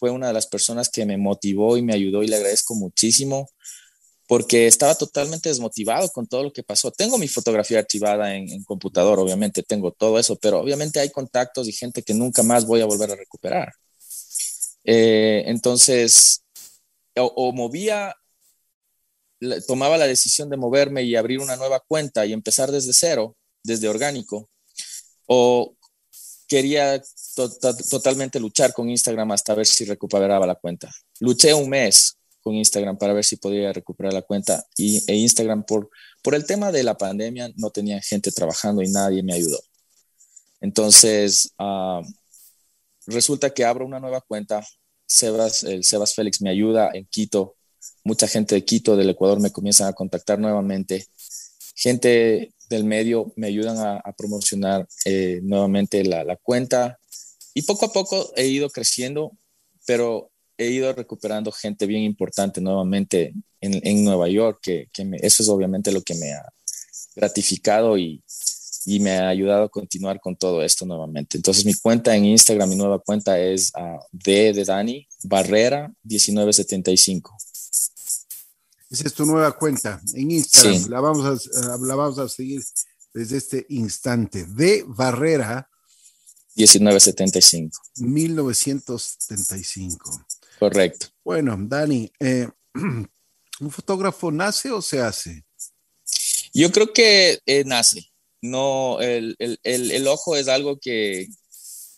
fue 0.00 0.10
una 0.10 0.28
de 0.28 0.32
las 0.32 0.46
personas 0.46 0.88
que 0.88 1.04
me 1.04 1.18
motivó 1.18 1.76
y 1.76 1.82
me 1.82 1.92
ayudó 1.92 2.22
y 2.22 2.26
le 2.26 2.36
agradezco 2.36 2.74
muchísimo 2.74 3.50
porque 4.26 4.66
estaba 4.66 4.94
totalmente 4.94 5.50
desmotivado 5.50 6.08
con 6.08 6.26
todo 6.26 6.42
lo 6.44 6.52
que 6.52 6.62
pasó. 6.62 6.90
Tengo 6.90 7.18
mi 7.18 7.28
fotografía 7.28 7.80
archivada 7.80 8.34
en, 8.34 8.64
computador, 8.64 9.18
obviamente 9.18 9.62
tengo 9.62 9.92
todo 9.92 10.18
eso, 10.18 10.36
pero 10.36 10.60
obviamente 10.60 11.00
hay 11.00 11.10
contactos 11.10 11.68
y 11.68 11.72
gente 11.72 12.02
que 12.02 12.14
nunca 12.14 12.42
más 12.42 12.64
voy 12.64 12.80
a 12.80 12.86
volver 12.86 13.10
a 13.10 13.16
recuperar. 13.16 13.74
Eh, 14.84 15.42
entonces, 15.46 16.44
o, 17.16 17.52
movía, 17.52 18.14
tomaba 19.66 19.98
la 19.98 20.06
decisión 20.06 20.48
de 20.48 20.56
moverme 20.56 21.02
y 21.02 21.14
abrir 21.14 21.40
una 21.40 21.56
nueva 21.56 21.80
cuenta 21.80 22.24
y 22.24 22.32
empezar 22.32 22.72
desde 22.72 22.94
cero, 22.94 23.36
desde 23.62 23.88
orgánico, 23.88 24.48
o 25.26 25.74
quería 26.50 27.00
totalmente 27.88 28.40
luchar 28.40 28.72
con 28.72 28.90
Instagram 28.90 29.30
hasta 29.30 29.54
ver 29.54 29.66
si 29.66 29.84
recuperaba 29.84 30.44
la 30.48 30.56
cuenta. 30.56 30.90
Luché 31.20 31.54
un 31.54 31.68
mes 31.68 32.18
con 32.40 32.56
Instagram 32.56 32.98
para 32.98 33.12
ver 33.12 33.24
si 33.24 33.36
podía 33.36 33.72
recuperar 33.72 34.12
la 34.12 34.22
cuenta 34.22 34.66
y 34.76 35.00
e 35.06 35.14
Instagram 35.14 35.64
por, 35.64 35.88
el 36.34 36.44
tema 36.44 36.72
de 36.72 36.82
la 36.82 36.98
pandemia 36.98 37.52
no 37.54 37.70
tenía 37.70 38.00
gente 38.02 38.32
trabajando 38.32 38.82
y 38.82 38.90
nadie 38.90 39.22
me 39.22 39.34
ayudó. 39.34 39.60
Entonces, 40.60 41.54
ah, 41.56 42.02
resulta 43.06 43.50
que 43.50 43.64
abro 43.64 43.86
una 43.86 44.00
nueva 44.00 44.20
cuenta. 44.20 44.66
Sebas, 45.06 45.62
el 45.62 45.84
Sebas 45.84 46.14
Félix 46.14 46.42
me 46.42 46.50
ayuda 46.50 46.90
en 46.92 47.06
Quito. 47.06 47.56
Mucha 48.02 48.26
gente 48.26 48.56
de 48.56 48.64
Quito, 48.64 48.96
del 48.96 49.10
Ecuador, 49.10 49.38
me 49.38 49.52
comienzan 49.52 49.86
a 49.86 49.92
contactar 49.92 50.40
nuevamente. 50.40 51.06
Gente 51.76 52.52
del 52.70 52.84
medio 52.84 53.32
me 53.36 53.48
ayudan 53.48 53.76
a, 53.78 54.12
promocionar 54.16 54.88
eh, 55.04 55.40
nuevamente 55.42 56.04
la, 56.04 56.36
cuenta 56.36 56.98
y 57.52 57.62
poco 57.62 57.86
a 57.86 57.92
poco 57.92 58.32
he 58.36 58.46
ido 58.46 58.70
creciendo, 58.70 59.32
pero 59.86 60.30
he 60.56 60.68
ido 60.68 60.92
recuperando 60.92 61.50
gente 61.50 61.86
bien 61.86 62.02
importante 62.02 62.60
nuevamente 62.60 63.34
en, 63.60 64.04
Nueva 64.04 64.28
York, 64.28 64.60
que, 64.62 64.88
eso 65.20 65.42
es 65.42 65.48
obviamente 65.48 65.90
lo 65.90 66.00
que 66.02 66.14
me 66.14 66.32
ha 66.32 66.44
gratificado 67.16 67.98
y, 67.98 68.22
me 68.86 69.18
ha 69.18 69.28
ayudado 69.28 69.64
a 69.64 69.68
continuar 69.68 70.20
con 70.20 70.36
todo 70.36 70.62
esto 70.62 70.86
nuevamente. 70.86 71.36
Entonces 71.36 71.64
mi 71.64 71.74
cuenta 71.74 72.16
en 72.16 72.24
Instagram, 72.24 72.68
mi 72.68 72.76
nueva 72.76 72.98
cuenta 72.98 73.38
es 73.38 73.70
uh, 73.76 74.00
D 74.10 74.52
de 74.52 74.64
Dani 74.64 75.06
Barrera 75.22 75.92
1975. 76.02 77.36
Esa 78.90 79.06
es 79.06 79.14
tu 79.14 79.24
nueva 79.24 79.56
cuenta 79.56 80.02
en 80.14 80.32
Instagram. 80.32 80.88
La, 80.88 81.00
vamos 81.00 81.24
a, 81.24 81.38
la 81.78 81.94
vamos 81.94 82.18
a 82.18 82.28
seguir 82.28 82.60
desde 83.14 83.36
este 83.36 83.64
instante. 83.68 84.44
De 84.46 84.84
Barrera. 84.84 85.70
1975. 86.56 87.80
1975. 87.98 90.26
Correcto. 90.58 91.06
Bueno, 91.24 91.56
Dani, 91.56 92.10
eh, 92.18 92.48
¿un 92.74 93.70
fotógrafo 93.70 94.32
nace 94.32 94.72
o 94.72 94.82
se 94.82 95.00
hace? 95.00 95.44
Yo 96.52 96.72
creo 96.72 96.92
que 96.92 97.38
eh, 97.46 97.62
nace. 97.64 98.10
No, 98.42 98.98
el, 99.00 99.36
ojo 100.08 100.34
es 100.34 100.48
algo 100.48 100.80
que, 100.80 101.28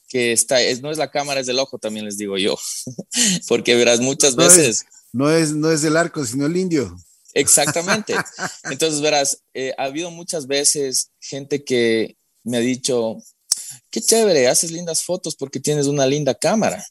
que 0.09 0.33
está, 0.33 0.61
es, 0.61 0.83
no 0.83 0.91
es 0.91 0.99
la 0.99 1.11
cámara, 1.11 1.41
es 1.41 1.49
el 1.49 1.59
ojo, 1.59 1.79
también 1.79 2.05
les 2.05 2.19
digo 2.19 2.37
yo. 2.37 2.59
Porque 3.49 3.77
verás, 3.77 4.01
muchas 4.01 4.37
veces 4.37 4.85
no 5.13 5.31
es, 5.31 5.53
no 5.53 5.71
es 5.71 5.85
el 5.85 5.97
arco, 5.97 6.25
sino 6.25 6.47
el 6.47 6.57
indio. 6.57 6.97
Exactamente. 7.35 8.15
Entonces, 8.65 9.01
verás, 9.01 9.43
eh, 9.55 9.73
ha 9.79 9.85
habido 9.85 10.11
muchas 10.11 10.47
veces 10.47 11.11
gente 11.21 11.65
que 11.65 12.17
me 12.45 12.57
ha 12.57 12.61
dicho, 12.61 13.19
qué 13.91 14.01
chévere, 14.01 14.49
haces 14.49 14.71
lindas 14.71 15.03
fotos 15.03 15.37
porque 15.37 15.61
tienes 15.61 15.87
una 15.87 16.07
linda 16.07 16.35
cámara. 16.35 16.85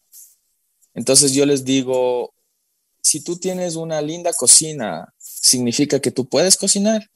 Entonces 0.94 1.34
yo 1.34 1.46
les 1.46 1.64
digo, 1.64 2.34
si 3.02 3.24
tú 3.24 3.38
tienes 3.38 3.76
una 3.76 4.02
linda 4.02 4.34
cocina, 4.34 5.14
¿significa 5.18 6.00
que 6.00 6.12
tú 6.12 6.28
puedes 6.28 6.58
cocinar? 6.58 7.10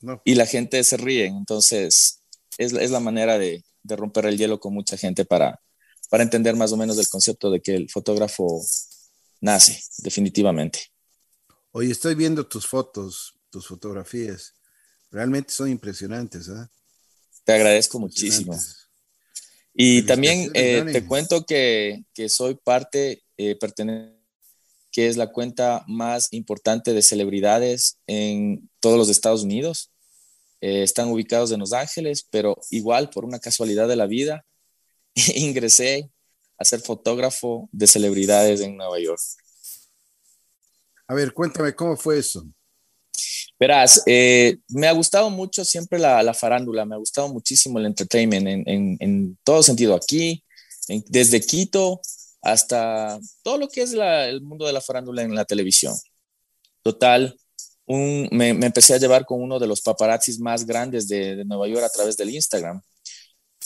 No. 0.00 0.20
Y 0.24 0.34
la 0.34 0.46
gente 0.46 0.82
se 0.84 0.96
ríe. 0.96 1.26
Entonces, 1.26 2.20
es, 2.56 2.72
es 2.72 2.90
la 2.90 3.00
manera 3.00 3.38
de, 3.38 3.64
de, 3.82 3.96
romper 3.96 4.26
el 4.26 4.38
hielo 4.38 4.60
con 4.60 4.72
mucha 4.72 4.96
gente 4.96 5.24
para, 5.24 5.60
para 6.08 6.22
entender 6.22 6.56
más 6.56 6.72
o 6.72 6.76
menos 6.76 6.98
el 6.98 7.08
concepto 7.08 7.50
de 7.50 7.60
que 7.60 7.74
el 7.74 7.90
fotógrafo 7.90 8.62
nace, 9.40 9.82
definitivamente. 9.98 10.90
Hoy 11.72 11.90
estoy 11.90 12.14
viendo 12.14 12.46
tus 12.46 12.66
fotos, 12.66 13.34
tus 13.50 13.66
fotografías. 13.66 14.54
Realmente 15.10 15.52
son 15.52 15.70
impresionantes. 15.70 16.48
¿eh? 16.48 16.66
Te 17.44 17.52
agradezco 17.52 17.98
muchísimo. 17.98 18.58
Y 19.80 20.02
también 20.02 20.50
eh, 20.54 20.84
te 20.90 21.06
cuento 21.06 21.44
que, 21.46 22.04
que 22.12 22.28
soy 22.28 22.56
parte, 22.56 23.22
eh, 23.36 23.56
que 24.90 25.06
es 25.06 25.16
la 25.16 25.30
cuenta 25.30 25.84
más 25.86 26.32
importante 26.32 26.92
de 26.92 27.02
celebridades 27.02 27.98
en 28.06 28.68
todos 28.80 28.98
los 28.98 29.08
Estados 29.08 29.44
Unidos. 29.44 29.92
Eh, 30.60 30.82
están 30.82 31.08
ubicados 31.08 31.52
en 31.52 31.60
Los 31.60 31.72
Ángeles, 31.72 32.26
pero 32.28 32.56
igual 32.70 33.10
por 33.10 33.24
una 33.24 33.38
casualidad 33.38 33.86
de 33.86 33.96
la 33.96 34.06
vida, 34.06 34.44
ingresé 35.36 36.10
a 36.58 36.64
ser 36.64 36.80
fotógrafo 36.80 37.68
de 37.72 37.86
celebridades 37.86 38.60
en 38.60 38.76
Nueva 38.76 38.98
York. 38.98 39.20
A 41.06 41.14
ver, 41.14 41.32
cuéntame 41.32 41.74
cómo 41.74 41.96
fue 41.96 42.18
eso. 42.18 42.44
Verás, 43.58 44.02
eh, 44.06 44.58
me 44.68 44.86
ha 44.86 44.92
gustado 44.92 45.30
mucho 45.30 45.64
siempre 45.64 45.98
la, 45.98 46.34
farándula, 46.34 46.84
me 46.84 46.94
ha 46.94 46.98
gustado 46.98 47.28
muchísimo 47.28 47.78
el 47.78 47.86
entertainment 47.86 48.46
en, 48.66 49.38
todo 49.42 49.62
sentido 49.62 49.94
aquí, 49.94 50.44
desde 51.06 51.40
Quito 51.40 52.00
hasta 52.40 53.18
todo 53.42 53.58
lo 53.58 53.68
que 53.68 53.82
es 53.82 53.94
el 53.94 54.40
mundo 54.42 54.66
de 54.66 54.72
la 54.72 54.80
farándula 54.80 55.22
en 55.22 55.34
la 55.34 55.44
televisión. 55.44 55.94
Total, 56.82 57.36
me, 57.86 58.50
empecé 58.50 58.94
a 58.94 58.98
llevar 58.98 59.24
con 59.24 59.42
uno 59.42 59.58
de 59.58 59.66
los 59.66 59.80
paparazzis 59.80 60.38
más 60.38 60.64
grandes 60.64 61.08
de, 61.08 61.36
de 61.36 61.44
Nueva 61.44 61.66
York 61.66 61.84
a 61.84 61.90
través 61.90 62.16
del 62.16 62.30
Instagram 62.30 62.80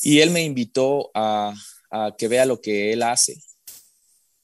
y 0.02 0.20
él 0.20 0.31
me 0.31 0.42
invitó 0.42 1.11
a, 1.14 1.55
a 1.92 2.14
que 2.16 2.26
vea 2.26 2.46
lo 2.46 2.61
que 2.61 2.92
él 2.92 3.02
hace. 3.02 3.40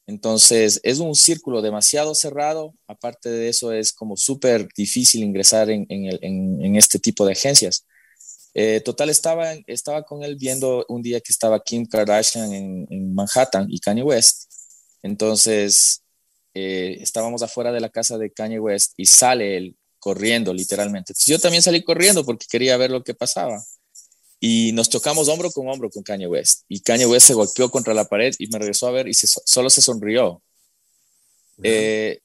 Entonces, 0.07 0.81
es 0.85 1.01
un 1.01 1.15
círculo 1.15 1.61
demasiado 1.61 2.15
cerrado. 2.15 2.75
Aparte 2.87 3.31
de 3.31 3.49
eso, 3.49 3.73
es 3.73 3.93
como 3.93 4.17
súper 4.17 4.69
difícil 4.77 5.23
ingresar 5.23 5.71
en, 5.71 5.87
en, 5.89 6.77
este 6.77 6.99
tipo 6.99 7.27
de 7.27 7.33
agencias. 7.33 7.87
Eh, 8.55 8.81
total, 8.81 9.11
estaba, 9.11 9.53
estaba 9.67 10.03
con 10.05 10.23
él 10.23 10.37
viendo 10.37 10.85
un 10.89 11.03
día 11.03 11.21
que 11.21 11.33
estaba 11.33 11.63
Kim 11.63 11.87
Kardashian 11.87 12.53
en, 12.53 13.15
Manhattan 13.15 13.67
y 13.69 13.81
Kanye 13.81 14.03
West. 14.03 14.51
Entonces, 15.03 16.03
eh, 16.55 16.99
estábamos 17.01 17.43
afuera 17.43 17.73
de 17.73 17.81
la 17.81 17.91
casa 17.91 18.17
de 18.19 18.33
Kanye 18.33 18.61
West 18.61 18.95
y 18.97 19.07
sale 19.07 19.57
él 19.57 19.77
corriendo, 19.99 20.55
literalmente. 20.55 21.13
yo 21.27 21.39
también 21.39 21.63
salí 21.63 21.83
corriendo 21.83 22.25
porque 22.25 22.47
quería 22.49 22.77
ver 22.77 22.91
lo 22.91 23.03
que 23.03 23.15
pasaba 23.15 23.63
y 24.41 24.73
nos 24.73 24.89
chocamos 24.89 25.29
hombro 25.29 25.51
con 25.51 25.69
hombro 25.69 25.91
con 25.91 26.03
Kanye 26.03 26.27
West. 26.27 26.63
Y 26.69 26.81
Kanye 26.81 27.07
West 27.07 27.27
se 27.27 27.35
golpeó 27.35 27.71
contra 27.71 27.95
la 27.95 28.05
pared 28.05 28.35
y 28.39 28.47
me 28.49 28.59
regresó 28.59 28.87
a 28.87 28.93
ver 28.93 29.09
y 29.09 29.15
solo 29.15 29.71
se 29.71 29.83
sonrió. 29.83 30.43
Eh, 31.63 32.21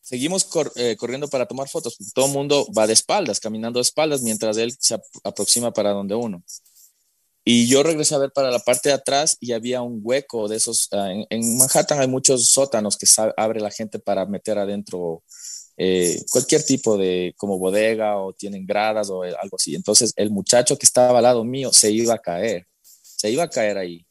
seguimos 0.00 0.48
eh, 0.76 0.96
corriendo 0.96 1.28
para 1.28 1.46
tomar 1.46 1.68
fotos. 1.68 1.96
Todo 2.14 2.26
el 2.26 2.32
mundo 2.32 2.66
va 2.76 2.86
de 2.86 2.92
espaldas, 2.92 3.40
caminando 3.40 3.78
de 3.78 3.82
espaldas, 3.82 4.22
mientras 4.22 4.56
él 4.56 4.76
se 4.78 4.96
aproxima 5.24 5.72
para 5.72 5.90
donde 5.90 6.14
uno. 6.14 6.42
Y 7.48 7.68
yo 7.68 7.84
regresé 7.84 8.14
a 8.16 8.18
ver 8.18 8.32
para 8.32 8.50
la 8.50 8.58
parte 8.58 8.88
de 8.88 8.94
atrás 8.96 9.36
y 9.38 9.52
había 9.52 9.80
un 9.80 10.00
hueco 10.02 10.48
de 10.48 10.56
esos. 10.56 10.88
Ah, 10.92 11.12
en, 11.30 11.56
Manhattan 11.56 12.00
hay 12.00 12.08
muchos 12.08 12.48
sótanos 12.48 12.96
que 12.96 13.06
abre 13.36 13.60
la 13.60 13.70
gente 13.70 14.00
para 14.00 14.26
meter 14.26 14.58
adentro 14.58 15.22
eh, 15.76 16.24
cualquier 16.30 16.64
tipo 16.64 16.96
de 16.96 17.34
como 17.36 17.58
bodega 17.58 18.18
o 18.18 18.32
tienen 18.32 18.66
gradas 18.66 19.10
o 19.10 19.22
algo 19.22 19.56
así. 19.56 19.74
Entonces 19.74 20.12
el 20.16 20.30
muchacho 20.30 20.78
que 20.78 20.86
estaba 20.86 21.18
al 21.18 21.24
lado 21.24 21.44
mío 21.44 21.70
se 21.72 21.90
iba 21.90 22.14
a 22.14 22.18
caer, 22.18 22.66
se 22.82 23.30
iba 23.30 23.44
a 23.44 23.50
caer 23.50 23.78
ahí. 23.78 24.06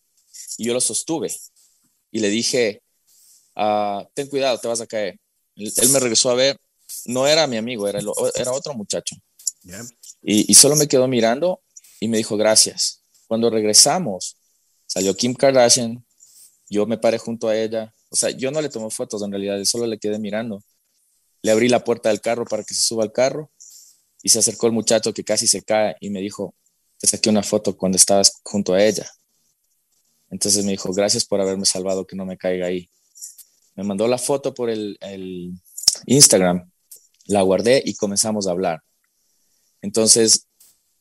Y 0.58 0.66
yo 0.66 0.74
lo 0.74 0.82
sostuve 0.82 1.34
y 2.12 2.20
le 2.20 2.30
dije, 2.30 2.82
ah, 3.56 4.08
ten 4.14 4.28
cuidado, 4.28 4.58
te 4.60 4.68
vas 4.68 4.82
a 4.82 4.88
caer. 4.88 5.20
Él, 5.56 5.90
me 5.90 6.00
regresó 6.00 6.30
a 6.30 6.36
ver, 6.36 6.58
no 7.06 7.28
era 7.28 7.48
mi 7.48 7.58
amigo, 7.58 7.88
era, 7.88 8.00
era 8.36 8.52
otro 8.52 8.74
muchacho. 8.74 9.16
Y, 10.22 10.52
y 10.52 10.54
solo 10.54 10.76
me 10.76 10.88
quedó 10.88 11.08
mirando 11.08 11.62
y 12.00 12.08
me 12.08 12.18
dijo 12.18 12.38
gracias. 12.38 13.02
Cuando 13.28 13.50
regresamos, 13.50 14.38
salió 14.86 15.16
Kim 15.16 15.34
Kardashian, 15.34 16.06
yo 16.70 16.86
me 16.86 16.98
paré 16.98 17.18
junto 17.18 17.48
a 17.48 17.58
ella, 17.58 17.94
o 18.10 18.16
sea, 18.16 18.30
yo 18.30 18.52
no 18.52 18.62
le 18.62 18.70
tomé 18.70 18.90
fotos 18.90 19.22
en 19.24 19.32
realidad, 19.32 19.64
solo 19.66 19.88
le 19.88 19.98
quedé 19.98 20.20
mirando. 20.20 20.64
Le 21.46 21.52
abrí 21.52 21.70
la 21.70 21.84
puerta 21.84 22.10
del 22.10 22.22
carro 22.22 22.44
para 22.44 22.64
que 22.64 22.74
se 22.74 22.82
suba 22.82 23.04
al 23.04 23.12
carro 23.12 23.52
y 24.24 24.30
se 24.30 24.40
acercó 24.40 24.66
el 24.66 24.74
muchacho 24.74 25.14
que 25.14 25.24
casi 25.24 25.46
se 25.46 25.62
cae 25.62 25.96
y 26.00 26.10
me 26.10 26.20
dijo, 26.20 26.56
te 26.98 27.06
saqué 27.06 27.30
una 27.30 27.44
foto 27.44 27.78
cuando 27.78 27.98
estabas 27.98 28.42
junto 28.42 28.74
a 28.74 28.84
ella. 28.84 29.08
Entonces 30.32 30.66
me 30.66 30.72
dijo, 30.72 30.92
gracias 30.92 31.24
por 31.24 31.40
haberme 31.40 31.68
salvado, 31.68 32.08
que 32.08 32.16
no 32.16 32.26
me 32.26 32.36
caiga 32.36 32.66
ahí. 32.66 32.90
Me 33.76 33.84
mandó 33.84 34.08
la 34.08 34.18
foto 34.18 34.56
por 34.56 34.72
el, 34.72 34.98
Instagram, 36.08 36.68
la 37.26 37.44
guardé 37.44 37.80
y 37.86 37.94
comenzamos 37.94 38.48
a 38.48 38.52
hablar. 38.52 38.82
Entonces 39.84 40.48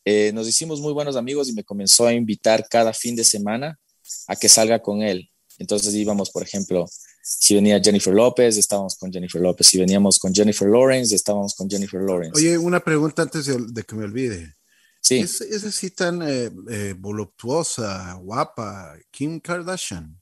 eh, 0.04 0.30
nos 0.34 0.46
hicimos 0.46 0.82
muy 0.82 0.92
buenos 0.92 1.16
amigos 1.16 1.48
y 1.48 1.54
me 1.54 1.64
comenzó 1.64 2.06
a 2.06 2.12
invitar 2.12 2.68
cada 2.68 2.92
fin 2.92 3.16
de 3.16 3.24
semana 3.24 3.80
a 4.26 4.36
que 4.36 4.50
salga 4.50 4.82
con 4.82 5.00
él. 5.00 5.30
Entonces 5.56 5.94
íbamos, 5.94 6.30
por 6.30 6.42
ejemplo, 6.42 6.84
si 7.26 7.54
venía 7.54 7.80
Jennifer 7.82 8.12
López, 8.12 8.58
estábamos 8.58 8.96
con 8.96 9.10
Jennifer 9.10 9.40
López. 9.40 9.66
Si 9.66 9.78
veníamos 9.78 10.18
con 10.18 10.34
Jennifer 10.34 10.68
Lawrence, 10.68 11.14
estábamos 11.14 11.54
con 11.54 11.70
Jennifer 11.70 11.98
Lawrence. 12.02 12.38
Oye, 12.38 12.58
una 12.58 12.80
pregunta 12.80 13.22
antes 13.22 13.46
de, 13.46 13.82
que 13.82 13.94
me 13.94 14.04
olvide. 14.04 14.54
Sí. 15.00 15.20
¿Es, 15.20 15.40
así 15.40 15.90
tan 15.90 16.20
eh, 16.20 16.50
eh, 16.70 16.94
voluptuosa, 16.98 18.12
guapa, 18.20 18.94
Kim 19.10 19.40
Kardashian? 19.40 20.20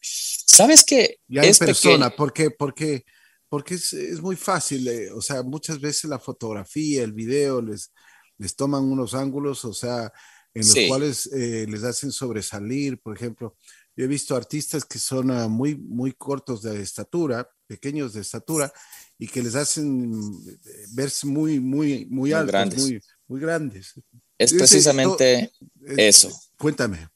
¿Sabes 0.00 0.84
qué? 0.84 1.18
Ya 1.26 1.42
en 1.42 1.56
persona, 1.56 2.10
porque, 2.10 2.50
porque, 2.50 3.04
porque 3.48 3.74
es, 3.74 3.92
es 3.92 4.20
muy 4.20 4.36
fácil. 4.36 4.86
Eh, 4.86 5.10
o 5.10 5.20
sea, 5.20 5.42
muchas 5.42 5.80
veces 5.80 6.04
la 6.04 6.20
fotografía, 6.20 7.02
el 7.02 7.12
video 7.12 7.60
les, 7.60 7.92
les 8.38 8.54
toman 8.54 8.84
unos 8.84 9.14
ángulos, 9.14 9.64
o 9.64 9.74
sea, 9.74 10.12
en 10.54 10.62
los 10.62 10.78
cuales 10.88 11.26
les 11.26 11.82
hacen 11.82 12.12
sobresalir, 12.12 13.00
por 13.00 13.16
ejemplo. 13.16 13.56
Yo 13.96 14.04
he 14.04 14.08
visto 14.08 14.36
artistas 14.36 14.84
que 14.84 14.98
son 14.98 15.30
ah, 15.30 15.48
muy, 15.48 15.74
muy 15.74 16.12
cortos 16.12 16.62
de 16.62 16.82
estatura, 16.82 17.48
pequeños 17.66 18.12
de 18.12 18.20
estatura, 18.20 18.70
y 19.18 19.26
que 19.26 19.42
les 19.42 19.54
hacen 19.54 20.12
eh, 20.46 20.86
verse 20.92 21.26
muy, 21.26 21.58
muy, 21.58 22.04
muy, 22.06 22.32
altos, 22.32 22.52
grandes. 22.52 22.82
Muy, 22.82 23.02
muy 23.26 23.40
grandes. 23.40 23.94
Es 24.36 24.52
precisamente 24.52 25.50
eso. 25.96 26.30
Cuéntame. 26.58 27.08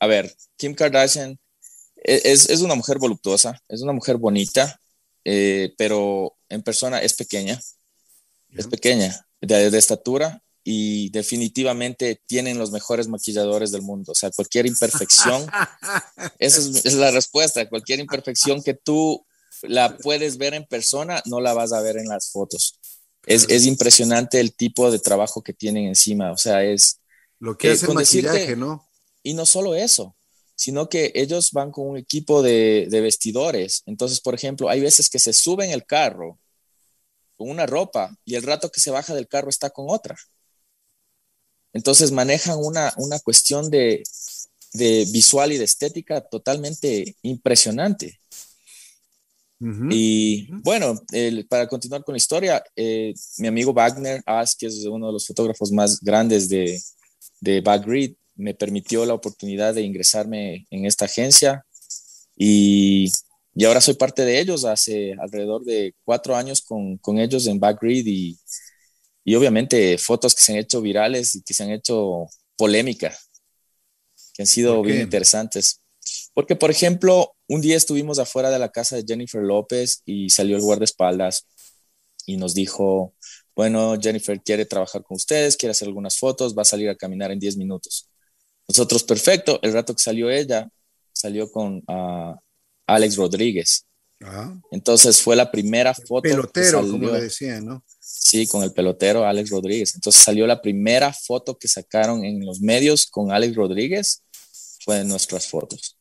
A 0.00 0.06
ver, 0.06 0.34
Kim 0.56 0.74
Kardashian 0.74 1.38
e, 1.96 2.22
es, 2.24 2.48
es 2.48 2.62
una 2.62 2.74
mujer 2.74 2.98
voluptuosa, 2.98 3.62
es 3.68 3.82
una 3.82 3.92
mujer 3.92 4.16
bonita, 4.16 4.80
eh, 5.24 5.74
pero 5.76 6.34
en 6.48 6.62
persona 6.62 6.98
es 6.98 7.12
pequeña. 7.12 7.60
Es 8.54 8.66
pequeña, 8.66 9.26
de, 9.40 9.70
de 9.70 9.78
estatura, 9.78 10.42
y 10.64 11.10
definitivamente 11.10 12.22
tienen 12.26 12.58
los 12.58 12.70
mejores 12.70 13.08
maquilladores 13.08 13.72
del 13.72 13.82
mundo. 13.82 14.12
O 14.12 14.14
sea, 14.14 14.30
cualquier 14.30 14.66
imperfección, 14.66 15.46
esa 16.38 16.60
es, 16.60 16.94
la 16.94 17.10
respuesta, 17.10 17.68
cualquier 17.68 18.00
imperfección 18.00 18.62
que 18.62 18.74
tú 18.74 19.24
la 19.62 19.96
puedes 19.98 20.38
ver 20.38 20.54
en 20.54 20.66
persona, 20.66 21.22
no 21.26 21.40
la 21.40 21.52
vas 21.52 21.72
a 21.72 21.80
ver 21.80 21.96
en 21.96 22.08
las 22.08 22.30
fotos. 22.30 22.78
Es, 23.26 23.48
es 23.48 23.66
impresionante 23.66 24.40
el 24.40 24.54
tipo 24.54 24.90
de 24.90 24.98
trabajo 24.98 25.42
que 25.42 25.52
tienen 25.52 25.86
encima, 25.86 26.32
o 26.32 26.36
sea, 26.36 26.64
es... 26.64 26.98
Lo 27.38 27.56
que 27.58 27.72
eh, 27.72 27.78
el 27.80 27.94
maquillaje, 27.94 28.56
¿no? 28.56 28.88
Y 29.22 29.34
no 29.34 29.46
solo 29.46 29.74
eso, 29.74 30.16
sino 30.54 30.88
que 30.88 31.12
ellos 31.14 31.50
van 31.52 31.72
con 31.72 31.88
un 31.88 31.96
equipo 31.96 32.42
de, 32.42 32.86
de 32.88 33.00
vestidores. 33.00 33.82
Entonces, 33.86 34.20
por 34.20 34.34
ejemplo, 34.34 34.68
hay 34.68 34.80
veces 34.80 35.10
que 35.10 35.18
se 35.18 35.32
suben 35.32 35.70
el 35.70 35.84
carro 35.84 36.38
con 37.36 37.50
una 37.50 37.66
ropa 37.66 38.16
y 38.24 38.36
el 38.36 38.44
rato 38.44 38.70
que 38.70 38.80
se 38.80 38.90
baja 38.90 39.14
del 39.14 39.28
carro 39.28 39.48
está 39.48 39.70
con 39.70 39.86
otra. 39.88 40.16
Entonces 41.72 42.12
manejan 42.12 42.58
una, 42.58 42.92
cuestión 43.24 43.70
de, 43.70 44.02
visual 45.12 45.52
y 45.52 45.58
de 45.58 45.64
estética 45.64 46.20
totalmente 46.20 47.16
impresionante. 47.22 48.18
Y 49.90 50.48
bueno, 50.64 51.00
para 51.48 51.68
continuar 51.68 52.02
con 52.02 52.14
la 52.14 52.16
historia, 52.16 52.64
eh, 52.74 53.14
mi 53.38 53.46
amigo 53.46 53.72
Wagner 53.72 54.20
As, 54.26 54.56
que 54.56 54.66
es 54.66 54.84
uno 54.86 55.06
de 55.06 55.12
los 55.12 55.24
fotógrafos 55.24 55.70
más 55.70 56.00
grandes 56.00 56.48
de, 56.48 56.80
de 57.40 57.60
Backgrid, 57.60 58.14
me 58.34 58.54
permitió 58.54 59.04
la 59.04 59.14
oportunidad 59.14 59.74
de 59.74 59.82
ingresarme 59.82 60.66
en 60.70 60.86
esta 60.86 61.04
agencia. 61.04 61.64
Y, 62.36 63.10
ahora 63.64 63.80
soy 63.80 63.94
parte 63.94 64.24
de 64.24 64.40
ellos 64.40 64.64
hace 64.64 65.14
alrededor 65.20 65.64
de 65.64 65.94
cuatro 66.04 66.34
años 66.34 66.62
con, 66.62 66.96
con 66.98 67.18
ellos 67.18 67.46
en 67.46 67.60
Backgrid 67.60 68.06
y 68.06 68.38
y 69.24 69.34
obviamente 69.34 69.98
fotos 69.98 70.34
que 70.34 70.42
se 70.42 70.52
han 70.52 70.58
hecho 70.58 70.80
virales 70.80 71.34
y 71.36 71.42
que 71.42 71.54
se 71.54 71.62
han 71.62 71.70
hecho 71.70 72.26
polémica, 72.56 73.16
que 74.34 74.42
han 74.42 74.46
sido 74.46 74.82
bien 74.82 75.00
interesantes. 75.00 75.80
Porque, 76.34 76.56
por 76.56 76.70
ejemplo, 76.70 77.34
un 77.48 77.60
día 77.60 77.76
estuvimos 77.76 78.18
afuera 78.18 78.50
de 78.50 78.58
la 78.58 78.70
casa 78.70 78.96
de 78.96 79.04
Jennifer 79.06 79.42
López 79.42 80.02
y 80.04 80.30
salió 80.30 80.56
el 80.56 80.62
guardaespaldas 80.62 81.46
y 82.26 82.36
nos 82.36 82.54
dijo, 82.54 83.14
bueno, 83.54 83.96
Jennifer 84.00 84.40
quiere 84.40 84.64
trabajar 84.64 85.02
con 85.02 85.16
ustedes, 85.16 85.56
quiere 85.56 85.72
hacer 85.72 85.88
algunas 85.88 86.18
fotos, 86.18 86.56
va 86.56 86.62
a 86.62 86.66
salir 86.66 86.88
a 86.88 86.96
caminar 86.96 87.30
en 87.30 87.38
10 87.38 87.56
minutos. 87.58 88.08
Nosotros, 88.66 89.04
perfecto, 89.04 89.60
el 89.62 89.72
rato 89.72 89.94
que 89.94 90.02
salió 90.02 90.30
ella, 90.30 90.68
salió 91.12 91.50
con 91.50 91.82
uh, 91.88 92.34
Alex 92.86 93.16
Rodríguez. 93.16 93.86
Ah. 94.22 94.54
Entonces 94.70 95.20
fue 95.20 95.36
la 95.36 95.50
primera 95.50 95.94
foto. 95.94 96.22
Pelotero, 96.22 96.80
como 96.80 97.10
le 97.10 97.20
decían, 97.20 97.66
¿no? 97.66 97.84
Sí, 98.14 98.46
con 98.46 98.62
el 98.62 98.72
pelotero 98.72 99.24
Alex 99.24 99.48
Rodríguez. 99.50 99.94
Entonces 99.94 100.22
salió 100.22 100.46
la 100.46 100.60
primera 100.60 101.12
foto 101.12 101.58
que 101.58 101.66
sacaron 101.66 102.24
en 102.24 102.44
los 102.44 102.60
medios 102.60 103.06
con 103.06 103.32
Alex 103.32 103.56
Rodríguez, 103.56 104.22
fue 104.84 104.98
de 104.98 105.04
nuestras 105.04 105.48
fotos. 105.48 105.96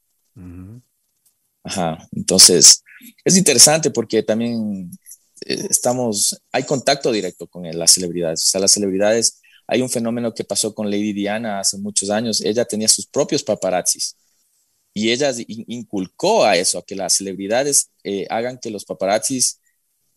Ajá, 1.63 2.07
entonces 2.11 2.83
es 3.23 3.37
interesante 3.37 3.91
porque 3.91 4.23
también 4.23 4.91
eh, 5.45 5.67
estamos, 5.69 6.37
hay 6.51 6.63
contacto 6.63 7.13
directo 7.13 7.47
con 7.47 7.63
las 7.63 7.93
celebridades. 7.93 8.43
O 8.43 8.47
sea, 8.47 8.61
las 8.61 8.71
celebridades, 8.71 9.39
hay 9.65 9.81
un 9.81 9.89
fenómeno 9.89 10.33
que 10.33 10.43
pasó 10.43 10.75
con 10.75 10.91
Lady 10.91 11.13
Diana 11.13 11.59
hace 11.59 11.77
muchos 11.77 12.09
años. 12.09 12.41
Ella 12.41 12.65
tenía 12.65 12.89
sus 12.89 13.07
propios 13.07 13.41
paparazzis 13.41 14.17
y 14.93 15.11
ella 15.11 15.31
inculcó 15.47 16.43
a 16.43 16.57
eso, 16.57 16.77
a 16.77 16.85
que 16.85 16.95
las 16.95 17.15
celebridades 17.15 17.89
eh, 18.03 18.27
hagan 18.29 18.59
que 18.59 18.69
los 18.69 18.83
paparazzis 18.83 19.60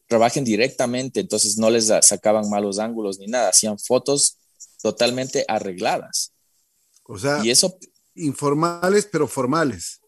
trabajen 0.07 0.45
directamente, 0.45 1.21
entonces 1.21 1.57
no 1.57 1.71
les 1.71 1.91
sacaban 2.03 2.49
malos 2.49 2.79
ángulos 2.79 3.19
ni 3.19 3.27
nada, 3.27 3.49
hacían 3.49 3.79
fotos 3.79 4.39
totalmente 4.83 5.45
arregladas. 5.49 6.33
O 7.05 7.19
sea, 7.19 7.45
y 7.45 7.51
eso, 7.51 7.79
informales 8.15 9.09
pero 9.11 9.27
formales. 9.27 10.01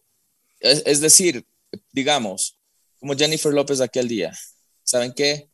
Es, 0.60 1.00
decir, 1.00 1.46
digamos, 1.92 2.58
como 2.98 3.14
Jennifer 3.14 3.52
López 3.52 3.80
aquel 3.80 4.08
día, 4.08 4.36
¿saben 4.82 5.12
qué? 5.12 5.48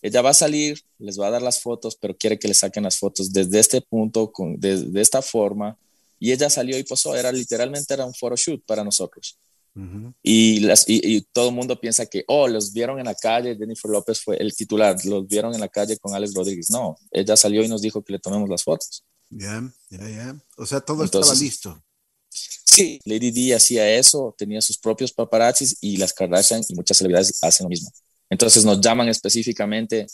Ella 0.00 0.22
va 0.22 0.30
a 0.30 0.34
salir, 0.34 0.82
les 0.98 1.18
va 1.18 1.28
a 1.28 1.30
dar 1.30 1.42
las 1.42 1.60
fotos, 1.60 1.96
pero 1.96 2.16
quiere 2.16 2.38
que 2.38 2.48
le 2.48 2.54
saquen 2.54 2.84
las 2.84 2.98
fotos 2.98 3.32
desde 3.32 3.58
este 3.58 3.80
punto, 3.80 4.30
con, 4.30 4.60
de, 4.60 4.76
de 4.76 5.00
esta 5.00 5.22
forma. 5.22 5.78
Y 6.20 6.32
ella 6.32 6.50
salió 6.50 6.78
y 6.78 6.84
posó, 6.84 7.16
era 7.16 7.32
literalmente 7.32 7.94
era 7.94 8.04
un 8.04 8.14
photoshoot 8.14 8.64
para 8.64 8.84
nosotros 8.84 9.38
y, 10.22 10.60
las, 10.60 10.84
y, 10.86 11.20
todo 11.32 11.48
el 11.48 11.54
mundo 11.54 11.80
piensa 11.80 12.06
que, 12.06 12.24
oh, 12.28 12.46
los 12.46 12.72
vieron 12.72 12.98
en 13.00 13.06
la 13.06 13.14
calle, 13.14 13.56
Jennifer 13.56 13.90
López 13.90 14.20
fue 14.20 14.36
el 14.36 14.54
titular, 14.54 14.96
los 15.04 15.26
vieron 15.26 15.52
en 15.52 15.60
la 15.60 15.68
calle 15.68 15.96
con 15.98 16.14
Alex 16.14 16.32
Rodríguez. 16.34 16.70
No, 16.70 16.96
ella 17.10 17.36
salió 17.36 17.62
y 17.64 17.68
nos 17.68 17.82
dijo 17.82 18.02
que 18.02 18.12
le 18.12 18.18
tomemos 18.20 18.48
las 18.48 18.62
fotos. 18.62 19.04
Ya, 19.30 19.62
ya, 19.90 20.08
ya. 20.08 20.36
O 20.56 20.64
sea, 20.64 20.80
todo 20.80 21.04
estaba 21.04 21.34
listo. 21.34 21.82
Sí, 22.30 23.00
Lady 23.04 23.30
D 23.30 23.54
hacía 23.54 23.88
eso, 23.96 24.34
tenía 24.36 24.60
sus 24.60 24.78
propios 24.78 25.12
paparazzis 25.12 25.76
y 25.80 25.96
las 25.96 26.12
Kardashian 26.12 26.62
y 26.68 26.74
muchas 26.74 26.96
celebridades 26.96 27.38
hacen 27.42 27.64
lo 27.64 27.70
mismo. 27.70 27.90
Entonces 28.30 28.64
nos 28.64 28.80
llaman 28.80 29.08
específicamente, 29.08 30.06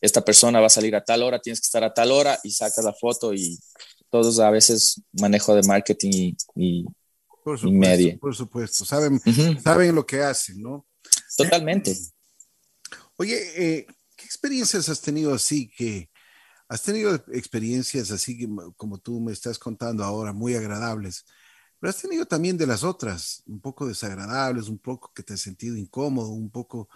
esta 0.00 0.24
persona 0.24 0.60
va 0.60 0.66
a 0.66 0.70
salir 0.70 0.94
a 0.96 1.04
tal 1.04 1.22
hora, 1.22 1.38
tienes 1.38 1.60
que 1.60 1.66
estar 1.66 1.84
a 1.84 1.94
tal 1.94 2.12
hora 2.12 2.38
y 2.42 2.50
sacas 2.50 2.84
la 2.84 2.92
foto 2.92 3.32
y 3.32 3.58
todos 4.10 4.40
a 4.40 4.50
veces 4.50 5.00
manejo 5.12 5.54
de 5.54 5.62
marketing 5.62 6.34
y 6.56 6.84
por 7.42 7.58
supuesto, 7.58 8.18
Por 8.20 8.34
supuesto, 8.34 8.84
saben, 8.84 9.20
saben 9.62 9.94
lo 9.94 10.06
que 10.06 10.22
hacen, 10.22 10.62
¿no? 10.62 10.86
Totalmente. 11.36 11.96
Oye, 13.16 13.36
eh, 13.56 13.86
¿qué 14.16 14.24
experiencias 14.24 14.88
has 14.88 15.00
tenido 15.00 15.34
así 15.34 15.68
que 15.68 16.10
has 16.68 16.82
tenido 16.82 17.14
experiencias 17.32 18.10
así 18.10 18.48
como 18.76 18.98
tú 18.98 19.20
me 19.20 19.32
estás 19.32 19.58
contando 19.58 20.04
ahora, 20.04 20.32
muy 20.32 20.54
agradables, 20.54 21.26
pero 21.78 21.90
has 21.90 22.00
tenido 22.00 22.24
también 22.24 22.56
de 22.56 22.66
las 22.66 22.82
otras, 22.82 23.42
un 23.46 23.60
poco 23.60 23.86
desagradables, 23.86 24.68
un 24.68 24.78
poco 24.78 25.12
que 25.14 25.22
te 25.22 25.34
has 25.34 25.40
sentido 25.40 25.76
incómodo, 25.76 26.30
un 26.30 26.50
poco, 26.50 26.88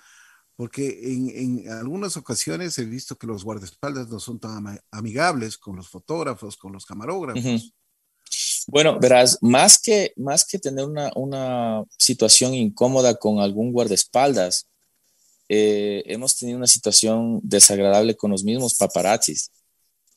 porque 0.54 1.12
en, 1.12 1.28
en 1.64 1.72
algunas 1.72 2.16
ocasiones 2.16 2.78
he 2.78 2.86
visto 2.86 3.18
que 3.18 3.26
los 3.26 3.44
guardaespaldas 3.44 4.08
no 4.08 4.18
son 4.18 4.38
tan 4.38 4.80
amigables 4.90 5.58
con 5.58 5.76
los 5.76 5.88
fotógrafos, 5.88 6.56
con 6.56 6.72
los 6.72 6.86
camarógrafos. 6.86 7.74
Bueno, 8.66 8.98
verás, 8.98 9.38
más 9.40 9.80
que, 9.80 10.12
más 10.16 10.44
que 10.44 10.58
tener 10.58 10.86
una, 11.14 11.84
situación 11.98 12.54
incómoda 12.54 13.14
con 13.14 13.40
algún 13.40 13.72
guardaespaldas, 13.72 14.66
eh, 15.48 16.02
hemos 16.06 16.36
tenido 16.36 16.58
una 16.58 16.66
situación 16.66 17.40
desagradable 17.42 18.16
con 18.16 18.32
los 18.32 18.42
mismos 18.42 18.74
paparazzis, 18.74 19.50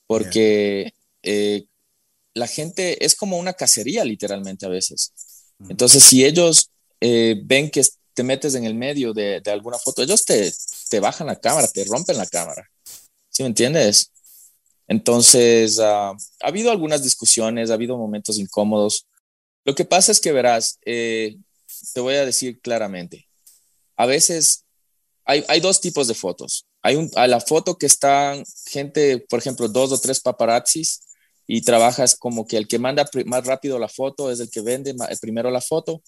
porque 0.07 0.93
eh, 1.21 1.65
la 2.33 2.47
gente 2.47 3.05
es 3.05 3.15
como 3.15 3.37
una 3.37 3.53
cacería 3.53 4.03
literalmente 4.03 4.65
a 4.65 4.69
veces. 4.69 5.13
Entonces, 5.67 6.03
si 6.03 6.25
ellos 6.25 6.71
eh, 7.01 7.39
ven 7.43 7.69
que 7.69 7.83
te 8.13 8.23
metes 8.23 8.55
en 8.55 8.65
el 8.65 8.73
medio 8.73 9.13
de, 9.13 9.41
alguna 9.45 9.77
foto, 9.77 10.01
ellos 10.01 10.25
te, 10.25 10.51
te, 10.89 10.99
bajan 10.99 11.27
la 11.27 11.35
cámara, 11.35 11.67
te 11.67 11.83
rompen 11.85 12.17
la 12.17 12.25
cámara. 12.25 12.67
¿Sí 13.29 13.43
me 13.43 13.47
entiendes? 13.47 14.11
Entonces, 14.89 15.79
ah, 15.79 16.15
ha 16.41 16.47
habido 16.47 16.71
algunas 16.71 17.03
discusiones, 17.03 17.69
ha 17.69 17.75
habido 17.75 17.95
momentos 17.95 18.39
incómodos. 18.39 19.07
Lo 19.63 19.75
que 19.75 19.85
pasa 19.85 20.11
es 20.11 20.19
que 20.19 20.31
verás, 20.31 20.79
eh, 20.83 21.37
te 21.93 22.01
voy 22.01 22.15
a 22.15 22.25
decir 22.25 22.59
claramente, 22.59 23.27
a 23.95 24.07
veces 24.07 24.65
hay, 25.25 25.45
hay 25.47 25.59
dos 25.59 25.79
tipos 25.79 26.07
de 26.07 26.15
fotos. 26.15 26.65
Hay 26.81 26.95
un, 26.95 27.11
a 27.15 27.27
la 27.27 27.39
foto 27.39 27.77
que 27.77 27.85
están 27.85 28.43
gente, 28.65 29.19
por 29.29 29.37
ejemplo, 29.37 29.67
dos 29.67 29.91
o 29.91 29.99
tres 29.99 30.19
paparazzis 30.21 31.01
y 31.45 31.61
trabajas 31.61 32.15
como 32.15 32.47
que 32.47 32.57
el 32.57 32.67
que 32.67 32.79
manda 32.79 33.07
más 33.25 33.45
rápido 33.45 33.77
la 33.77 33.89
foto 33.89 34.31
es 34.31 34.39
el 34.39 34.49
que 34.49 34.61
vende 34.61 34.95
primero 35.21 35.51
la 35.51 35.61
foto 35.61 36.01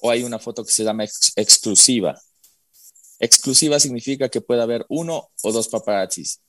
o 0.00 0.10
hay 0.10 0.22
una 0.22 0.38
foto 0.38 0.64
que 0.64 0.72
se 0.72 0.84
llama 0.84 1.04
exclusiva. 1.34 2.20
Exclusiva 3.18 3.80
significa 3.80 4.28
que 4.28 4.40
puede 4.40 4.62
haber 4.62 4.86
uno 4.88 5.28
o 5.42 5.50
dos 5.50 5.66
paparazzis. 5.66 6.40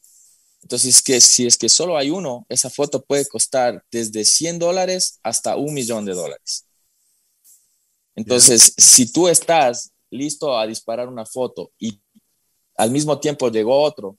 Entonces, 0.62 1.02
que 1.02 1.22
si 1.22 1.48
es 1.48 1.58
que 1.58 1.70
solo 1.70 1.98
hay 1.98 2.10
uno, 2.10 2.46
esa 2.50 2.70
foto 2.70 3.04
puede 3.04 3.26
costar 3.26 3.84
desde 3.92 4.26
100 4.26 4.60
dólares 4.60 5.20
hasta 5.24 5.56
un 5.56 5.74
millón 5.74 6.06
de 6.06 6.14
dólares. 6.14 6.66
Entonces, 8.16 8.74
si 8.78 9.12
tú 9.12 9.28
estás 9.28 9.92
listo 10.10 10.58
a 10.58 10.68
disparar 10.68 11.08
una 11.08 11.26
foto 11.26 11.72
y 11.80 12.02
al 12.76 12.92
mismo 12.92 13.20
tiempo 13.20 13.50
llegó 13.50 13.82
otro, 13.82 14.18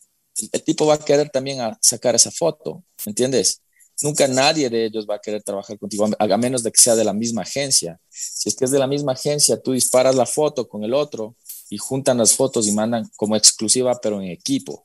el 0.53 0.62
tipo 0.62 0.87
va 0.87 0.94
a 0.94 1.05
querer 1.05 1.29
también 1.29 1.61
a 1.61 1.79
sacar 1.83 2.14
esa 2.14 2.31
foto, 2.31 2.83
¿entiendes? 3.05 3.62
nunca 4.03 4.26
nadie 4.29 4.70
de 4.70 4.87
ellos 4.87 5.07
va 5.09 5.16
a 5.16 5.20
querer 5.20 5.42
trabajar 5.42 5.79
contigo, 5.79 6.09
a 6.18 6.37
menos 6.37 6.62
de 6.62 6.72
que 6.72 6.81
sea 6.81 6.94
de 6.94 7.05
la 7.05 7.12
misma 7.12 7.42
agencia. 7.42 8.00
Si 8.09 8.48
es 8.48 8.55
que 8.55 8.64
es 8.64 8.70
de 8.70 8.79
la 8.79 8.87
misma 8.87 9.12
agencia, 9.12 9.61
tú 9.61 9.72
disparas 9.72 10.14
la 10.14 10.26
foto 10.26 10.68
con 10.68 10.85
el 10.85 10.94
otro 10.94 11.37
y 11.68 11.79
juntan 11.79 12.18
las 12.18 12.35
fotos 12.35 12.66
y 12.66 12.72
mandan 12.72 13.09
como 13.16 13.37
exclusiva, 13.37 13.98
pero 14.00 14.20
en 14.20 14.29
equipo. 14.29 14.85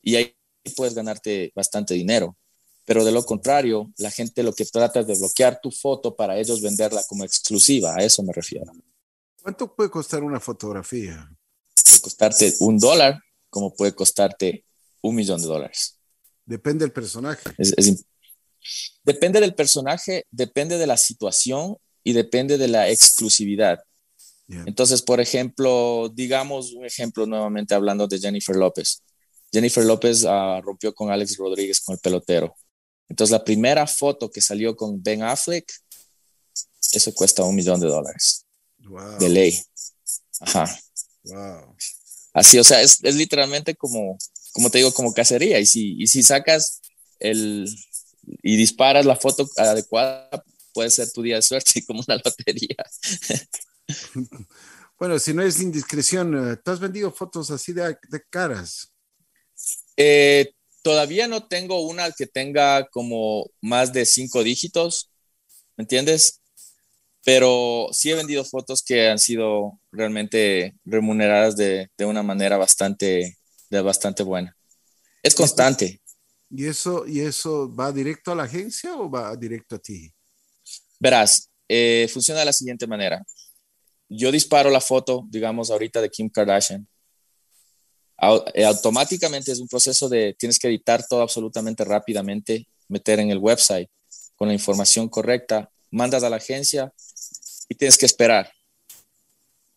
Y 0.00 0.16
ahí 0.16 0.34
puedes 0.70 0.94
ganarte 0.94 1.52
bastante 1.54 1.94
dinero. 1.94 2.36
Pero 2.84 3.04
de 3.04 3.12
lo 3.12 3.24
contrario, 3.24 3.92
la 3.98 4.10
gente 4.10 4.42
lo 4.42 4.52
que 4.52 4.64
trata 4.64 5.00
es 5.00 5.06
de 5.06 5.16
bloquear 5.16 5.60
tu 5.60 5.70
foto 5.70 6.16
para 6.16 6.38
ellos 6.38 6.60
venderla 6.60 7.02
como 7.08 7.24
exclusiva. 7.24 7.94
A 7.96 8.02
eso 8.02 8.22
me 8.22 8.32
refiero. 8.32 8.72
¿Cuánto 9.40 9.74
puede 9.74 9.90
costar 9.90 10.22
una 10.22 10.40
fotografía? 10.40 11.28
Puede 11.84 12.00
costarte 12.00 12.54
un 12.60 12.78
dólar, 12.78 13.20
como 13.50 13.74
puede 13.74 13.94
costarte 13.94 14.64
un 15.00 15.14
millón 15.14 15.40
de 15.40 15.46
dólares. 15.46 15.98
Depende 16.44 16.84
del 16.84 16.92
personaje. 16.92 17.50
Es, 17.56 17.72
es, 17.76 18.04
Depende 19.04 19.40
del 19.40 19.54
personaje, 19.54 20.26
depende 20.30 20.78
de 20.78 20.86
la 20.86 20.96
situación 20.96 21.76
y 22.04 22.12
depende 22.12 22.58
de 22.58 22.68
la 22.68 22.88
exclusividad. 22.88 23.80
Entonces, 24.48 25.00
por 25.00 25.18
ejemplo, 25.18 26.10
digamos 26.12 26.72
un 26.72 26.84
ejemplo 26.84 27.24
nuevamente 27.24 27.74
hablando 27.74 28.06
de 28.06 28.18
Jennifer 28.18 28.54
López. 28.54 29.02
Jennifer 29.52 29.84
López 29.84 30.24
uh, 30.24 30.60
rompió 30.62 30.94
con 30.94 31.10
Alex 31.10 31.36
Rodríguez 31.36 31.80
con 31.80 31.94
el 31.94 32.00
pelotero. 32.00 32.54
Entonces, 33.08 33.32
la 33.32 33.44
primera 33.44 33.86
foto 33.86 34.30
que 34.30 34.40
salió 34.40 34.74
con 34.74 35.02
Ben 35.02 35.22
Affleck, 35.22 35.70
eso 36.92 37.12
cuesta 37.14 37.42
un 37.44 37.54
millón 37.54 37.80
de 37.80 37.88
dólares. 37.88 38.46
De 39.18 39.28
ley. 39.28 39.62
Ajá. 40.40 40.78
Wow. 41.24 41.76
Así, 42.32 42.58
o 42.58 42.64
sea, 42.64 42.80
es, 42.80 42.98
es, 43.02 43.14
literalmente 43.14 43.74
como, 43.74 44.16
como 44.52 44.70
te 44.70 44.78
digo, 44.78 44.92
como 44.92 45.12
cacería. 45.12 45.60
Y 45.60 45.66
si, 45.66 46.00
y 46.02 46.06
si 46.06 46.22
sacas 46.22 46.80
el, 47.20 47.68
y 48.42 48.56
disparas 48.56 49.04
la 49.04 49.16
foto 49.16 49.48
adecuada, 49.56 50.30
puede 50.72 50.90
ser 50.90 51.10
tu 51.12 51.22
día 51.22 51.36
de 51.36 51.42
suerte 51.42 51.84
como 51.86 52.02
una 52.06 52.16
lotería. 52.16 52.84
Bueno, 55.02 55.18
si 55.18 55.34
no 55.34 55.42
es 55.42 55.60
indiscreción, 55.60 56.52
eh, 56.52 56.56
¿tú 56.64 56.70
has 56.70 56.78
vendido 56.78 57.10
fotos 57.10 57.50
así 57.50 57.72
de, 57.72 57.98
caras? 58.30 58.91
Eh, 59.96 60.52
todavía 60.82 61.28
no 61.28 61.46
tengo 61.46 61.80
una 61.80 62.10
que 62.12 62.26
tenga 62.26 62.86
como 62.88 63.50
más 63.60 63.92
de 63.92 64.06
cinco 64.06 64.42
dígitos, 64.42 65.10
¿me 65.76 65.82
entiendes? 65.82 66.40
Pero 67.24 67.88
sí 67.92 68.10
he 68.10 68.14
vendido 68.14 68.44
fotos 68.44 68.82
que 68.82 69.08
han 69.08 69.18
sido 69.18 69.78
realmente 69.92 70.74
remuneradas 70.84 71.56
de, 71.56 71.88
de 71.96 72.04
una 72.04 72.22
manera 72.22 72.56
bastante, 72.56 73.38
de 73.70 73.80
bastante 73.80 74.22
buena. 74.22 74.56
Es 75.22 75.34
constante. 75.34 76.00
¿Y 76.50 76.66
eso, 76.66 77.06
¿Y 77.06 77.20
eso 77.20 77.74
va 77.74 77.92
directo 77.92 78.32
a 78.32 78.34
la 78.34 78.42
agencia 78.42 78.94
o 78.96 79.10
va 79.10 79.34
directo 79.36 79.76
a 79.76 79.78
ti? 79.78 80.12
Verás, 80.98 81.48
eh, 81.68 82.08
funciona 82.12 82.40
de 82.40 82.46
la 82.46 82.52
siguiente 82.52 82.86
manera. 82.86 83.22
Yo 84.08 84.30
disparo 84.30 84.68
la 84.68 84.80
foto, 84.80 85.24
digamos, 85.28 85.70
ahorita 85.70 86.00
de 86.02 86.10
Kim 86.10 86.28
Kardashian. 86.28 86.86
Eh, 88.54 88.64
automáticamente 88.64 89.52
es 89.52 89.58
un 89.58 89.68
proceso 89.68 90.08
de, 90.08 90.34
tienes 90.38 90.58
que 90.58 90.68
editar 90.68 91.04
todo 91.08 91.22
absolutamente 91.22 91.84
rápidamente, 91.84 92.66
meter 92.88 93.20
en 93.20 93.30
el 93.30 93.38
website 93.38 93.88
con 94.36 94.48
la 94.48 94.54
información 94.54 95.08
correcta, 95.08 95.70
mandas 95.90 96.22
a 96.22 96.30
la 96.30 96.36
agencia 96.36 96.92
y 97.68 97.74
tienes 97.74 97.98
que 97.98 98.06
esperar. 98.06 98.50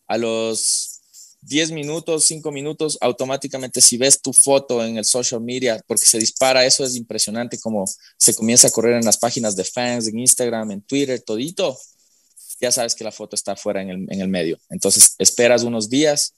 A 0.06 0.16
los 0.16 1.00
10 1.42 1.72
minutos, 1.72 2.26
5 2.26 2.50
minutos, 2.50 2.98
automáticamente 3.00 3.80
si 3.80 3.96
ves 3.96 4.20
tu 4.20 4.32
foto 4.32 4.84
en 4.84 4.96
el 4.96 5.04
social 5.04 5.40
media, 5.40 5.80
porque 5.86 6.04
se 6.04 6.18
dispara, 6.18 6.64
eso 6.64 6.84
es 6.84 6.96
impresionante 6.96 7.58
como 7.58 7.84
se 8.16 8.34
comienza 8.34 8.68
a 8.68 8.70
correr 8.70 8.96
en 8.96 9.04
las 9.04 9.18
páginas 9.18 9.54
de 9.54 9.64
fans, 9.64 10.08
en 10.08 10.18
Instagram, 10.18 10.72
en 10.72 10.82
Twitter, 10.82 11.20
todito, 11.20 11.78
ya 12.60 12.72
sabes 12.72 12.94
que 12.94 13.04
la 13.04 13.12
foto 13.12 13.36
está 13.36 13.54
fuera 13.54 13.82
en 13.82 13.90
el, 13.90 14.06
en 14.08 14.20
el 14.20 14.28
medio. 14.28 14.58
Entonces 14.70 15.14
esperas 15.18 15.62
unos 15.62 15.88
días 15.88 16.34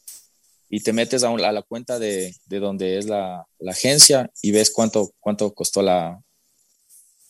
y 0.69 0.83
te 0.83 0.93
metes 0.93 1.25
a, 1.25 1.31
la 1.37 1.63
cuenta 1.63 1.99
de, 1.99 2.35
de 2.47 2.59
donde 2.59 2.99
es 2.99 3.07
la, 3.07 3.47
la, 3.59 3.73
agencia 3.73 4.31
y 4.43 4.51
ves 4.51 4.71
cuánto, 4.71 5.13
cuánto 5.21 5.53
costó 5.55 5.83
la, 5.83 6.21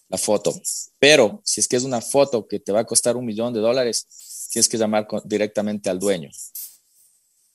la 0.08 0.18
foto. 0.18 0.52
Pero 0.98 1.40
si 1.44 1.60
es 1.60 1.68
que 1.68 1.76
es 1.76 1.84
una 1.84 2.00
foto 2.00 2.46
que 2.46 2.58
te 2.58 2.72
va 2.72 2.80
a 2.80 2.84
costar 2.84 3.16
un 3.16 3.24
millón 3.24 3.54
de 3.54 3.60
dólares, 3.60 4.48
tienes 4.50 4.68
que 4.68 4.78
llamar 4.78 5.06
directamente 5.24 5.90
al 5.90 5.98
dueño 5.98 6.30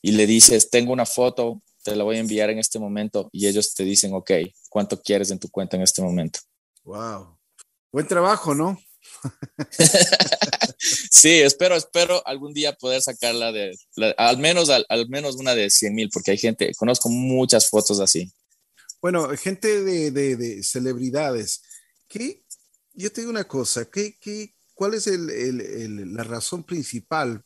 y 0.02 0.12
le 0.12 0.28
dices, 0.28 0.70
tengo 0.70 0.92
una 0.92 1.06
foto, 1.06 1.62
te 1.82 1.96
la 1.96 2.04
voy 2.04 2.18
a 2.18 2.20
enviar 2.20 2.50
en 2.50 2.60
este 2.60 2.78
momento 2.78 3.30
y 3.32 3.48
ellos 3.48 3.74
te 3.74 3.84
dicen, 3.84 4.14
ok, 4.14 4.32
¿cuánto 4.70 5.02
quieres 5.02 5.32
en 5.32 5.40
tu 5.40 5.50
cuenta 5.50 5.78
en 5.78 5.84
este 5.84 6.02
momento? 6.02 6.40
Wow. 6.84 7.38
Buen 7.92 8.08
trabajo, 8.08 8.54
¿no? 8.54 8.78
sí, 10.78 11.42
espero, 11.42 11.76
espero 11.76 12.26
algún 12.28 12.54
día 12.54 12.74
poder 12.74 13.02
sacarla 13.02 13.52
de, 13.52 13.78
al 14.18 14.38
menos, 14.38 14.70
al, 14.70 14.86
menos 15.10 15.36
una 15.36 15.56
de 15.56 15.70
100 15.70 15.94
mil, 15.96 16.10
porque 16.10 16.32
hay 16.32 16.38
gente, 16.38 16.72
conozco 16.78 17.10
muchas 17.10 17.70
fotos 17.70 18.00
así. 18.00 18.32
Bueno, 19.02 19.30
gente 19.38 19.84
de, 19.84 20.12
de, 20.12 20.64
celebridades, 20.64 21.62
¿qué? 22.08 22.44
Yo 22.94 23.12
te 23.12 23.22
digo 23.22 23.32
una 23.32 23.48
cosa, 23.48 23.86
¿qué, 23.86 24.18
qué, 24.20 24.54
¿cuál 24.74 24.94
es 24.94 25.08
el, 25.08 25.30
el, 25.30 26.14
la 26.14 26.24
razón 26.24 26.64
principal 26.64 27.44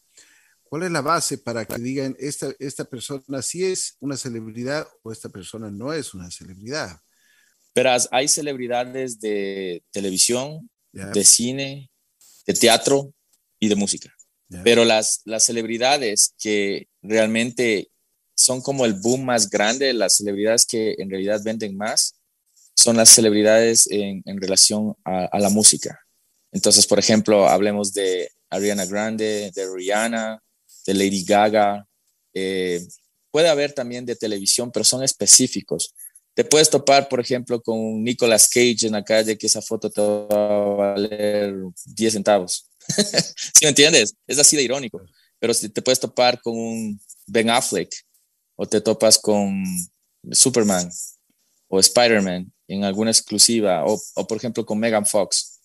¿Cuál 0.70 0.84
es 0.84 0.92
la 0.92 1.02
base 1.02 1.38
para 1.38 1.66
que 1.66 1.78
digan 1.78 2.16
esta, 2.20 2.54
esta 2.60 2.84
persona 2.84 3.42
sí 3.42 3.64
es 3.64 3.96
una 4.02 4.18
celebridad 4.18 4.88
o 5.02 5.12
esta 5.12 5.30
persona 5.30 5.72
no 5.72 5.94
es 5.94 6.14
una 6.14 6.30
celebridad? 6.30 7.00
Verás, 7.74 8.10
hay 8.12 8.28
celebridades 8.28 9.20
de 9.20 9.84
televisión, 9.92 10.70
de 10.98 11.24
cine, 11.24 11.92
de 12.46 12.54
teatro 12.54 13.14
y 13.60 13.68
de 13.68 13.76
música. 13.76 14.14
Pero 14.64 14.86
las, 14.86 15.22
las 15.26 15.46
celebridades 15.46 16.34
que 16.40 16.88
realmente 17.02 17.90
son 18.36 18.62
como 18.62 18.86
el 18.86 18.94
boom 18.94 19.26
más 19.26 19.50
grande, 19.50 19.94
las 19.94 20.18
celebridades 20.18 20.66
que 20.66 20.96
en 21.00 21.10
realidad 21.10 21.42
venden 21.44 21.76
más, 21.76 22.16
son 22.76 22.98
las 22.98 23.10
celebridades 23.10 23.88
en, 23.90 24.22
en 24.26 24.40
relación 24.40 24.96
a, 25.04 25.26
a, 25.26 25.40
la 25.40 25.50
música. 25.50 26.00
Entonces, 26.52 26.86
por 26.86 27.00
ejemplo, 27.00 27.48
hablemos 27.48 27.94
de 27.94 28.30
Ariana 28.50 28.86
Grande, 28.86 29.52
de 29.54 29.74
Rihanna, 29.74 30.42
de 30.86 30.94
Lady 30.94 31.24
Gaga. 31.24 31.86
Eh, 32.34 32.86
puede 33.32 33.50
haber 33.50 33.74
también 33.74 34.06
de 34.06 34.16
televisión, 34.16 34.72
pero 34.72 34.86
son 34.86 35.04
específicos. 35.04 35.94
Te 36.38 36.46
puedes 36.46 36.70
topar, 36.70 37.10
por 37.10 37.20
ejemplo, 37.20 37.60
con 37.60 38.04
Nicolas 38.04 38.48
Cage 38.48 38.86
en 38.86 38.92
la 38.92 39.04
calle, 39.04 39.36
que 39.36 39.48
esa 39.48 39.60
foto 39.60 39.90
te 39.90 40.00
va 40.00 40.84
a 40.84 40.94
valer 40.94 41.56
10 41.88 42.14
centavos. 42.14 42.70
¿Sí 43.56 43.64
me 43.64 43.70
entiendes? 43.70 44.14
Es 44.28 44.38
así 44.38 44.56
de 44.56 44.62
irónico. 44.62 45.02
Pero 45.40 45.56
si 45.56 45.68
te 45.68 45.82
puedes 45.82 46.00
topar 46.00 46.40
con 46.40 46.56
un 46.56 47.02
Ben 47.26 47.50
Affleck 47.50 47.90
o 48.56 48.68
te 48.68 48.82
topas 48.82 49.18
con 49.18 49.64
Superman 50.32 50.88
o 51.70 51.80
Spider-Man 51.80 52.54
en 52.68 52.84
alguna 52.84 53.10
exclusiva 53.10 53.84
o, 53.88 54.00
o, 54.14 54.28
por 54.28 54.38
ejemplo 54.38 54.64
con 54.64 54.78
Megan 54.78 55.08
Fox 55.08 55.60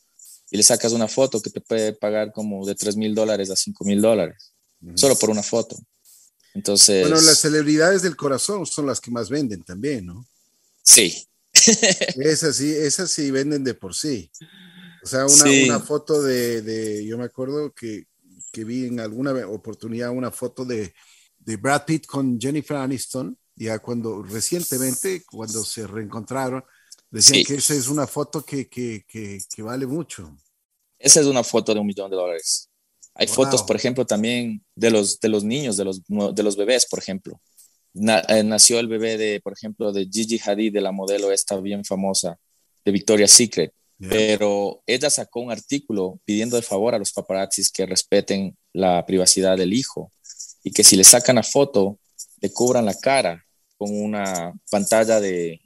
y 0.51 0.57
le 0.57 0.63
sacas 0.63 0.93
una 0.93 1.07
foto 1.07 1.43
que 1.43 1.51
te 1.51 1.61
puede 1.61 1.93
pagar 1.93 2.33
como 2.33 2.65
de 2.65 2.75
3 2.75 2.97
mil 2.97 3.15
dólares 3.15 3.51
a 3.51 3.57
5 3.57 3.85
mil 3.85 4.01
dólares 4.01 4.55
solo 4.95 5.17
por 5.17 5.29
una 5.29 5.43
foto. 5.43 5.77
Entonces. 6.55 7.03
Bueno, 7.03 7.21
las 7.21 7.41
celebridades 7.41 8.01
del 8.01 8.17
corazón 8.17 8.65
son 8.65 8.87
las 8.87 9.03
que 9.03 9.11
más 9.11 9.29
venden 9.29 9.63
también, 9.63 10.07
¿no? 10.07 10.27
Sí. 10.83 11.27
esas 12.17 12.57
sí, 12.57 12.71
esas 12.71 13.11
sí 13.11 13.31
venden 13.31 13.65
de 13.65 13.75
por 13.75 13.95
sí. 13.95 14.31
O 15.03 15.07
sea, 15.07 15.27
una, 15.27 15.45
una 15.65 15.81
foto 15.81 16.23
de, 16.23 16.63
de, 16.63 17.05
yo 17.05 17.19
me 17.19 17.25
acuerdo 17.25 17.73
que 17.73 18.07
que 18.53 18.65
vi 18.65 18.87
en 18.87 19.01
alguna 19.01 19.33
oportunidad 19.49 20.11
una 20.11 20.31
foto 20.31 20.65
de, 20.65 20.95
de 21.39 21.57
Brad 21.57 21.85
Pitt 21.87 22.07
con 22.07 22.39
Jennifer 22.39 22.77
Aniston, 22.77 23.37
ya 23.57 23.79
cuando 23.79 24.23
recientemente, 24.23 25.25
cuando 25.25 25.65
se 25.65 25.87
reencontraron, 25.87 26.63
decían 27.11 27.45
que 27.45 27.55
esa 27.55 27.75
es 27.75 27.89
una 27.89 28.07
foto 28.07 28.45
que, 28.45 28.69
que, 28.69 29.05
que, 29.09 29.39
que, 29.53 29.63
vale 29.63 29.87
mucho. 29.87 30.37
Esa 30.99 31.21
es 31.21 31.27
una 31.27 31.43
foto 31.43 31.73
de 31.75 31.81
un 31.81 31.87
millón 31.87 32.11
de 32.11 32.17
dólares. 32.17 32.69
Hay 33.15 33.27
fotos, 33.27 33.63
por 33.63 33.77
ejemplo, 33.77 34.07
también 34.07 34.65
de 34.75 34.91
los, 34.91 35.21
de 35.21 35.29
los 35.29 35.45
niños, 35.45 35.77
de 35.77 35.85
los, 35.85 36.03
de 36.07 36.43
los 36.43 36.57
bebés, 36.57 36.87
por 36.87 36.99
ejemplo. 36.99 37.41
Eh, 37.95 38.43
nació 38.45 38.81
el 38.81 38.89
bebé 38.89 39.19
de, 39.19 39.41
por 39.41 39.53
ejemplo, 39.53 39.93
de 39.93 40.09
Gigi 40.11 40.41
Hadid, 40.45 40.73
de 40.73 40.81
la 40.81 40.93
modelo 40.93 41.31
esta 41.31 41.61
bien 41.61 41.85
famosa, 41.85 42.39
de 42.85 42.93
Victoria's 42.93 43.33
Secret. 43.33 43.73
Pero 43.99 44.83
ella 44.85 45.11
sacó 45.11 45.41
un 45.41 45.53
artículo 45.53 46.19
pidiendo 46.25 46.57
de 46.57 46.63
favor 46.63 46.93
a 46.93 46.99
los 46.99 47.13
paparazzis 47.13 47.71
que 47.71 47.87
respeten 47.87 48.57
la 48.73 49.07
privacidad 49.07 49.57
del 49.57 49.73
hijo 49.73 50.11
y 50.65 50.73
que 50.73 50.83
si 50.83 50.97
le 50.97 51.05
sacan 51.05 51.37
la 51.37 51.45
foto, 51.45 52.01
le 52.41 52.53
cubran 52.53 52.85
la 52.85 52.95
cara 52.95 53.45
con 53.79 53.97
una 53.97 54.53
pantalla 54.69 55.21
de, 55.21 55.61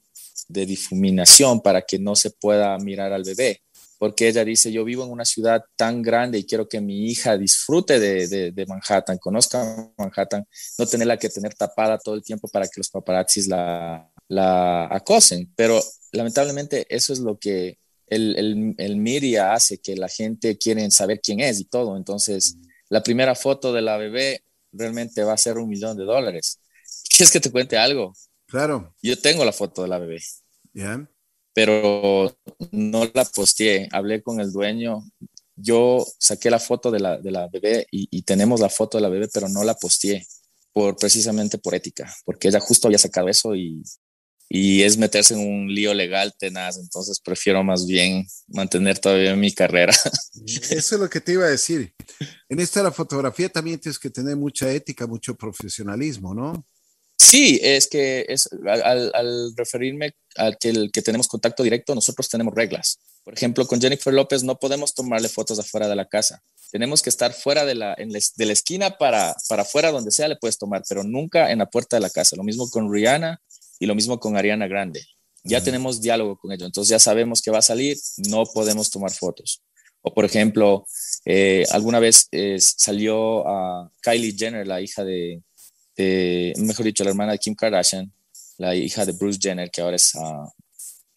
de 0.49 0.66
difuminación 0.66 1.62
para 1.62 1.81
que 1.81 1.99
no 1.99 2.14
se 2.14 2.31
pueda 2.31 2.77
mirar 2.77 3.14
al 3.14 3.24
bebé 3.24 3.62
porque 3.99 4.28
ella 4.28 4.44
dice, 4.44 4.70
yo 4.72 4.84
vivo 4.84 5.05
en 5.05 5.11
una 5.11 5.24
ciudad 5.24 5.64
tan 5.76 6.03
grande 6.03 6.38
y 6.38 6.44
quiero 6.44 6.68
que 6.68 6.80
mi 6.80 7.07
hija 7.07 7.36
disfrute 7.38 7.99
de, 7.99 8.53
de, 8.53 8.66
Manhattan, 8.66 9.18
conozca 9.18 9.90
Manhattan, 9.97 10.47
no 10.78 10.86
tenerla 10.86 11.16
que 11.18 11.28
tener 11.28 11.55
tapada 11.55 11.99
todo 11.99 12.14
el 12.14 12.22
tiempo 12.22 12.49
para 12.49 12.66
que 12.66 12.78
los 12.78 12.90
paparazzis 12.90 13.49
la, 13.49 14.11
la 14.28 14.86
acosen. 14.86 15.53
Pero 15.57 15.82
lamentablemente 16.12 16.86
eso 16.94 17.12
es 17.12 17.20
lo 17.20 17.38
que 17.38 17.78
el, 18.07 18.36
el, 18.36 18.74
el 18.78 18.97
media 18.97 19.55
hace, 19.55 19.78
que 19.78 19.97
la 19.97 20.09
gente 20.09 20.59
quiere 20.59 20.90
saber 20.90 21.20
quién 21.20 21.40
es 21.40 21.61
y 21.61 21.64
todo. 21.64 21.97
Entonces, 21.97 22.57
la 22.88 23.03
primera 23.03 23.34
foto 23.34 23.72
de 23.72 23.82
la 23.82 23.97
bebé 23.97 24.42
realmente 24.72 25.22
va 25.24 25.32
a 25.32 25.38
ser 25.38 25.59
un 25.59 25.68
millón 25.68 25.97
de 25.97 26.05
dólares. 26.05 26.61
¿Quieres 27.09 27.32
que 27.32 27.40
te 27.40 27.51
cuente 27.51 27.78
algo? 27.78 28.14
Claro. 28.47 28.94
Yo 29.03 29.18
tengo 29.18 29.44
la 29.44 29.53
foto 29.53 29.82
de 29.82 29.88
la 29.88 29.99
bebé. 29.99 30.22
Ya 30.74 31.09
pero 31.57 32.38
no 32.70 33.11
la 33.14 33.24
posteé. 33.24 33.88
Hablé 33.90 34.22
con 34.22 34.40
el 34.40 34.52
dueño. 34.52 35.02
Yo 35.54 36.07
saqué 36.18 36.50
la 36.50 36.59
foto 36.59 36.90
de 36.90 37.00
la, 37.00 37.16
de 37.16 37.30
la 37.30 37.48
bebé 37.48 37.86
y, 37.90 38.20
tenemos 38.24 38.61
la 38.61 38.68
foto 38.68 38.98
de 38.98 39.02
la 39.02 39.09
bebé, 39.09 39.26
pero 39.32 39.48
no 39.48 39.64
la 39.64 39.74
posteé 39.74 40.26
por, 40.74 40.96
precisamente 40.96 41.57
por 41.57 41.74
ética, 41.74 42.14
porque 42.26 42.48
ella 42.48 42.61
justo 42.61 42.88
había 42.88 42.98
sacado 42.98 43.30
eso 43.30 43.57
y, 43.57 43.82
y 44.50 44.82
es 44.82 44.98
meterse 44.98 45.32
en 45.32 45.40
un 45.40 45.74
lío 45.74 45.94
legal 45.94 46.34
tenaz, 46.38 46.76
entonces 46.76 47.20
prefiero 47.20 47.64
más 47.64 47.86
bien 47.86 48.26
mantener 48.48 48.98
todavía 48.98 49.34
mi 49.34 49.50
carrera. 49.50 49.94
Eso 50.46 50.94
es 50.96 51.00
lo 51.00 51.09
que 51.09 51.22
te 51.22 51.32
iba 51.32 51.46
a 51.46 51.50
decir. 51.50 51.94
En 52.50 52.61
esta 52.61 52.82
la 52.82 52.92
fotografía 52.92 53.48
también 53.48 53.80
tienes 53.80 53.98
que 53.98 54.11
tener 54.11 54.36
mucha 54.36 54.70
ética, 54.70 55.07
mucho 55.07 55.34
profesionalismo, 55.34 56.34
¿no? 56.34 56.66
Sí, 57.18 57.58
es 57.62 57.86
que 57.86 58.26
es, 58.28 58.48
al, 58.66 59.52
referirme 59.56 60.14
al 60.36 60.58
que, 60.58 60.68
el, 60.68 60.90
que 60.92 61.02
tenemos 61.02 61.28
contacto 61.28 61.62
directo, 61.62 61.94
nosotros 61.94 62.28
tenemos 62.28 62.54
reglas. 62.54 62.98
Por 63.24 63.34
ejemplo, 63.34 63.66
con 63.66 63.80
Jennifer 63.80 64.12
López 64.12 64.44
no 64.44 64.58
podemos 64.58 64.94
tomarle 64.94 65.28
fotos 65.28 65.58
afuera 65.58 65.88
de 65.88 65.96
la 65.96 66.06
casa. 66.06 66.42
Tenemos 66.70 67.02
que 67.02 67.10
estar 67.10 67.32
fuera 67.32 67.64
de 67.64 67.74
la, 67.74 67.96
de 67.96 68.46
la 68.46 68.52
esquina 68.52 68.98
para, 68.98 69.34
para 69.48 69.62
afuera, 69.62 69.90
donde 69.90 70.10
sea 70.10 70.28
le 70.28 70.36
puedes 70.36 70.58
tomar, 70.58 70.82
pero 70.88 71.04
nunca 71.04 71.50
en 71.50 71.58
la 71.58 71.66
puerta 71.66 71.96
de 71.96 72.02
la 72.02 72.10
casa. 72.10 72.36
Lo 72.36 72.44
mismo 72.44 72.68
con 72.68 72.92
Rihanna 72.92 73.40
y 73.78 73.86
lo 73.86 73.94
mismo 73.94 74.20
con 74.20 74.36
Ariana 74.36 74.68
Grande. 74.68 75.02
Ya 75.42 75.62
tenemos 75.62 76.00
diálogo 76.00 76.36
con 76.36 76.50
ellos, 76.52 76.66
entonces 76.66 76.90
ya 76.90 76.98
sabemos 76.98 77.40
que 77.40 77.52
va 77.52 77.58
a 77.58 77.62
salir, 77.62 77.96
no 78.28 78.44
podemos 78.46 78.90
tomar 78.90 79.12
fotos. 79.12 79.62
O 80.02 80.12
por 80.12 80.24
ejemplo, 80.24 80.86
eh, 81.24 81.64
alguna 81.70 82.00
vez 82.00 82.28
eh, 82.32 82.58
salió 82.60 83.46
a 83.48 83.90
Kylie 84.02 84.34
Jenner, 84.36 84.66
la 84.66 84.80
hija 84.80 85.04
de, 85.04 85.42
mejor 85.97 86.84
dicho, 86.84 87.05
la 87.05 87.11
hermana 87.11 87.32
de 87.32 87.38
Kim 87.38 87.55
Kardashian, 87.55 88.12
la 88.59 88.74
hija 88.74 89.05
de 89.05 89.12
Bruce 89.12 89.38
Jenner, 89.40 89.70
que 89.70 89.80
ahora 89.80 89.97
es 89.97 90.14
uh, 90.14 90.49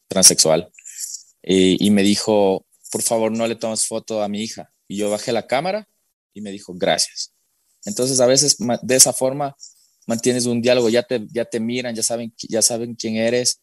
transexual, 0.07 0.71
y 1.41 1.89
me 1.91 2.03
dijo, 2.03 2.65
por 2.91 3.01
favor, 3.01 3.31
no 3.31 3.47
le 3.47 3.55
tomes 3.55 3.85
foto 3.85 4.21
a 4.23 4.27
mi 4.27 4.41
hija. 4.41 4.71
Y 4.87 4.97
yo 4.97 5.09
bajé 5.09 5.31
la 5.31 5.47
cámara 5.47 5.87
y 6.33 6.41
me 6.41 6.51
dijo, 6.51 6.73
gracias. 6.75 7.33
Entonces, 7.85 8.19
a 8.19 8.25
veces 8.25 8.57
de 8.81 8.95
esa 8.95 9.13
forma 9.13 9.55
mantienes 10.07 10.45
un 10.45 10.61
diálogo, 10.61 10.89
ya 10.89 11.03
te, 11.03 11.25
ya 11.31 11.45
te 11.45 11.59
miran, 11.59 11.95
ya 11.95 12.03
saben, 12.03 12.33
ya 12.37 12.61
saben 12.61 12.95
quién 12.95 13.15
eres, 13.15 13.61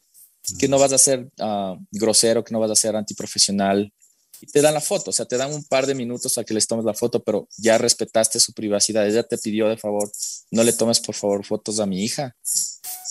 que 0.58 0.68
no 0.68 0.78
vas 0.78 0.92
a 0.92 0.98
ser 0.98 1.28
uh, 1.40 1.76
grosero, 1.90 2.44
que 2.44 2.52
no 2.52 2.60
vas 2.60 2.70
a 2.70 2.76
ser 2.76 2.94
antiprofesional, 2.94 3.92
y 4.40 4.46
te 4.46 4.60
dan 4.60 4.74
la 4.74 4.80
foto, 4.80 5.10
o 5.10 5.12
sea, 5.12 5.26
te 5.26 5.36
dan 5.36 5.52
un 5.52 5.64
par 5.64 5.86
de 5.86 5.94
minutos 5.94 6.36
a 6.38 6.44
que 6.44 6.54
les 6.54 6.66
tomes 6.66 6.84
la 6.84 6.94
foto, 6.94 7.22
pero 7.22 7.48
ya 7.56 7.78
respetaste 7.78 8.40
su 8.40 8.52
privacidad. 8.52 9.06
Ella 9.06 9.22
te 9.22 9.38
pidió 9.38 9.68
de 9.68 9.76
favor, 9.76 10.10
no 10.50 10.62
le 10.62 10.72
tomes 10.72 11.00
por 11.00 11.14
favor 11.14 11.44
fotos 11.44 11.80
a 11.80 11.86
mi 11.86 12.04
hija. 12.04 12.36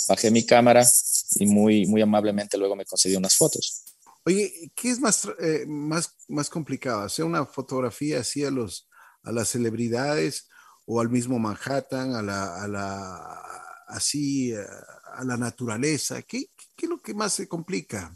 Bajé 0.07 0.31
mi 0.31 0.45
cámara 0.45 0.87
y 1.35 1.45
muy, 1.45 1.85
muy 1.87 2.01
amablemente 2.01 2.57
luego 2.57 2.75
me 2.75 2.85
concedió 2.85 3.17
unas 3.17 3.35
fotos. 3.35 3.83
Oye, 4.25 4.71
¿qué 4.75 4.89
es 4.89 4.99
más, 4.99 5.27
eh, 5.39 5.65
más, 5.67 6.15
más 6.27 6.49
complicado? 6.49 7.01
¿Hacer 7.01 7.25
una 7.25 7.45
fotografía 7.45 8.19
así 8.19 8.43
a, 8.43 8.51
los, 8.51 8.89
a 9.23 9.31
las 9.31 9.49
celebridades 9.49 10.47
o 10.85 10.99
al 10.99 11.09
mismo 11.09 11.37
Manhattan, 11.37 12.15
a 12.15 12.21
la, 12.21 12.63
a 12.63 12.67
la 12.67 13.41
así, 13.87 14.53
a, 14.53 15.23
la 15.23 15.37
naturaleza? 15.37 16.21
¿Qué, 16.23 16.47
¿Qué, 16.75 16.85
es 16.85 16.89
lo 16.89 16.99
que 16.99 17.13
más 17.13 17.33
se 17.33 17.47
complica? 17.47 18.15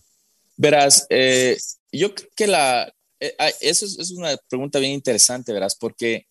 Verás, 0.57 1.05
eh, 1.09 1.57
yo 1.91 2.13
creo 2.15 2.29
que 2.35 2.47
la, 2.47 2.91
eh, 3.19 3.35
eso 3.61 3.85
es, 3.85 4.11
una 4.11 4.35
pregunta 4.49 4.79
bien 4.79 4.93
interesante, 4.93 5.53
verás, 5.53 5.75
porque 5.75 6.25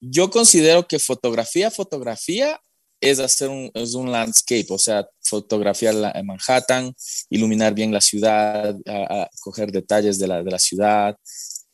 yo 0.00 0.30
considero 0.30 0.86
que 0.86 0.98
fotografía, 0.98 1.70
fotografía 1.70 2.60
es 3.00 3.20
hacer 3.20 3.48
un, 3.48 3.70
es 3.74 3.94
un 3.94 4.10
landscape, 4.10 4.66
o 4.70 4.78
sea, 4.78 5.06
fotografiar 5.20 5.94
la, 5.94 6.20
Manhattan, 6.24 6.94
iluminar 7.30 7.74
bien 7.74 7.92
la 7.92 8.00
ciudad, 8.00 8.76
coger 9.40 9.70
detalles 9.70 10.18
de 10.18 10.26
la, 10.26 10.42
de 10.42 10.50
la 10.50 10.58
ciudad, 10.58 11.16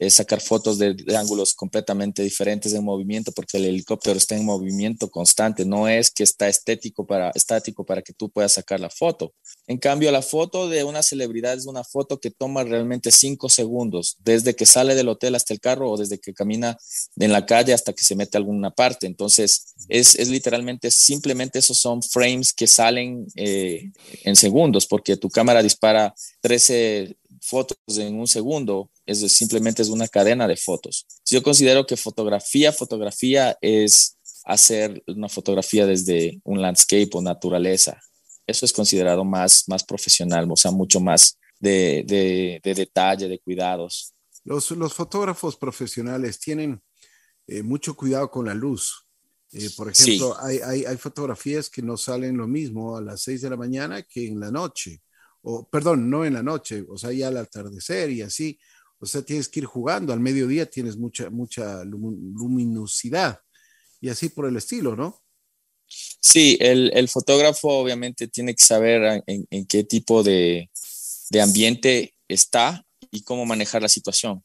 sacar 0.08 0.40
fotos 0.40 0.78
de, 0.78 0.96
ángulos 1.16 1.54
completamente 1.54 2.22
diferentes 2.22 2.72
en 2.72 2.84
movimiento, 2.84 3.32
porque 3.32 3.56
el 3.56 3.66
helicóptero 3.66 4.18
está 4.18 4.36
en 4.36 4.44
movimiento 4.44 5.08
constante, 5.10 5.64
no 5.64 5.88
es 5.88 6.10
que 6.10 6.24
está 6.24 6.48
estético 6.48 7.06
para, 7.06 7.30
estático 7.30 7.84
para 7.84 8.02
que 8.02 8.12
tú 8.12 8.30
puedas 8.30 8.52
sacar 8.52 8.80
la 8.80 8.90
foto. 8.90 9.32
En 9.66 9.78
cambio, 9.78 10.10
la 10.10 10.22
foto 10.22 10.68
de 10.68 10.84
una 10.84 11.02
celebridad 11.02 11.54
es 11.54 11.66
una 11.66 11.84
foto 11.84 12.18
que 12.18 12.30
toma 12.30 12.64
realmente 12.64 13.10
cinco 13.10 13.48
segundos, 13.48 14.16
desde 14.24 14.54
que 14.54 14.66
sale 14.66 14.94
del 14.94 15.08
hotel 15.08 15.34
hasta 15.34 15.54
el 15.54 15.60
carro 15.60 15.90
o 15.90 15.96
desde 15.96 16.18
que 16.18 16.34
camina 16.34 16.76
en 17.16 17.32
la 17.32 17.46
calle 17.46 17.72
hasta 17.72 17.92
que 17.92 18.02
se 18.02 18.16
mete 18.16 18.36
a 18.36 18.40
alguna 18.40 18.70
parte. 18.70 19.06
Entonces, 19.06 19.74
es, 19.88 20.14
es 20.16 20.28
literalmente, 20.28 20.90
simplemente 20.90 21.60
esos 21.60 21.78
son 21.78 22.02
frames 22.02 22.52
que 22.52 22.66
salen 22.66 23.26
eh, 23.36 23.90
en 24.24 24.36
segundos, 24.36 24.86
porque 24.86 25.16
tu 25.16 25.30
cámara 25.30 25.62
dispara 25.62 26.14
13 26.40 27.16
fotos 27.40 27.76
en 27.98 28.18
un 28.18 28.26
segundo, 28.26 28.90
es 29.06 29.20
simplemente 29.32 29.82
es 29.82 29.88
una 29.88 30.08
cadena 30.08 30.48
de 30.48 30.56
fotos. 30.56 31.06
Yo 31.26 31.42
considero 31.42 31.86
que 31.86 31.96
fotografía, 31.96 32.72
fotografía 32.72 33.56
es 33.60 34.16
hacer 34.44 35.02
una 35.06 35.28
fotografía 35.28 35.86
desde 35.86 36.40
un 36.44 36.60
landscape 36.60 37.10
o 37.12 37.22
naturaleza. 37.22 38.00
Eso 38.46 38.66
es 38.66 38.72
considerado 38.72 39.24
más, 39.24 39.64
más 39.68 39.84
profesional, 39.84 40.46
o 40.50 40.56
sea, 40.56 40.70
mucho 40.70 41.00
más 41.00 41.38
de, 41.58 42.04
de, 42.62 42.74
detalle, 42.74 43.28
de 43.28 43.38
cuidados. 43.38 44.12
Los, 44.44 44.70
los 44.72 44.92
fotógrafos 44.92 45.56
profesionales 45.56 46.38
tienen 46.38 46.82
eh, 47.46 47.62
mucho 47.62 47.96
cuidado 47.96 48.30
con 48.30 48.46
la 48.46 48.54
luz. 48.54 49.06
Eh, 49.52 49.70
por 49.76 49.90
ejemplo, 49.90 50.36
hay, 50.40 50.58
hay, 50.58 50.84
hay, 50.84 50.96
fotografías 50.96 51.70
que 51.70 51.80
no 51.80 51.96
salen 51.96 52.36
lo 52.36 52.46
mismo 52.46 52.96
a 52.96 53.00
las 53.00 53.22
6 53.22 53.42
de 53.42 53.50
la 53.50 53.56
mañana 53.56 54.02
que 54.02 54.26
en 54.26 54.40
la 54.40 54.50
noche 54.50 55.00
o 55.44 55.68
perdón, 55.68 56.08
no 56.08 56.24
en 56.24 56.34
la 56.34 56.42
noche, 56.42 56.84
o 56.88 56.96
sea, 56.96 57.12
ya 57.12 57.28
al 57.28 57.36
atardecer 57.36 58.10
y 58.10 58.22
así, 58.22 58.58
o 59.00 59.06
sea, 59.06 59.22
tienes 59.22 59.48
que 59.48 59.60
ir 59.60 59.66
jugando, 59.66 60.12
al 60.12 60.20
mediodía 60.20 60.66
tienes 60.66 60.96
mucha, 60.96 61.30
mucha 61.30 61.84
luminosidad 61.84 63.40
y 64.00 64.08
así 64.08 64.28
por 64.28 64.46
el 64.46 64.56
estilo, 64.56 64.96
¿no? 64.96 65.22
Sí, 65.86 66.56
el, 66.60 66.90
el 66.94 67.08
fotógrafo 67.08 67.68
obviamente 67.68 68.28
tiene 68.28 68.54
que 68.54 68.64
saber 68.64 69.22
en, 69.26 69.66
qué 69.66 69.84
tipo 69.84 70.22
de, 70.22 70.70
de, 71.30 71.40
ambiente 71.40 72.14
está 72.28 72.84
y 73.10 73.22
cómo 73.22 73.44
manejar 73.44 73.82
la 73.82 73.88
situación. 73.88 74.42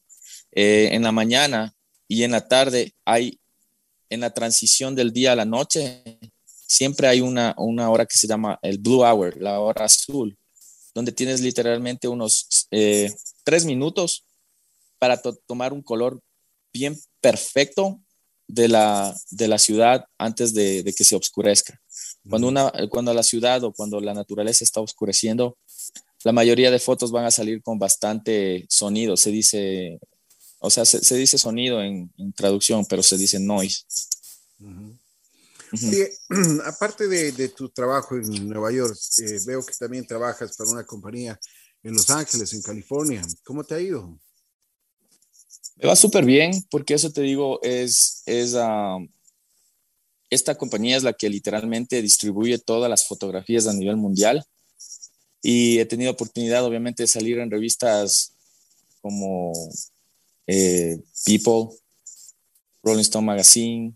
Eh, 0.52 0.90
en 0.92 1.04
la 1.04 1.12
mañana 1.12 1.74
y 2.08 2.24
en 2.24 2.32
la 2.32 2.48
tarde 2.48 2.94
hay, 3.06 3.40
en 4.10 4.20
la 4.22 4.34
transición 4.34 4.96
del 4.96 5.14
día 5.14 5.32
a 5.32 5.36
la 5.36 5.46
noche, 5.46 6.04
siempre 6.68 7.08
hay 7.08 7.22
una, 7.22 7.56
una 7.58 7.90
hora 7.90 8.06
que 8.06 8.18
se 8.18 8.28
llama 8.28 8.60
el 8.62 8.78
blue 8.78 9.04
hour, 9.04 9.36
la 9.42 9.60
hora 9.60 9.86
azul, 9.86 10.38
donde 10.94 11.12
tienes 11.12 11.42
literalmente 11.42 12.08
unos 12.08 12.68
eh, 12.72 13.12
tres 13.44 13.66
minutos 13.66 14.26
para 15.00 15.20
tomar 15.48 15.74
un 15.74 15.82
color 15.82 16.22
bien 16.72 17.00
perfecto 17.22 18.00
de 18.48 18.68
la, 18.68 19.16
de 19.32 19.48
la 19.48 19.60
ciudad 19.60 20.06
antes 20.18 20.54
de, 20.54 20.94
que 20.96 21.04
se 21.04 21.16
oscurezca. 21.16 21.80
Cuando, 22.28 22.48
una, 22.48 22.72
cuando 22.90 23.14
la 23.14 23.24
ciudad 23.24 23.64
o 23.64 23.72
cuando 23.72 24.02
la 24.02 24.14
naturaleza 24.14 24.64
está 24.64 24.82
oscureciendo, 24.82 25.58
la 26.24 26.32
mayoría 26.32 26.72
de 26.72 26.80
fotos 26.80 27.12
van 27.12 27.26
a 27.26 27.32
salir 27.32 27.62
con 27.62 27.80
bastante 27.80 28.66
sonido. 28.70 29.16
Se 29.16 29.32
dice 29.32 30.00
O 30.60 30.70
sea, 30.70 30.84
se, 30.84 31.16
dice 31.16 31.38
sonido 31.38 31.82
en, 31.82 32.12
traducción, 32.36 32.86
pero 32.86 33.04
se 33.04 33.18
dice 33.18 33.40
noise. 33.40 33.86
aparte 36.66 37.08
de, 37.08 37.50
tu 37.50 37.70
trabajo 37.70 38.16
en 38.16 38.50
Nueva 38.50 38.72
York, 38.72 38.98
eh, 39.20 39.40
veo 39.46 39.64
que 39.64 39.74
también 39.80 40.08
trabajas 40.08 40.58
para 40.58 40.72
una 40.72 40.86
compañía 40.86 41.40
en 41.84 41.94
Los 41.94 42.10
Ángeles, 42.10 42.52
en 42.54 42.64
California. 42.64 43.22
¿Cómo 43.44 43.64
te 43.64 43.76
ha 43.76 43.80
ido? 43.80 44.20
Me 45.82 45.88
va 45.88 45.96
súper 45.96 46.26
bien, 46.26 46.52
porque 46.70 46.94
eso 46.94 47.10
te 47.10 47.22
digo, 47.22 47.62
es, 47.64 48.22
es 48.26 48.54
ah, 48.56 48.98
esta 50.30 50.56
compañía 50.56 50.98
es 50.98 51.04
la 51.04 51.14
que 51.14 51.30
literalmente 51.30 52.02
distribuye 52.02 52.60
todas 52.60 52.90
las 52.90 53.08
fotografías 53.08 53.66
a 53.66 53.74
nivel 53.74 53.96
mundial 53.96 54.44
y 55.42 55.80
he 55.80 55.86
tenido 55.86 56.12
oportunidad 56.12 56.66
obviamente 56.66 57.04
de 57.04 57.08
salir 57.08 57.40
en 57.40 57.50
revistas 57.50 58.34
como 59.02 59.54
eh, 60.48 61.00
People, 61.26 61.78
Rolling 62.84 63.02
Stone 63.02 63.26
Magazine. 63.26 63.94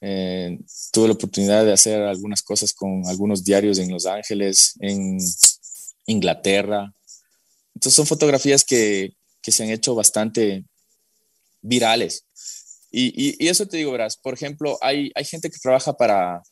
Eh, 0.00 0.58
tuve 0.90 1.06
la 1.06 1.14
oportunidad 1.14 1.64
de 1.64 1.72
hacer 1.72 2.02
algunas 2.02 2.42
cosas 2.42 2.72
con 2.72 3.06
algunos 3.06 3.44
diarios 3.44 3.78
en 3.78 3.92
Los 3.92 4.04
Ángeles, 4.04 4.74
en 4.80 5.16
Inglaterra. 6.06 6.92
Entonces 7.72 7.94
son 7.94 8.06
fotografías 8.06 8.64
que, 8.64 9.14
que 9.40 9.52
se 9.52 9.62
han 9.62 9.70
hecho 9.70 9.94
bastante 9.94 10.64
virales. 11.62 12.26
Y, 12.90 13.38
y, 13.42 13.48
eso 13.48 13.66
te 13.66 13.78
digo, 13.78 13.92
verás, 13.92 14.18
por 14.18 14.34
ejemplo, 14.34 14.76
hay, 14.82 15.10
hay 15.14 15.24
gente 15.24 15.48
que 15.48 15.58
trabaja 15.58 15.94
para, 15.94 16.42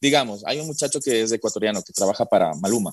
digamos, 0.00 0.42
hay 0.46 0.60
un 0.60 0.66
muchacho 0.66 1.00
que 1.00 1.22
es 1.22 1.32
ecuatoriano 1.32 1.82
que 1.82 1.92
trabaja 1.92 2.24
para 2.24 2.54
Maluma. 2.54 2.92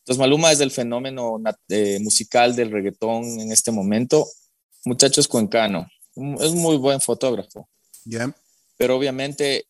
Entonces 0.00 0.18
Maluma 0.18 0.52
es 0.52 0.60
el 0.60 0.70
fenómeno 0.70 1.40
eh, 1.68 1.98
musical 2.00 2.54
del 2.54 2.70
reggaetón 2.70 3.24
en 3.40 3.52
este 3.52 3.70
momento. 3.70 4.28
Muchacho 4.84 5.20
es 5.20 5.28
cuencano, 5.28 5.86
es 6.40 6.52
muy 6.52 6.76
buen 6.76 7.00
fotógrafo. 7.00 7.68
Ya. 8.04 8.34
Pero 8.76 8.96
obviamente 8.96 9.64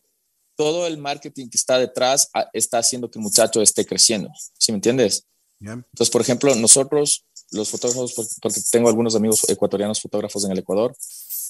todo 0.57 0.87
el 0.87 0.99
marketing 0.99 1.49
que 1.49 1.59
está 1.59 1.79
detrás 1.79 2.31
ah, 2.35 2.49
está 2.53 2.79
haciendo 2.79 3.11
que 3.11 3.19
el 3.19 3.23
muchacho 3.23 3.61
esté 3.61 3.85
creciendo. 3.85 4.31
¿Sí 4.59 4.73
me 4.73 4.77
entiendes? 4.77 5.27
Entonces, 5.61 6.11
por 6.11 6.21
ejemplo, 6.21 6.55
nosotros, 6.57 7.25
los 7.53 7.71
fotógrafos, 7.71 8.15
porque 8.41 8.61
tengo 8.71 8.89
algunos 8.89 9.15
amigos 9.15 9.49
ecuatorianos 9.49 10.01
fotógrafos 10.01 10.45
en 10.45 10.53
el 10.53 10.59
Ecuador, 10.59 10.97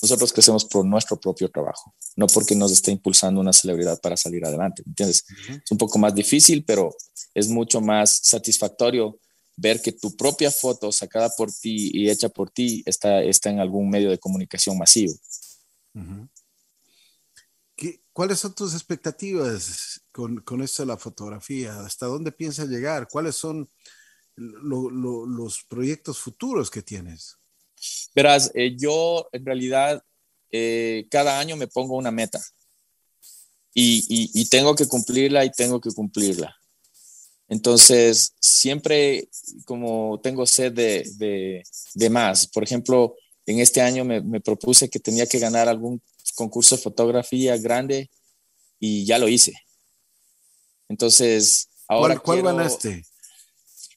nosotros 0.02 0.32
crecemos 0.32 0.64
por 0.64 0.84
nuestro 0.84 1.18
propio 1.18 1.48
trabajo, 1.48 1.94
no 2.16 2.26
porque 2.26 2.56
nos 2.56 2.72
esté 2.72 2.90
impulsando 2.90 3.40
una 3.40 3.52
celebridad 3.52 4.00
para 4.00 4.16
salir 4.16 4.44
adelante, 4.44 4.82
¿entiendes? 4.84 5.24
Es 5.64 5.70
un 5.70 5.78
poco 5.78 5.98
más 5.98 6.14
difícil, 6.14 6.64
pero 6.64 6.94
es 7.34 7.48
mucho 7.48 7.80
más 7.80 8.20
satisfactorio 8.22 9.18
ver 9.56 9.80
que 9.80 9.92
tu 9.92 10.16
propia 10.16 10.50
foto 10.50 10.90
sacada 10.90 11.30
por 11.36 11.52
ti 11.52 11.90
y 11.92 12.10
hecha 12.10 12.28
por 12.28 12.50
ti 12.50 12.82
está, 12.84 13.22
está 13.22 13.50
en 13.50 13.60
algún 13.60 13.88
medio 13.90 14.10
de 14.10 14.18
comunicación 14.18 14.76
masivo. 14.76 15.14
¿Cuáles 18.12 18.40
son 18.40 18.54
tus 18.54 18.74
expectativas 18.74 20.02
con, 20.12 20.40
con 20.42 20.62
esto 20.62 20.82
de 20.82 20.88
la 20.88 20.98
fotografía? 20.98 21.80
¿Hasta 21.80 22.06
dónde 22.06 22.32
piensas 22.32 22.68
llegar? 22.68 23.08
¿Cuáles 23.08 23.36
son 23.36 23.70
los 24.36 25.64
proyectos 25.64 26.18
futuros 26.18 26.70
que 26.70 26.82
tienes? 26.82 27.38
Verás, 28.14 28.50
eh, 28.54 28.76
yo 28.76 29.28
en 29.32 29.44
realidad 29.44 30.02
eh, 30.50 31.06
cada 31.10 31.38
año 31.38 31.56
me 31.56 31.66
pongo 31.66 31.96
una 31.96 32.10
meta 32.10 32.40
y, 33.74 34.44
tengo 34.50 34.74
que 34.74 34.86
cumplirla 34.86 35.44
y 35.44 35.50
tengo 35.50 35.80
que 35.80 35.90
cumplirla. 35.90 36.54
Entonces, 37.48 38.34
siempre 38.40 39.28
como 39.64 40.20
tengo 40.22 40.46
sed 40.46 40.72
de, 40.72 42.10
más, 42.10 42.46
por 42.46 42.62
ejemplo, 42.62 43.16
en 43.46 43.60
este 43.60 43.80
año 43.80 44.04
me, 44.04 44.40
propuse 44.40 44.88
que 44.88 45.00
tenía 45.00 45.26
que 45.26 45.38
ganar 45.38 45.68
algún 45.68 46.02
concurso 46.34 46.76
de 46.76 46.82
fotografía 46.82 47.56
grande 47.56 48.10
y 48.78 49.04
ya 49.04 49.18
lo 49.18 49.28
hice. 49.28 49.54
Entonces, 50.88 51.68
ahora... 51.88 52.18
¿Cuál, 52.18 52.42
cuál 52.42 52.56
ganaste? 52.56 53.04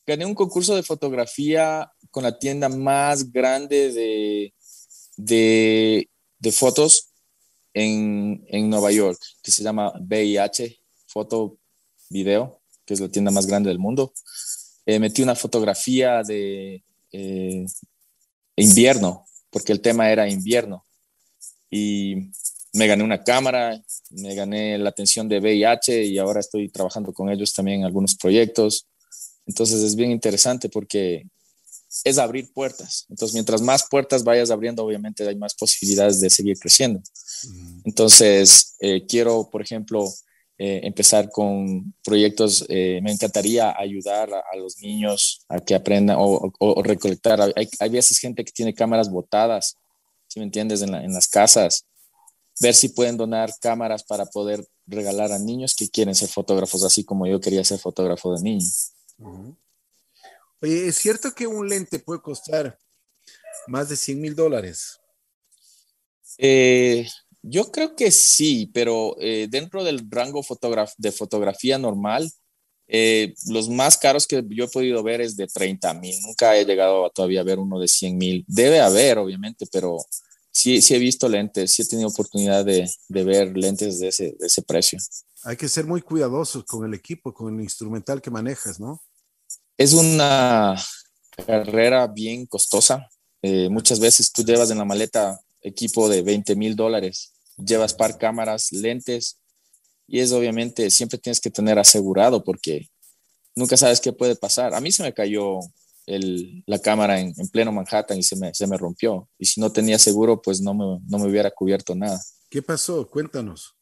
Gané 0.08 0.26
un 0.26 0.36
concurso 0.36 0.76
de 0.76 0.84
fotografía 0.84 1.91
con 2.12 2.24
la 2.24 2.38
tienda 2.38 2.70
más 2.70 3.32
grande 3.32 3.91
de, 3.91 4.53
de, 5.18 6.51
fotos 6.51 7.10
en, 7.74 8.45
en, 8.47 8.70
Nueva 8.70 8.91
York, 8.91 9.20
que 9.41 9.51
se 9.51 9.64
llama 9.64 9.91
VIH, 9.99 10.80
Foto 11.08 11.58
Video, 12.10 12.62
que 12.86 12.93
es 12.93 12.99
la 12.99 13.10
tienda 13.10 13.32
más 13.32 13.47
grande 13.47 13.70
del 13.70 13.80
mundo. 13.80 14.14
Eh, 14.86 14.99
metí 14.99 15.24
una 15.24 15.36
fotografía 15.36 16.22
de 16.22 16.84
eh, 17.12 17.66
invierno, 18.56 19.26
porque 19.49 19.72
el 19.72 19.82
tema 19.82 20.12
era 20.12 20.30
invierno. 20.30 20.86
Y 21.72 22.30
me 22.74 22.86
gané 22.86 23.03
una 23.03 23.24
cámara, 23.24 23.82
me 24.12 24.36
gané 24.36 24.78
la 24.78 24.89
atención 24.89 25.28
de 25.28 25.39
VIH 25.39 26.03
y 26.03 26.20
ahora 26.20 26.41
estoy 26.41 26.70
trabajando 26.70 27.12
con 27.12 27.30
ellos 27.30 27.53
también 27.53 27.80
en 27.80 27.86
algunos 27.86 28.16
proyectos. 28.16 28.88
Entonces 29.46 29.82
es 29.82 29.96
bien 29.96 30.12
interesante 30.12 30.70
porque 30.70 31.26
es 32.04 32.18
abrir 32.18 32.52
puertas. 32.52 33.06
Entonces, 33.10 33.34
mientras 33.34 33.62
más 33.62 33.88
puertas 33.89 34.24
vayas 34.24 34.52
abriendo, 34.52 34.84
obviamente 34.84 35.28
hay 35.28 35.36
más 35.36 35.54
posibilidades 35.54 36.20
de 36.20 36.30
seguir 36.30 36.58
creciendo. 36.60 37.02
Entonces, 37.84 38.76
eh, 38.80 39.06
quiero, 39.06 39.50
por 39.50 39.62
ejemplo, 39.62 40.12
eh, 40.58 40.82
empezar 40.84 41.30
con 41.30 41.93
proyectos. 42.04 42.66
Eh, 42.70 43.00
me 43.04 43.12
encantaría 43.12 43.76
ayudar 43.78 44.30
a, 44.34 44.58
los 44.58 44.78
niños 44.80 45.41
a 45.50 45.60
que 45.60 45.76
aprendan 45.76 46.18
o, 46.20 46.82
recolectar. 46.84 47.41
Hay, 47.41 47.70
hay, 47.80 47.89
veces 47.89 48.20
gente 48.20 48.43
que 48.43 48.52
tiene 48.52 48.74
cámaras 48.74 49.10
botadas, 49.10 49.76
si 50.28 50.39
me 50.39 50.46
entiendes, 50.46 50.82
en, 50.82 50.91
las 50.91 51.28
casas. 51.28 51.86
Ver 52.62 52.74
si 52.74 52.89
pueden 52.89 53.18
donar 53.18 53.52
cámaras 53.60 54.04
para 54.04 54.26
poder 54.26 54.66
regalar 54.88 55.34
a 55.34 55.39
niños 55.39 55.76
que 55.76 55.89
quieren 55.89 56.16
ser 56.16 56.30
fotógrafos, 56.30 56.84
así 56.86 57.04
como 57.04 57.28
yo 57.28 57.41
quería 57.41 57.64
ser 57.66 57.80
fotógrafo 57.80 58.34
de 58.34 58.41
niños. 58.41 58.95
Oye, 60.61 60.88
¿es 60.88 60.95
cierto 60.97 61.34
que 61.34 61.47
un 61.47 61.68
lente 61.68 61.99
puede 61.99 62.22
costar 62.22 62.78
más 63.68 63.89
de 63.89 63.95
100 63.95 64.22
mil 64.22 64.36
dólares? 64.36 64.99
Eh, 66.38 67.07
yo 67.41 67.72
creo 67.72 67.95
que 67.95 68.11
sí, 68.11 68.70
pero 68.74 69.16
eh, 69.20 69.47
dentro 69.49 69.84
del 69.84 70.09
rango 70.09 70.41
de 70.97 71.11
fotografía 71.11 71.78
normal, 71.78 72.30
eh, 72.88 73.34
los 73.47 73.70
más 73.70 73.97
caros 73.97 74.28
que 74.28 74.43
yo 74.49 74.66
he 74.66 74.70
podido 74.70 75.01
ver 75.03 75.22
es 75.22 75.36
de 75.36 75.47
30 75.47 75.93
mil. 75.95 76.16
Nunca 76.22 76.55
he 76.57 76.66
llegado 76.66 77.05
a 77.05 77.09
todavía 77.09 77.43
ver 77.43 77.59
uno 77.59 77.80
de 77.80 77.88
100 77.88 78.18
mil. 78.18 78.45
Debe 78.47 78.80
haber, 78.80 79.18
obviamente, 79.18 79.66
pero 79.72 79.97
sí, 80.56 80.82
sí 80.82 80.95
he 80.95 80.99
visto 80.99 81.28
lentes, 81.28 81.74
sí 81.74 81.82
he 81.82 81.86
tenido 81.86 82.08
oportunidad 82.08 82.64
de, 82.64 82.89
de 83.10 83.24
ver 83.26 83.58
lentes 83.58 83.99
de 83.99 84.08
ese, 84.08 84.36
de 84.39 84.47
ese 84.47 84.62
precio. 84.62 84.97
Hay 85.43 85.58
que 85.58 85.68
ser 85.68 85.86
muy 85.86 86.01
cuidadosos 86.01 86.64
con 86.64 86.86
el 86.86 86.93
equipo, 86.93 87.34
con 87.34 87.53
el 87.53 87.62
instrumental 87.62 88.22
que 88.22 88.32
manejas, 88.32 88.80
¿no? 88.80 89.03
Es 89.78 89.91
una 89.91 90.82
carrera 91.45 92.08
bien 92.08 92.45
costosa. 92.45 93.10
Eh, 93.41 93.68
muchas 93.70 93.99
veces 93.99 94.32
tú 94.32 94.43
llevas 94.43 94.72
en 94.72 94.78
la 94.78 94.86
maleta 94.86 95.39
equipo 95.62 96.08
de 96.08 96.22
20 96.22 96.56
mil 96.56 96.76
dólares, 96.76 97.34
llevas 97.58 97.93
par 97.93 98.18
cámaras, 98.18 98.72
lentes, 98.72 99.39
y 100.08 100.22
es 100.22 100.32
obviamente 100.32 100.89
siempre 100.89 101.20
tienes 101.20 101.41
que 101.41 101.49
tener 101.49 101.78
asegurado 101.78 102.43
porque 102.43 102.89
nunca 103.56 103.76
sabes 103.76 103.99
qué 103.99 104.14
puede 104.14 104.38
pasar. 104.38 104.74
A 104.74 104.80
mí 104.80 104.91
se 104.91 105.03
me 105.03 105.14
cayó 105.14 105.60
la 106.08 106.80
cámara 106.80 107.20
en, 107.20 107.34
pleno 107.51 107.72
Manhattan 107.72 108.18
y 108.18 108.24
se 108.24 108.36
me, 108.36 108.53
se 108.53 108.68
me 108.68 108.78
rompió. 108.78 109.30
Y 109.39 109.45
si 109.45 109.60
no 109.60 109.72
tenía 109.72 109.99
seguro, 109.99 110.41
pues 110.41 110.62
no 110.62 110.74
me, 110.74 110.99
no 111.08 111.20
me 111.20 111.28
hubiera 111.28 111.51
cubierto 111.51 111.95
nada. 111.95 112.22
¿Qué 112.49 112.62
pasó? 112.62 113.10
Cuéntanos. 113.10 113.76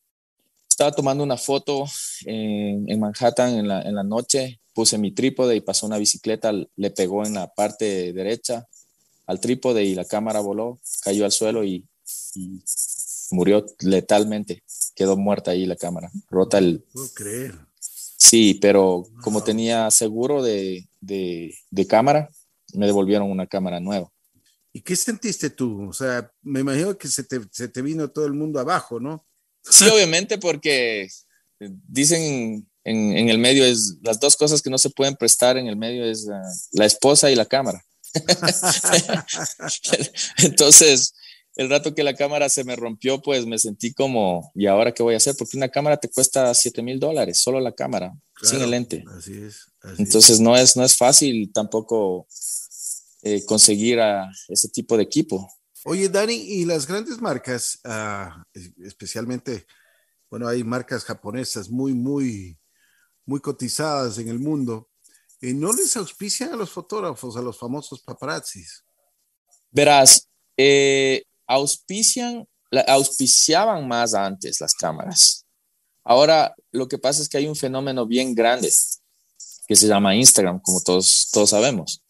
Estaba 0.70 0.92
tomando 0.92 1.24
una 1.24 1.38
foto 1.38 1.86
en, 2.26 2.90
en 2.90 3.00
Manhattan 3.00 3.56
en 3.56 3.68
la, 3.68 3.82
en 3.82 3.96
la 3.96 4.04
noche 4.04 4.60
puse 4.74 4.98
mi 4.98 5.12
trípode 5.12 5.56
y 5.56 5.62
pasó 5.62 5.86
una 5.86 5.98
bicicleta, 5.98 6.52
le 6.52 6.92
pegó 6.92 7.26
en 7.26 7.36
la 7.36 7.54
parte 7.54 8.12
derecha 8.12 8.68
al 9.26 9.40
trípode 9.40 9.84
y 9.84 9.96
la 9.96 10.06
cámara 10.06 10.42
voló, 10.42 10.80
cayó 11.04 11.26
al 11.26 11.32
suelo 11.32 11.64
y, 11.64 11.88
murió 13.32 13.66
letalmente. 13.80 14.64
Quedó 14.96 15.18
muerta 15.18 15.52
ahí 15.52 15.66
la 15.66 15.76
cámara, 15.76 16.12
rota 16.30 16.58
el... 16.58 16.84
puedo 16.92 17.10
creer. 17.14 17.56
Sí, 18.24 18.54
pero 18.54 19.06
como 19.22 19.44
tenía 19.44 19.92
seguro 19.92 20.42
de, 20.42 20.88
cámara, 21.90 22.30
me 22.74 22.86
devolvieron 22.86 23.30
una 23.30 23.48
cámara 23.48 23.82
nueva. 23.82 24.10
¿Y 24.72 24.80
qué 24.80 24.96
sentiste 24.96 25.50
tú? 25.50 25.90
O 25.90 25.94
sea, 25.94 26.32
me 26.42 26.62
imagino 26.62 26.98
que 26.98 27.10
se 27.10 27.26
te, 27.26 27.42
se 27.52 27.68
te 27.68 27.82
vino 27.82 28.12
todo 28.12 28.26
el 28.26 28.32
mundo 28.32 28.62
abajo, 28.62 29.02
¿no? 29.02 29.26
Sí, 29.62 29.90
obviamente, 29.90 30.38
porque 30.38 31.10
dicen 31.60 32.66
en, 32.86 33.30
el 33.30 33.40
medio 33.40 33.66
es 33.66 33.98
las 34.02 34.22
dos 34.22 34.38
cosas 34.38 34.62
que 34.62 34.70
no 34.70 34.78
se 34.78 34.90
pueden 34.90 35.16
prestar 35.16 35.58
en 35.58 35.68
el 35.68 35.76
medio 35.76 36.06
es 36.06 36.26
la 36.72 36.86
esposa 36.86 37.30
y 37.30 37.36
la 37.36 37.46
cámara. 37.46 37.84
Entonces, 40.38 41.14
el 41.56 41.70
rato 41.70 41.94
que 41.94 42.04
la 42.04 42.16
cámara 42.16 42.50
se 42.50 42.64
me 42.64 42.76
rompió, 42.76 43.22
pues 43.22 43.46
me 43.46 43.60
sentí 43.60 43.94
como, 43.94 44.52
¿y 44.56 44.66
ahora 44.66 44.92
qué 44.92 45.04
voy 45.04 45.14
a 45.14 45.18
hacer? 45.18 45.36
Porque 45.38 45.58
una 45.58 45.70
cámara 45.70 45.98
te 45.98 46.10
cuesta 46.10 46.54
7 46.54 46.82
mil 46.82 47.00
dólares, 47.00 47.40
solo 47.40 47.60
la 47.60 47.74
cámara, 47.74 48.14
sin 48.42 48.62
el 48.62 48.72
lente. 48.72 49.04
Así 49.16 49.34
es. 49.34 49.72
Entonces 49.98 50.40
No, 50.40 50.56
es, 50.56 50.76
no 50.76 50.84
es 50.84 50.96
fácil 50.98 51.52
tampoco 51.54 52.28
eh, 53.22 53.46
conseguir 53.46 54.00
a 54.00 54.30
ese 54.48 54.70
tipo 54.70 54.98
de 54.98 55.04
equipo. 55.04 55.48
Oye, 55.86 56.10
Dani, 56.10 56.34
y 56.34 56.66
las 56.66 56.88
grandes 56.88 57.22
marcas, 57.22 57.80
uh, 57.86 58.62
especialmente, 58.84 59.66
bueno, 60.30 60.48
hay 60.48 60.64
marcas 60.64 61.04
japonesas 61.04 61.70
muy, 61.70 61.94
muy, 61.94 62.58
muy 63.26 63.40
cotizadas 63.42 64.18
en 64.18 64.30
el 64.30 64.40
mundo, 64.40 64.90
eh, 65.42 65.54
¿no 65.54 65.74
les 65.74 65.96
auspician 65.98 66.54
a 66.54 66.56
los 66.56 66.72
fotógrafos, 66.72 67.36
a 67.36 67.42
los 67.42 67.60
famosos 67.60 68.02
paparazzis? 68.02 68.84
Verás, 69.72 70.30
eh, 70.56 71.24
auspician, 71.48 72.48
auspiciaban 72.88 73.88
más 73.88 74.14
antes 74.14 74.60
las 74.62 74.74
cámaras. 74.74 75.46
Ahora 76.04 76.56
lo 76.72 76.88
que 76.88 76.98
pasa 76.98 77.22
es 77.22 77.30
que 77.30 77.38
hay 77.38 77.48
un 77.48 77.56
fenómeno 77.56 78.06
bien 78.06 78.36
grande 78.36 78.72
que 79.68 79.76
se 79.76 79.88
llama 79.88 80.16
Instagram, 80.16 80.60
como 80.62 80.82
todos, 80.82 81.30
todos 81.32 81.52
sabemos. 81.52 82.02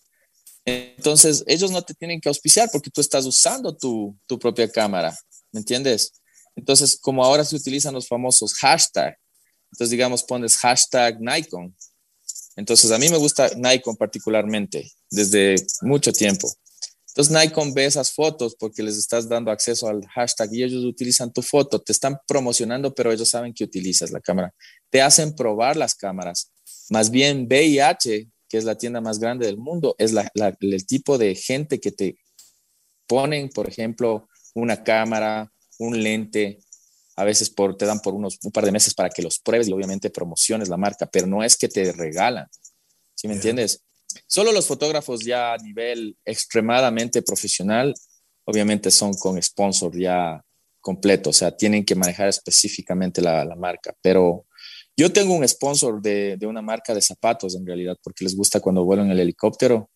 Entonces, 0.65 1.43
ellos 1.45 1.71
no 1.71 1.81
te 1.81 1.93
tienen 1.93 2.21
que 2.21 2.29
auspiciar 2.29 2.69
porque 2.71 2.89
tú 2.89 3.01
estás 3.01 3.25
usando 3.25 3.75
tu, 3.75 4.17
tu 4.25 4.39
propia 4.39 4.69
cámara, 4.69 5.17
¿me 5.51 5.59
entiendes? 5.59 6.13
Entonces, 6.55 6.97
como 6.99 7.23
ahora 7.23 7.43
se 7.43 7.55
utilizan 7.55 7.93
los 7.93 8.07
famosos 8.07 8.53
hashtags, 8.55 9.17
entonces 9.71 9.89
digamos 9.91 10.23
pones 10.23 10.55
hashtag 10.57 11.19
Nikon. 11.19 11.75
Entonces, 12.55 12.91
a 12.91 12.99
mí 12.99 13.09
me 13.09 13.17
gusta 13.17 13.49
Nikon 13.55 13.95
particularmente 13.95 14.91
desde 15.09 15.55
mucho 15.81 16.13
tiempo. 16.13 16.51
Entonces 17.15 17.31
Nikon 17.31 17.75
ve 17.75 17.85
esas 17.85 18.11
fotos 18.11 18.55
porque 18.55 18.81
les 18.81 18.97
estás 18.97 19.29
dando 19.29 19.51
acceso 19.51 19.87
al 19.87 20.03
hashtag 20.07 20.51
y 20.51 20.63
ellos 20.63 20.83
utilizan 20.83 21.31
tu 21.31 21.43
foto, 21.43 21.79
te 21.79 21.91
están 21.91 22.17
promocionando, 22.25 22.93
pero 22.95 23.11
ellos 23.11 23.29
saben 23.29 23.53
que 23.53 23.63
utilizas 23.63 24.11
la 24.11 24.19
cámara. 24.19 24.51
Te 24.89 24.99
hacen 24.99 25.35
probar 25.35 25.77
las 25.77 25.93
cámaras. 25.93 26.51
Más 26.89 27.11
bien 27.11 27.45
VIH, 27.45 28.29
que 28.49 28.57
es 28.57 28.63
la 28.63 28.75
tienda 28.75 28.99
más 28.99 29.19
grande 29.19 29.45
del 29.45 29.57
mundo, 29.57 29.95
es 29.99 30.11
el 30.59 30.85
tipo 30.87 31.19
de 31.19 31.35
gente 31.35 31.79
que 31.79 31.91
te 31.91 32.17
ponen, 33.05 33.49
por 33.49 33.69
ejemplo, 33.69 34.27
una 34.55 34.83
cámara, 34.83 35.51
un 35.77 36.01
lente, 36.01 36.59
a 37.15 37.25
veces 37.25 37.51
por, 37.51 37.77
te 37.77 37.85
dan 37.85 37.99
por 37.99 38.15
unos 38.15 38.39
un 38.41 38.51
par 38.51 38.65
de 38.65 38.71
meses 38.71 38.95
para 38.95 39.11
que 39.11 39.21
los 39.21 39.37
pruebes 39.37 39.67
y 39.67 39.71
obviamente 39.73 40.09
promociones 40.09 40.67
la 40.67 40.77
marca, 40.77 41.05
pero 41.05 41.27
no 41.27 41.43
es 41.43 41.57
que 41.57 41.67
te 41.67 41.91
regalan. 41.91 42.47
¿Sí 43.13 43.27
me 43.27 43.35
entiendes? 43.35 43.83
Solo 44.33 44.51
los 44.51 44.65
fotógrafos 44.65 45.23
ya 45.23 45.53
a 45.53 45.57
nivel 45.57 46.17
extremadamente 46.25 47.21
profesional, 47.21 47.93
obviamente 48.45 48.89
son 48.89 49.13
con 49.13 49.39
sponsor 49.39 49.95
ya 49.95 50.43
completo, 50.81 51.29
o 51.29 51.33
sea, 51.33 51.55
tienen 51.55 51.85
que 51.85 51.93
manejar 51.93 52.29
específicamente 52.29 53.21
la, 53.21 53.45
marca, 53.55 53.93
pero 54.01 54.47
yo 54.97 55.13
tengo 55.13 55.35
un 55.35 55.47
sponsor 55.47 56.01
de, 56.01 56.35
una 56.47 56.63
marca 56.63 56.95
de 56.95 57.01
zapatos 57.03 57.55
en 57.55 57.63
realidad, 57.63 57.95
porque 58.01 58.23
les 58.23 58.35
gusta 58.35 58.59
cuando 58.59 58.83
vuelan 58.83 59.11
el 59.11 59.19
helicóptero. 59.19 59.91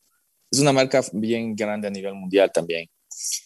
Es 0.52 0.60
una 0.60 0.72
marca 0.72 1.04
bien 1.14 1.56
grande 1.56 1.88
a 1.88 1.92
nivel 1.92 2.14
mundial 2.14 2.52
también. 2.54 2.88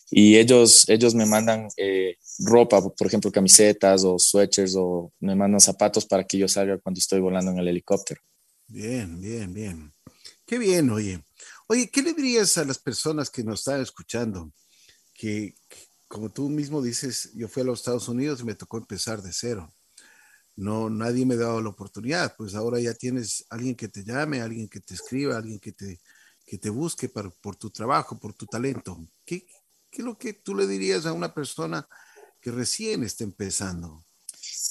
Y 0.10 0.36
ellos, 0.36 0.84
ellos 0.89 1.16
me 1.16 1.26
mandan 1.26 1.70
eh, 1.78 2.18
ropa, 2.39 2.82
por 2.82 3.08
ejemplo, 3.08 3.32
camisetas 3.32 4.04
o 4.04 4.20
sweatshirts 4.20 4.76
o 4.76 5.14
me 5.22 5.38
mandan 5.38 5.62
zapatos 5.62 6.06
para 6.06 6.26
que 6.26 6.38
yo 6.38 6.50
salga 6.50 6.80
cuando 6.80 7.00
estoy 7.00 7.22
volando 7.22 7.52
en 7.52 7.60
el 7.60 7.70
helicóptero. 7.70 8.20
Bien, 8.68 9.22
bien, 9.22 9.54
bien. 9.54 9.94
Qué 10.52 10.58
bien, 10.58 10.89
oye. 10.89 11.24
Oye, 11.68 11.89
¿qué 11.89 12.02
le 12.02 12.12
dirías 12.12 12.58
a 12.58 12.66
las 12.66 12.78
personas 12.78 13.30
que 13.30 13.41
nos 13.41 13.62
están 13.62 13.80
escuchando? 13.80 14.52
Que, 15.14 15.56
como 16.10 16.30
tú 16.30 16.49
mismo 16.49 16.82
dices, 16.82 17.32
yo 17.36 17.47
fui 17.47 17.62
a 17.62 17.66
los 17.66 17.80
Estados 17.80 18.10
Unidos 18.10 18.41
y 18.41 18.43
me 18.43 18.56
tocó 18.56 18.78
empezar 18.78 19.22
de 19.22 19.32
cero. 19.32 19.74
No, 20.58 20.89
nadie 20.89 21.26
me 21.26 21.36
ha 21.36 21.38
dado 21.38 21.62
la 21.62 21.70
oportunidad. 21.70 22.36
Pues 22.36 22.54
ahora 22.54 22.82
ya 22.82 22.93
tienes 22.93 23.45
alguien 23.49 23.76
que 23.76 23.88
te 23.88 24.04
llame, 24.04 24.41
alguien 24.41 24.68
que 24.68 24.82
te 24.82 24.93
escriba, 24.93 25.38
alguien 25.38 25.58
que 25.58 25.72
te, 25.72 26.02
que 26.45 26.58
te 26.58 26.70
busque 26.70 27.08
por 27.08 27.56
tu 27.56 27.70
trabajo, 27.70 28.20
por 28.20 28.34
tu 28.34 28.45
talento. 28.45 28.99
¿Qué, 29.24 29.47
¿Qué 29.89 30.02
es 30.02 30.04
lo 30.04 30.18
que 30.18 30.34
tú 30.34 30.54
le 30.54 30.68
dirías 30.68 31.06
a 31.06 31.14
una 31.14 31.34
persona 31.34 31.88
que 32.41 32.52
recién 32.52 33.06
está 33.06 33.24
empezando? 33.24 34.04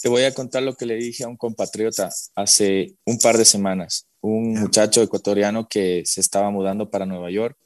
Te 0.03 0.11
voy 0.11 0.24
a 0.24 0.35
contar 0.35 0.62
lo 0.62 0.76
que 0.76 0.85
le 0.85 0.97
dije 0.97 1.24
a 1.24 1.28
un 1.28 1.39
compatriota 1.39 2.11
hace 2.35 2.99
un 3.07 3.18
par 3.18 3.39
de 3.39 3.47
semanas 3.47 4.09
un 4.21 4.55
muchacho 4.55 5.03
ecuatoriano 5.03 5.68
que 5.68 6.03
se 6.05 6.21
estaba 6.21 6.51
mudando 6.51 6.91
para 6.91 7.07
Nueva 7.07 7.31
York 7.31 7.57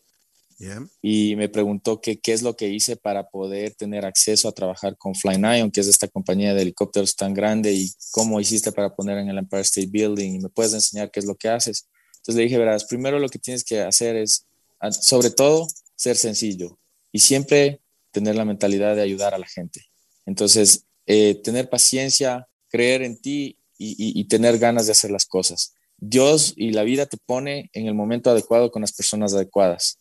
y 1.02 1.36
me 1.36 1.48
preguntó 1.48 2.00
qué 2.00 2.20
es 2.26 2.42
lo 2.42 2.56
que 2.56 2.68
hice 2.68 2.96
para 2.96 3.28
poder 3.28 3.74
tener 3.74 4.04
acceso 4.04 4.48
a 4.48 4.52
trabajar 4.52 4.96
con 4.96 5.14
Fly9, 5.14 5.72
que 5.72 5.80
es 5.80 5.88
esta 5.88 6.08
compañía 6.08 6.54
de 6.54 6.62
helicópteros 6.62 7.16
tan 7.16 7.34
grande, 7.34 7.72
y 7.72 7.92
cómo 8.12 8.40
hiciste 8.40 8.72
para 8.72 8.94
poner 8.94 9.18
en 9.18 9.28
el 9.28 9.38
Empire 9.38 9.62
State 9.62 9.88
Building, 9.88 10.34
y 10.34 10.38
me 10.38 10.48
puedes 10.48 10.72
enseñar 10.72 11.10
qué 11.10 11.20
es 11.20 11.26
lo 11.26 11.34
que 11.34 11.48
haces. 11.48 11.88
Entonces 12.16 12.36
le 12.36 12.42
dije, 12.44 12.58
verás, 12.58 12.84
primero 12.84 13.18
lo 13.18 13.28
que 13.28 13.38
tienes 13.38 13.64
que 13.64 13.80
hacer 13.80 14.16
es, 14.16 14.46
sobre 15.00 15.30
todo, 15.30 15.66
ser 15.96 16.16
sencillo 16.16 16.78
y 17.12 17.20
siempre 17.20 17.80
tener 18.10 18.36
la 18.36 18.44
mentalidad 18.44 18.96
de 18.96 19.02
ayudar 19.02 19.34
a 19.34 19.38
la 19.38 19.46
gente. 19.46 19.84
Entonces, 20.24 20.86
eh, 21.06 21.34
tener 21.42 21.68
paciencia, 21.68 22.48
creer 22.68 23.02
en 23.02 23.20
ti 23.20 23.58
y 23.76 24.24
tener 24.28 24.58
ganas 24.58 24.86
de 24.86 24.92
hacer 24.92 25.10
las 25.10 25.26
cosas. 25.26 25.73
Dios 25.98 26.52
y 26.56 26.72
la 26.72 26.82
vida 26.82 27.06
te 27.06 27.16
pone 27.16 27.70
en 27.72 27.86
el 27.86 27.94
momento 27.94 28.30
adecuado 28.30 28.70
con 28.70 28.82
las 28.82 28.92
personas 28.92 29.34
adecuadas. 29.34 29.98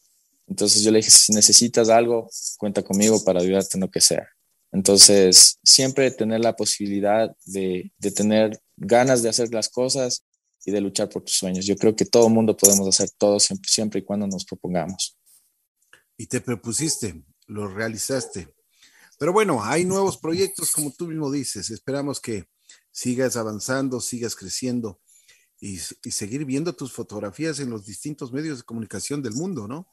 Entonces 0.48 0.84
yo 0.84 0.92
le 0.92 0.98
dije, 0.98 1.12
si 1.12 1.34
necesitas 1.34 1.90
algo, 1.90 2.30
cuenta 2.58 2.84
conmigo 2.84 3.24
para 3.24 3.40
ayudarte 3.40 3.78
en 3.78 3.82
lo 3.82 3.90
que 3.90 4.02
sea. 4.02 4.28
Entonces, 4.72 5.60
siempre 5.64 6.10
tener 6.10 6.40
la 6.40 6.56
posibilidad 6.56 7.34
de, 7.46 7.92
tener 8.16 8.60
ganas 8.76 9.22
de 9.22 9.30
hacer 9.30 9.54
las 9.54 9.70
cosas 9.70 10.26
y 10.66 10.72
de 10.72 10.82
luchar 10.82 11.10
por 11.10 11.24
tus 11.24 11.36
sueños. 11.36 11.66
Yo 11.66 11.76
creo 11.78 11.96
que 11.96 12.06
todo 12.06 12.28
mundo 12.28 12.58
podemos 12.58 12.88
hacer 12.88 13.10
todo 13.18 13.40
siempre, 13.40 13.70
siempre 13.70 14.00
y 14.00 14.04
cuando 14.04 14.26
nos 14.26 14.46
propongamos. 14.46 15.16
Y 16.18 16.26
te 16.26 16.42
propusiste, 16.42 17.24
lo 17.46 17.68
realizaste. 17.68 18.52
Pero 19.20 19.32
bueno, 19.32 19.64
hay 19.64 19.86
nuevos 19.86 20.18
proyectos, 20.18 20.72
como 20.72 20.92
tú 20.92 21.08
mismo 21.08 21.32
dices. 21.32 21.70
Esperamos 21.70 22.20
que 22.20 22.46
sigas 22.92 23.38
avanzando, 23.38 24.02
sigas 24.02 24.36
creciendo 24.36 25.00
y, 25.64 25.78
seguir 26.12 26.44
viendo 26.44 26.74
tus 26.74 26.92
fotografías 26.92 27.60
en 27.60 27.70
los 27.70 27.86
distintos 27.86 28.34
medios 28.34 28.58
de 28.58 28.64
comunicación 28.64 29.24
del 29.24 29.34
mundo, 29.34 29.66
¿no? 29.66 29.88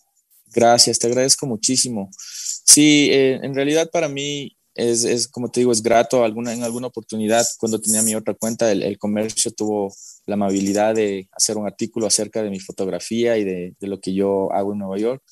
Gracias, 0.52 0.98
te 0.98 1.06
agradezco 1.06 1.46
muchísimo. 1.46 2.10
Sí, 2.18 3.08
eh, 3.12 3.38
en 3.40 3.54
realidad 3.54 3.88
para 3.92 4.08
mí 4.08 4.56
es, 4.74 5.28
como 5.28 5.48
te 5.48 5.60
digo, 5.60 5.70
es 5.70 5.80
grato 5.80 6.24
alguna, 6.24 6.52
en 6.52 6.64
alguna 6.64 6.88
oportunidad 6.88 7.46
cuando 7.58 7.80
tenía 7.80 8.02
mi 8.02 8.16
otra 8.16 8.34
cuenta, 8.34 8.72
el, 8.72 8.98
comercio 8.98 9.52
tuvo 9.52 9.94
la 10.26 10.34
amabilidad 10.34 10.96
de 10.96 11.28
hacer 11.32 11.56
un 11.56 11.66
artículo 11.66 12.08
acerca 12.08 12.42
de 12.42 12.50
mi 12.50 12.58
fotografía 12.58 13.38
y 13.38 13.44
de, 13.44 13.76
lo 13.80 14.00
que 14.00 14.12
yo 14.12 14.52
hago 14.52 14.72
en 14.72 14.80
Nueva 14.80 14.98
York. 14.98 15.22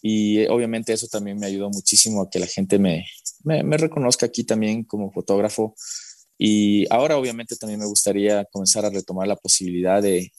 Y 0.00 0.38
eh, 0.38 0.48
obviamente 0.48 0.94
eso 0.94 1.08
también 1.08 1.38
me 1.38 1.46
ayudó 1.46 1.68
muchísimo 1.68 2.22
a 2.22 2.30
que 2.30 2.38
la 2.38 2.46
gente 2.46 2.78
me, 2.78 3.04
me 3.44 3.76
reconozca 3.76 4.24
aquí 4.24 4.44
también 4.44 4.84
como 4.84 5.12
fotógrafo 5.12 5.74
y 6.38 6.86
ahora 6.88 7.18
obviamente 7.18 7.56
también 7.56 7.80
me 7.80 7.86
gustaría 7.86 8.44
comenzar 8.44 8.84
a 8.84 8.90
retomar 8.90 9.26
la 9.26 9.34
posibilidad 9.34 10.00
de, 10.00 10.30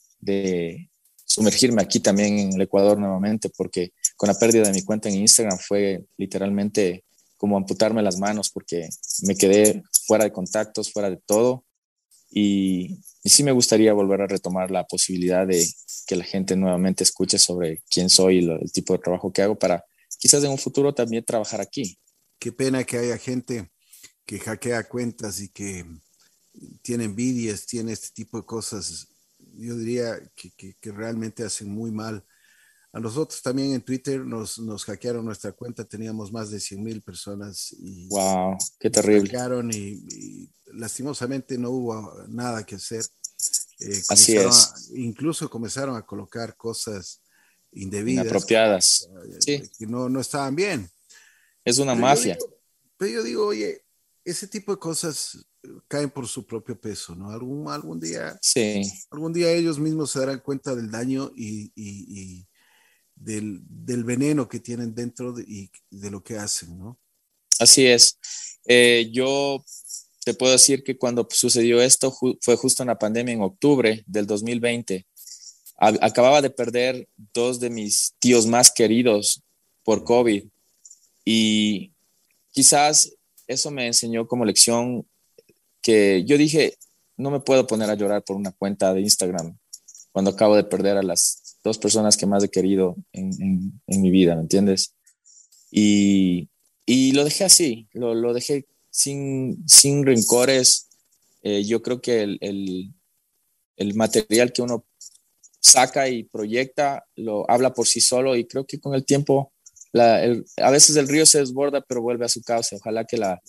sumergirme 1.26 1.82
aquí 1.82 2.00
también 2.00 2.39
en 2.39 2.54
el 2.54 2.62
Ecuador 2.62 2.97
nuevamente, 2.97 3.50
porque 3.56 3.91
con 4.16 4.28
la 4.28 4.34
pérdida 4.34 4.64
de 4.64 4.74
mi 4.74 4.82
cuenta 4.82 5.10
en 5.10 5.16
Instagram 5.16 5.60
fue 5.60 6.06
literalmente 6.18 7.04
como 7.38 7.56
amputarme 7.56 8.02
las 8.02 8.18
manos 8.18 8.50
porque 8.50 8.89
me 9.24 9.36
quedé 9.36 9.84
fuera 10.08 10.24
de 10.24 10.32
contactos, 10.32 10.91
fuera 10.91 11.10
de 11.10 11.18
todo. 11.18 11.66
Y, 12.32 13.00
sí 13.24 13.43
me 13.43 13.52
gustaría 13.52 13.93
volver 13.93 14.22
a 14.22 14.28
retomar 14.28 14.72
la 14.72 14.86
posibilidad 14.86 15.45
de 15.45 15.68
que 16.08 16.16
la 16.16 16.24
gente 16.24 16.56
nuevamente 16.56 17.04
escuche 17.04 17.38
sobre 17.38 17.84
quién 17.89 18.10
soy 18.10 18.39
y 18.39 18.50
el 18.50 18.72
tipo 18.72 18.93
de 18.93 19.00
trabajo 19.00 19.32
que 19.32 19.43
hago 19.43 19.60
para 19.60 19.86
quizás 20.18 20.43
en 20.43 20.50
un 20.50 20.58
futuro 20.58 20.93
también 20.93 21.24
trabajar 21.24 21.62
aquí. 21.62 22.00
Qué 22.39 22.52
pena 22.52 22.84
que 22.86 22.97
haya 22.97 23.18
gente 23.18 23.70
que 24.30 24.38
hackea 24.38 24.84
cuentas 24.84 25.40
y 25.40 25.50
que 25.50 25.84
tiene 26.84 27.06
envidias, 27.06 27.66
tiene 27.66 27.94
este 27.94 28.10
tipo 28.14 28.38
de 28.38 28.46
cosas, 28.46 29.08
yo 29.58 29.76
diría 29.76 30.20
que, 30.36 30.76
que, 30.80 30.92
realmente 30.92 31.44
hacen 31.44 31.68
muy 31.68 31.90
mal. 31.90 32.24
A 32.94 33.00
nosotros 33.00 33.42
también 33.42 33.74
en 33.74 33.82
Twitter 33.82 34.20
nos, 34.20 34.60
nos 34.60 34.86
hackearon 34.86 35.26
nuestra 35.26 35.52
cuenta, 35.54 35.84
teníamos 35.84 36.32
más 36.32 36.52
de 36.52 36.60
100 36.60 36.84
mil 36.84 37.02
personas. 37.02 37.76
Y 37.80 38.08
¡Wow! 38.10 38.56
¡Qué 38.80 38.92
terrible! 38.92 39.32
Hackearon 39.32 39.72
y, 39.74 40.48
lastimosamente 40.76 41.58
no 41.58 41.72
hubo 41.72 42.24
nada 42.28 42.64
que 42.64 42.76
hacer. 42.76 43.04
Eh, 43.80 44.02
Así 44.10 44.38
es. 44.38 44.92
incluso 44.94 45.50
comenzaron 45.50 45.96
a 45.96 46.06
colocar 46.06 46.56
cosas 46.56 47.20
indebidas. 47.72 48.26
Inapropiadas. 48.26 49.10
Eh, 49.48 49.68
que 49.76 49.88
no, 49.88 50.08
no 50.08 50.22
estaban 50.22 50.56
bien. 50.56 50.88
Es 51.66 51.80
una 51.80 51.96
mafia. 51.96 52.38
pero 52.96 53.12
yo 53.12 53.24
digo, 53.24 53.48
oye, 53.48 53.89
ese 54.32 54.48
tipo 54.48 54.72
de 54.72 54.80
cosas 54.80 55.46
caen 55.88 56.10
por 56.10 56.28
su 56.28 56.46
propio 56.46 56.80
peso, 56.80 57.16
¿no? 57.16 57.30
Algún, 57.30 57.70
algún 57.70 58.00
día, 58.00 58.38
sí. 58.42 58.82
algún 59.12 59.34
día 59.34 59.52
ellos 59.52 59.80
mismos 59.80 60.12
se 60.12 60.20
darán 60.20 60.40
cuenta 60.40 60.76
del 60.76 60.90
daño 60.90 61.32
y, 61.36 61.72
y, 61.76 62.48
del, 63.16 63.60
del, 63.68 64.04
veneno 64.04 64.48
que 64.48 64.60
tienen 64.60 64.96
dentro 64.96 65.34
de, 65.34 65.44
y 65.44 65.70
de 65.90 66.12
lo 66.12 66.24
que 66.24 66.38
hacen, 66.38 66.78
¿no? 66.78 66.98
Así 67.60 67.86
es. 67.86 68.18
Eh, 68.66 69.10
yo 69.12 69.64
te 70.24 70.34
puedo 70.34 70.54
decir 70.54 70.84
que 70.84 70.98
cuando 70.98 71.28
sucedió 71.30 71.82
esto 71.82 72.16
fue 72.42 72.56
justo 72.56 72.84
en 72.84 72.88
la 72.88 73.00
pandemia 73.00 73.34
en 73.34 73.42
octubre 73.42 74.04
del 74.06 74.26
2020. 74.26 75.06
acababa 75.78 76.42
de 76.42 76.50
perder 76.50 77.10
dos 77.34 77.60
de 77.60 77.70
mis 77.70 78.14
tíos 78.20 78.46
más 78.46 78.72
queridos 78.72 79.44
por 79.84 80.04
COVID 80.04 80.44
Y 81.26 81.94
quizás 82.52 83.12
eso 83.50 83.72
me 83.72 83.88
enseñó 83.88 84.28
como 84.28 84.45
lección 84.45 85.06
que 85.82 86.24
yo 86.26 86.38
dije, 86.38 86.78
no 87.18 87.32
me 87.32 87.39
puedo 87.39 87.66
poner 87.66 87.89
a 87.89 87.95
llorar 87.95 88.24
por 88.24 88.36
una 88.36 88.52
cuenta 88.52 88.93
de 88.93 89.02
Instagram 89.02 89.58
cuando 90.12 90.32
acabo 90.32 90.56
de 90.56 90.64
perder 90.64 90.97
a 90.97 91.04
las 91.04 91.58
dos 91.64 91.80
personas 91.80 92.16
que 92.16 92.28
más 92.28 92.43
he 92.43 92.50
querido 92.50 92.95
en, 93.12 93.82
mi 93.88 94.12
vida, 94.12 94.36
¿me 94.36 94.41
entiendes? 94.41 94.93
Y, 95.72 96.47
lo 97.14 97.24
dejé 97.24 97.43
así, 97.43 97.88
lo, 97.93 98.34
dejé 98.34 98.68
sin, 98.91 99.68
sin 99.68 100.06
rencores. 100.06 100.88
Eh, 101.41 101.64
yo 101.66 101.82
creo 101.82 102.02
que 102.02 102.22
el, 102.22 102.93
el, 103.78 103.95
material 103.95 104.54
que 104.54 104.62
uno 104.62 104.86
saca 105.60 106.08
y 106.08 106.24
proyecta 106.24 107.06
lo 107.16 107.50
habla 107.50 107.74
por 107.74 107.88
sí 107.88 108.00
solo 108.00 108.36
y 108.36 108.45
creo 108.45 108.66
que 108.66 108.80
con 108.80 108.93
el 108.93 109.06
tiempo 109.06 109.54
a 109.94 110.72
veces 110.72 110.96
el 110.96 111.08
río 111.08 111.26
se 111.26 111.40
desborda 111.40 111.82
pero 111.82 112.02
vuelve 112.02 112.26
a 112.26 112.30
su 112.30 112.42
cauce. 112.42 112.76
Ojalá 112.76 113.06
que 113.06 113.18
la, 113.18 113.42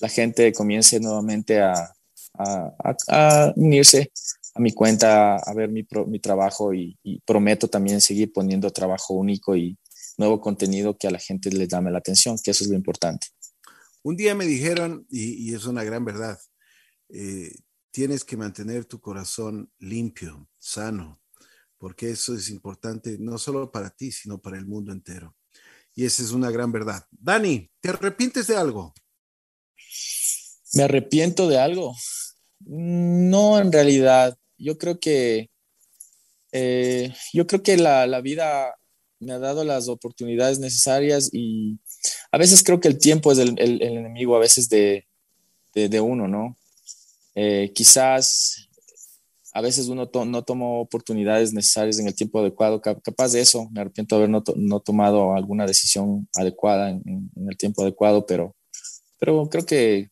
la 0.00 0.08
gente 0.08 0.52
comience 0.52 1.00
nuevamente 1.00 1.60
a, 1.60 1.94
a, 2.38 3.52
unirse 3.56 4.10
a 4.54 4.60
mi 4.60 4.72
cuenta, 4.72 5.36
a 5.36 5.54
ver 5.54 5.70
mi, 5.70 5.86
mi 6.06 6.20
trabajo 6.20 6.72
y, 6.72 6.98
prometo 7.26 7.68
también 7.68 8.00
seguir 8.00 8.32
poniendo 8.32 8.70
trabajo 8.70 9.14
único 9.14 9.56
y 9.56 9.76
nuevo 10.16 10.40
contenido 10.40 10.96
que 10.96 11.08
a 11.08 11.10
la 11.10 11.18
gente 11.18 11.50
le 11.50 11.66
dame 11.66 11.90
la 11.90 11.98
atención, 11.98 12.38
que 12.42 12.52
eso 12.52 12.64
es 12.64 12.70
lo 12.70 12.76
importante. 12.76 13.26
Un 14.02 14.16
día 14.16 14.34
me 14.34 14.46
dijeron, 14.46 15.06
y, 15.10 15.50
y 15.50 15.54
es 15.54 15.64
una 15.64 15.82
gran 15.82 16.04
verdad, 16.04 16.38
eh, 17.08 17.52
tienes 17.90 18.24
que 18.24 18.36
mantener 18.36 18.84
tu 18.84 19.00
corazón 19.00 19.72
limpio, 19.78 20.48
sano, 20.58 21.20
porque 21.78 22.10
eso 22.10 22.34
es 22.34 22.50
importante 22.50 23.16
no 23.18 23.38
solo 23.38 23.72
para 23.72 23.90
ti, 23.90 24.12
sino 24.12 24.40
para 24.40 24.56
el 24.58 24.66
mundo 24.66 24.92
entero. 24.92 25.34
Y 25.94 26.04
esa 26.04 26.22
es 26.22 26.32
una 26.32 26.50
gran 26.50 26.72
verdad. 26.72 27.06
Dani, 27.10 27.70
¿te 27.80 27.90
arrepientes 27.90 28.46
de 28.46 28.56
algo? 28.56 28.92
¿Me 30.74 30.82
arrepiento 30.82 31.48
de 31.48 31.58
algo? 31.58 31.94
No, 32.60 33.58
en 33.58 33.70
realidad. 33.70 34.36
Yo 34.58 34.76
creo 34.78 34.98
que 34.98 35.50
eh, 36.56 37.12
yo 37.32 37.48
creo 37.48 37.64
que 37.64 37.76
la, 37.76 38.20
vida 38.20 38.76
me 39.18 39.32
ha 39.32 39.40
dado 39.40 39.64
las 39.64 39.88
oportunidades 39.88 40.60
necesarias 40.60 41.30
y 41.32 41.80
a 42.30 42.38
veces 42.38 42.62
creo 42.62 42.78
que 42.78 42.86
el 42.86 42.98
tiempo 42.98 43.32
es 43.32 43.38
el, 43.38 43.58
enemigo 43.58 44.36
a 44.36 44.38
veces 44.38 44.68
de, 44.68 45.04
uno, 46.00 46.28
¿no? 46.28 46.56
Eh, 47.34 47.72
quizás 47.74 48.63
a 49.56 49.60
veces 49.60 49.86
uno 49.86 50.10
no 50.26 50.42
toma 50.42 50.66
oportunidades 50.66 51.52
necesarias 51.52 52.00
en 52.00 52.08
el 52.08 52.14
tiempo 52.14 52.40
adecuado. 52.40 52.82
Capaz 52.82 53.30
de 53.30 53.40
eso, 53.40 53.70
me 53.70 53.82
arrepiento 53.82 54.18
de 54.18 54.24
haber 54.24 54.42
no, 54.56 54.80
tomado 54.80 55.32
alguna 55.32 55.64
decisión 55.64 56.28
adecuada 56.34 56.90
en, 56.90 57.30
el 57.48 57.56
tiempo 57.56 57.82
adecuado, 57.82 58.26
pero, 58.26 58.56
pero 59.16 59.48
creo 59.48 59.64
que 59.64 60.10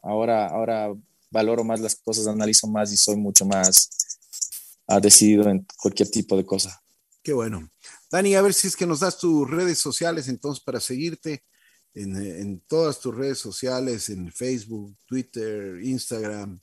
ahora, 0.00 0.46
ahora 0.46 0.94
valoro 1.32 1.64
más 1.64 1.80
las 1.80 1.96
cosas, 1.96 2.28
analizo 2.28 2.68
más 2.68 2.92
y 2.92 2.96
soy 2.96 3.16
mucho 3.16 3.44
más 3.44 3.90
uh, 4.86 5.00
decidido 5.00 5.50
en 5.50 5.66
cualquier 5.76 6.08
tipo 6.08 6.36
de 6.36 6.46
cosa. 6.46 6.80
Qué 7.24 7.32
bueno. 7.32 7.68
Dani, 8.08 8.36
a 8.36 8.42
ver 8.42 8.54
si 8.54 8.68
es 8.68 8.76
que 8.76 8.86
nos 8.86 9.00
das 9.00 9.18
tus 9.18 9.50
redes 9.50 9.80
sociales 9.80 10.28
entonces 10.28 10.62
para 10.62 10.78
seguirte 10.78 11.42
en, 11.92 12.14
en 12.16 12.60
todas 12.68 13.00
tus 13.00 13.16
redes 13.16 13.38
sociales, 13.38 14.10
en 14.10 14.30
Facebook, 14.30 14.96
Twitter, 15.06 15.82
Instagram 15.82 16.60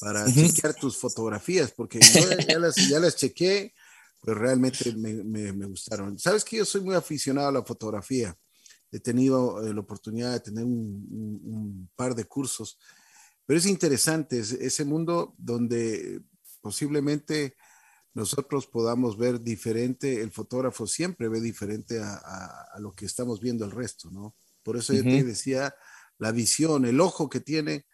para 0.00 0.26
chequear 0.32 0.74
tus 0.74 0.96
fotografías, 0.96 1.72
porque 1.72 2.00
yo 2.00 2.20
ya 2.48 2.58
las, 2.58 2.76
ya 2.76 2.98
las 2.98 3.16
chequé, 3.16 3.74
pues 4.20 4.36
realmente 4.36 4.92
me, 4.94 5.22
me, 5.22 5.66
gustaron. 5.66 6.18
Sabes 6.18 6.44
que 6.44 6.56
yo 6.58 6.64
soy 6.64 6.80
muy 6.80 6.94
aficionado 6.94 7.48
a 7.48 7.52
la 7.52 7.62
fotografía. 7.62 8.36
He 8.90 9.00
tenido 9.00 9.66
eh, 9.66 9.74
la 9.74 9.80
oportunidad 9.80 10.32
de 10.32 10.40
tener 10.40 10.64
un, 10.64 11.06
un, 11.44 11.90
par 11.94 12.14
de 12.14 12.24
cursos, 12.24 12.78
pero 13.44 13.58
es 13.58 13.66
interesante 13.66 14.38
ese 14.40 14.84
mundo 14.84 15.34
donde 15.38 16.20
posiblemente 16.60 17.56
nosotros 18.14 18.66
podamos 18.66 19.18
ver 19.18 19.40
diferente, 19.40 20.22
el 20.22 20.32
fotógrafo 20.32 20.86
siempre 20.86 21.28
ve 21.28 21.40
diferente 21.40 22.00
a, 22.00 22.16
a, 22.74 22.80
lo 22.80 22.92
que 22.92 23.04
estamos 23.04 23.40
viendo 23.40 23.64
el 23.64 23.70
resto, 23.70 24.10
¿no? 24.10 24.34
Por 24.62 24.76
eso 24.76 24.94
yo 24.94 25.02
te 25.02 25.22
decía, 25.22 25.74
la 26.18 26.32
visión, 26.32 26.86
el 26.86 27.00
ojo 27.00 27.28
que 27.28 27.40
tiene, 27.40 27.86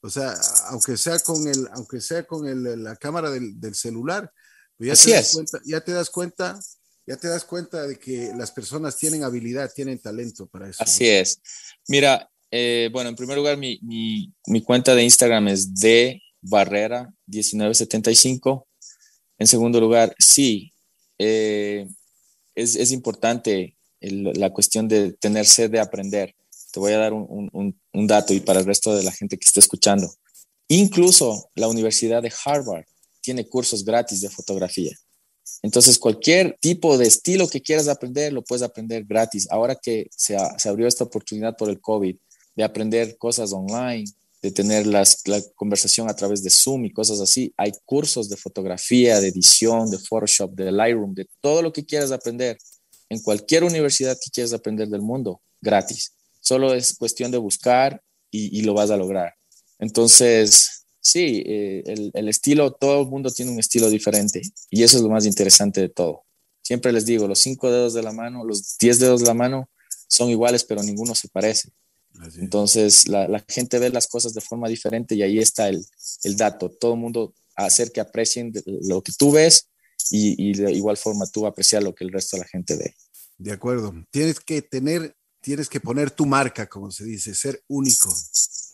o 0.00 0.10
sea, 0.10 0.34
aunque 0.68 0.96
sea 0.96 1.18
con 1.20 1.46
el, 1.48 1.68
aunque 1.72 2.00
sea 2.00 2.26
con 2.26 2.46
el, 2.46 2.82
la 2.82 2.96
cámara 2.96 3.30
del, 3.30 3.60
del 3.60 3.74
celular, 3.74 4.32
pues 4.76 4.86
ya 4.86 4.92
Así 4.92 5.10
te 5.10 5.16
das 5.16 5.26
es. 5.26 5.34
cuenta, 5.34 5.60
ya 5.64 5.80
te 5.80 5.92
das 5.92 6.10
cuenta, 6.10 6.60
ya 7.06 7.16
te 7.16 7.28
das 7.28 7.44
cuenta 7.44 7.86
de 7.86 7.98
que 7.98 8.32
las 8.36 8.52
personas 8.52 8.96
tienen 8.96 9.24
habilidad, 9.24 9.72
tienen 9.74 9.98
talento 9.98 10.46
para 10.46 10.68
eso. 10.68 10.82
Así 10.82 11.08
es. 11.08 11.40
Mira, 11.88 12.30
eh, 12.50 12.88
bueno, 12.92 13.10
en 13.10 13.16
primer 13.16 13.36
lugar, 13.36 13.56
mi, 13.56 13.78
mi, 13.82 14.32
mi, 14.46 14.62
cuenta 14.62 14.94
de 14.94 15.02
Instagram 15.02 15.48
es 15.48 15.74
de 15.74 16.22
Barrera 16.40 17.12
1975. 17.26 18.68
En 19.38 19.46
segundo 19.46 19.80
lugar, 19.80 20.14
sí, 20.18 20.72
eh, 21.18 21.86
es, 22.54 22.76
es, 22.76 22.92
importante 22.92 23.76
el, 24.00 24.32
la 24.34 24.50
cuestión 24.50 24.88
de 24.88 25.12
tener 25.12 25.46
sed 25.46 25.70
de 25.70 25.80
aprender. 25.80 26.34
Te 26.72 26.80
voy 26.80 26.92
a 26.92 26.98
dar 26.98 27.12
un, 27.12 27.74
dato 27.92 28.34
y 28.34 28.40
para 28.40 28.60
el 28.60 28.66
resto 28.66 28.94
de 28.94 29.02
la 29.02 29.12
gente 29.12 29.38
que 29.38 29.44
esté 29.44 29.60
escuchando. 29.60 30.12
Incluso 30.68 31.50
la 31.54 31.68
Universidad 31.68 32.22
de 32.22 32.32
Harvard 32.44 32.84
tiene 33.20 33.48
cursos 33.48 33.84
gratis 33.84 34.20
de 34.20 34.30
fotografía. 34.30 34.94
Entonces, 35.62 35.98
cualquier 35.98 36.56
tipo 36.60 36.98
de 36.98 37.06
estilo 37.06 37.48
que 37.48 37.62
quieras 37.62 37.88
aprender, 37.88 38.32
lo 38.32 38.44
puedes 38.44 38.62
aprender 38.62 39.04
gratis. 39.04 39.48
Ahora 39.50 39.74
que 39.74 40.08
se, 40.14 40.36
se 40.58 40.68
abrió 40.68 40.86
esta 40.86 41.04
oportunidad 41.04 41.56
por 41.56 41.70
el 41.70 41.80
COVID 41.80 42.16
de 42.54 42.64
aprender 42.64 43.16
cosas 43.18 43.52
online, 43.52 44.04
de 44.42 44.50
tener 44.50 44.86
las, 44.86 45.26
la 45.26 45.40
conversación 45.54 46.08
a 46.08 46.14
través 46.14 46.42
de 46.42 46.50
Zoom 46.50 46.84
y 46.84 46.92
cosas 46.92 47.20
así, 47.20 47.52
hay 47.56 47.72
cursos 47.84 48.28
de 48.28 48.36
fotografía, 48.36 49.20
de 49.20 49.28
edición, 49.28 49.90
de 49.90 49.98
Photoshop, 49.98 50.52
de 50.54 50.70
Lightroom, 50.70 51.14
de 51.14 51.28
todo 51.40 51.62
lo 51.62 51.72
que 51.72 51.84
quieras 51.84 52.12
aprender 52.12 52.58
en 53.08 53.20
cualquier 53.20 53.64
universidad 53.64 54.16
que 54.22 54.30
quieras 54.30 54.52
aprender 54.52 54.88
del 54.88 55.02
mundo, 55.02 55.40
gratis. 55.60 56.12
Solo 56.40 56.74
es 56.74 56.96
cuestión 56.96 57.30
de 57.30 57.38
buscar 57.38 58.02
y, 58.30 58.62
lo 58.62 58.74
vas 58.74 58.90
a 58.90 58.96
lograr. 58.96 59.34
Entonces, 59.78 60.84
sí, 61.00 61.42
eh, 61.46 62.10
el, 62.12 62.28
estilo, 62.28 62.72
todo 62.72 63.02
el 63.02 63.08
mundo 63.08 63.30
tiene 63.30 63.50
un 63.50 63.58
estilo 63.58 63.88
diferente 63.88 64.42
y 64.70 64.82
eso 64.82 64.96
es 64.96 65.02
lo 65.02 65.10
más 65.10 65.26
interesante 65.26 65.80
de 65.80 65.88
todo. 65.88 66.24
Siempre 66.62 66.92
les 66.92 67.06
digo, 67.06 67.26
los 67.26 67.38
cinco 67.38 67.70
dedos 67.70 67.94
de 67.94 68.02
la 68.02 68.12
mano, 68.12 68.44
los 68.44 68.76
diez 68.78 68.98
dedos 68.98 69.20
de 69.20 69.26
la 69.26 69.34
mano 69.34 69.70
son 70.08 70.30
iguales, 70.30 70.64
pero 70.64 70.82
ninguno 70.82 71.14
se 71.14 71.28
parece. 71.28 71.70
Entonces, 72.38 73.08
la, 73.08 73.44
gente 73.48 73.78
ve 73.78 73.90
las 73.90 74.08
cosas 74.08 74.34
de 74.34 74.40
forma 74.40 74.68
diferente 74.68 75.14
y 75.14 75.22
ahí 75.22 75.38
está 75.38 75.68
el, 75.68 75.86
dato. 76.36 76.68
Todo 76.68 76.94
el 76.94 77.00
mundo 77.00 77.34
hacer 77.54 77.92
que 77.92 78.00
aprecien 78.00 78.52
lo 78.82 79.02
que 79.02 79.12
tú 79.16 79.32
ves 79.32 79.68
y, 80.10 80.50
y, 80.50 80.54
de 80.54 80.72
igual 80.72 80.96
forma 80.96 81.26
tú 81.26 81.46
apreciar 81.46 81.82
lo 81.82 81.94
que 81.94 82.04
el 82.04 82.12
resto 82.12 82.36
de 82.36 82.42
la 82.42 82.48
gente 82.48 82.76
ve. 82.76 82.94
De 83.36 83.52
acuerdo. 83.52 83.94
Tienes 84.10 84.40
que 84.40 84.62
tener 84.62 85.14
tienes 85.40 85.68
que 85.68 85.80
poner 85.80 86.10
tu 86.10 86.26
marca, 86.26 86.68
como 86.68 86.90
se 86.90 87.04
dice, 87.04 87.34
ser 87.34 87.62
único. 87.68 88.14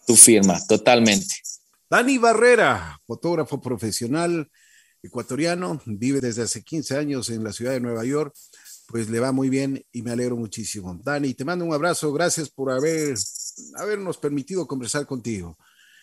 Tu 0.07 0.17
firma, 0.17 0.61
totalmente. 0.67 1.35
Dani 1.89 2.19
Barrera, 2.19 3.01
fotógrafo 3.07 3.61
profesional 3.61 4.51
ecuatoriano, 5.03 5.81
vive 5.85 6.21
desde 6.21 6.43
hace 6.43 6.63
15 6.63 6.97
años 6.97 7.29
en 7.29 7.45
la 7.45 7.53
ciudad 7.53 7.73
de 7.73 7.81
Nueva 7.81 8.05
York, 8.05 8.35
pues 8.89 9.09
le 9.09 9.21
va 9.21 9.33
muy 9.33 9.49
bien 9.49 9.85
y 9.93 10.03
me 10.03 10.11
alegro 10.11 10.37
muchísimo. 10.37 10.99
Dani, 11.03 11.35
te 11.35 11.45
mando 11.45 11.65
un 11.65 11.75
abrazo, 11.75 12.13
gracias 12.13 12.49
por 12.49 12.71
haber, 12.71 13.15
habernos 13.77 14.19
permitido 14.19 14.67
conversar 14.67 15.07
contigo. 15.07 15.57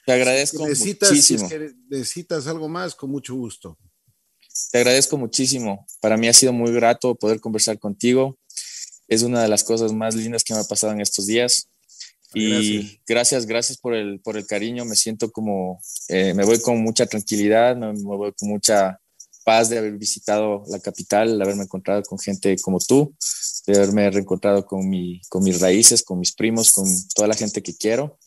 Te 0.06 0.14
agradezco 0.14 0.68
necesitas, 0.68 1.10
muchísimo. 1.10 1.48
Si 1.48 1.56
necesitas 1.90 2.48
algo 2.48 2.68
más, 2.70 2.96
con 2.96 3.12
mucho 3.12 3.36
gusto. 3.36 3.78
Te 4.72 4.80
agradezco 4.80 5.18
muchísimo. 5.18 5.86
Para 6.00 6.18
mí 6.18 6.28
ha 6.28 6.34
sido 6.34 6.54
muy 6.54 6.72
grato 6.72 7.16
poder 7.16 7.40
conversar 7.40 7.80
contigo 7.80 8.38
es 9.12 9.24
una 9.24 9.42
de 9.42 9.50
las 9.50 9.66
cosas 9.66 9.92
más 9.92 10.16
lindas 10.16 10.42
que 10.42 10.54
me 10.54 10.62
ha 10.62 10.64
pasado 10.64 10.94
en 10.94 11.02
estos 11.02 11.28
días. 11.28 11.68
Y 12.34 13.02
gracias, 13.06 13.46
gracias, 13.46 13.78
por, 13.78 13.94
el, 13.94 14.22
por 14.22 14.38
el 14.38 14.48
cariño. 14.48 14.86
Me 14.86 14.96
siento 14.96 15.30
como, 15.34 15.82
eh, 16.08 16.34
me 16.34 16.46
voy 16.46 16.62
con 16.62 16.82
mucha 16.82 17.06
tranquilidad, 17.06 17.76
me, 17.76 17.92
voy 17.92 18.32
con 18.32 18.48
mucha 18.48 19.02
paz 19.44 19.68
de 19.68 19.80
haber 19.80 19.98
visitado 19.98 20.64
la 20.70 20.80
capital, 20.80 21.38
de 21.38 21.44
haberme 21.44 21.64
encontrado 21.64 22.04
con 22.04 22.20
gente 22.20 22.56
como 22.62 22.80
tú, 22.80 23.14
de 23.68 23.76
haberme 23.76 24.10
reencontrado 24.10 24.66
con, 24.66 24.88
mi, 24.88 25.20
con 25.28 25.44
mis 25.44 25.60
raíces, 25.60 26.04
con 26.04 26.18
mis 26.18 26.34
primos, 26.34 26.72
con 26.72 26.88
toda 27.14 27.28
la 27.28 27.36
gente 27.36 27.62
que 27.62 27.76
quiero. 27.76 28.18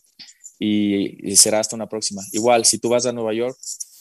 Y, 0.59 1.31
y, 1.31 1.35
será 1.35 1.61
hasta 1.61 1.75
una 1.75 1.89
próxima. 1.89 2.21
Igual, 2.31 2.63
si 2.63 2.77
tú 2.77 2.89
vas 2.89 3.07
a 3.07 3.11
Nueva 3.11 3.33
York, 3.33 3.57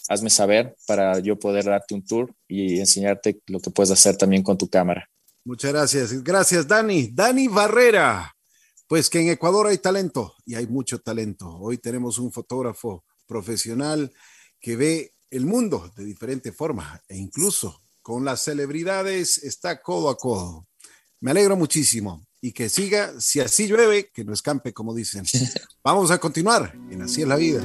hazme 0.09 0.29
saber 0.29 0.77
para 0.87 1.19
yo 1.21 1.39
poder 1.39 1.65
darte 1.65 1.95
un 1.95 2.05
tour 2.05 2.35
y 2.47 2.79
enseñarte 2.79 3.41
lo 3.47 3.61
que 3.61 3.71
puedes 3.71 3.91
hacer 3.91 4.19
también 4.19 4.43
con 4.43 4.59
tu 4.59 4.69
cámara. 4.69 5.09
Muchas 5.45 5.73
gracias. 5.73 6.25
Gracias, 6.25 6.67
Dani. 6.67 7.09
Dani 7.13 7.49
Barrera. 7.49 8.35
Pues 8.87 9.11
que 9.11 9.21
en 9.21 9.29
Ecuador 9.29 9.67
hay 9.67 9.79
talento 9.79 10.35
y 10.47 10.55
hay 10.55 10.67
mucho 10.67 11.01
talento. 11.01 11.59
Hoy 11.59 11.79
tenemos 11.79 12.19
un 12.19 12.33
fotógrafo 12.33 13.05
profesional 13.27 14.11
que 14.59 14.77
ve 14.77 15.13
el 15.31 15.45
mundo 15.45 15.93
de 15.97 16.05
diferente 16.05 16.53
forma 16.53 17.03
e 17.09 17.17
incluso 17.17 17.83
con 18.01 18.25
las 18.25 18.43
celebridades 18.43 19.39
está 19.39 19.83
codo 19.83 20.09
a 20.09 20.17
codo. 20.17 20.67
Me 21.21 21.31
alegro 21.31 21.57
muchísimo 21.57 22.27
y 22.41 22.53
que 22.53 22.69
siga, 22.69 23.19
si 23.21 23.41
así 23.41 23.67
llueve, 23.67 24.11
que 24.13 24.25
no 24.25 24.33
escampe, 24.33 24.73
como 24.73 24.95
dicen. 24.95 25.25
Vamos 25.85 26.11
a 26.11 26.19
continuar 26.19 26.75
en 26.91 27.03
Así 27.03 27.23
es 27.23 27.29
la 27.29 27.37
vida. 27.37 27.63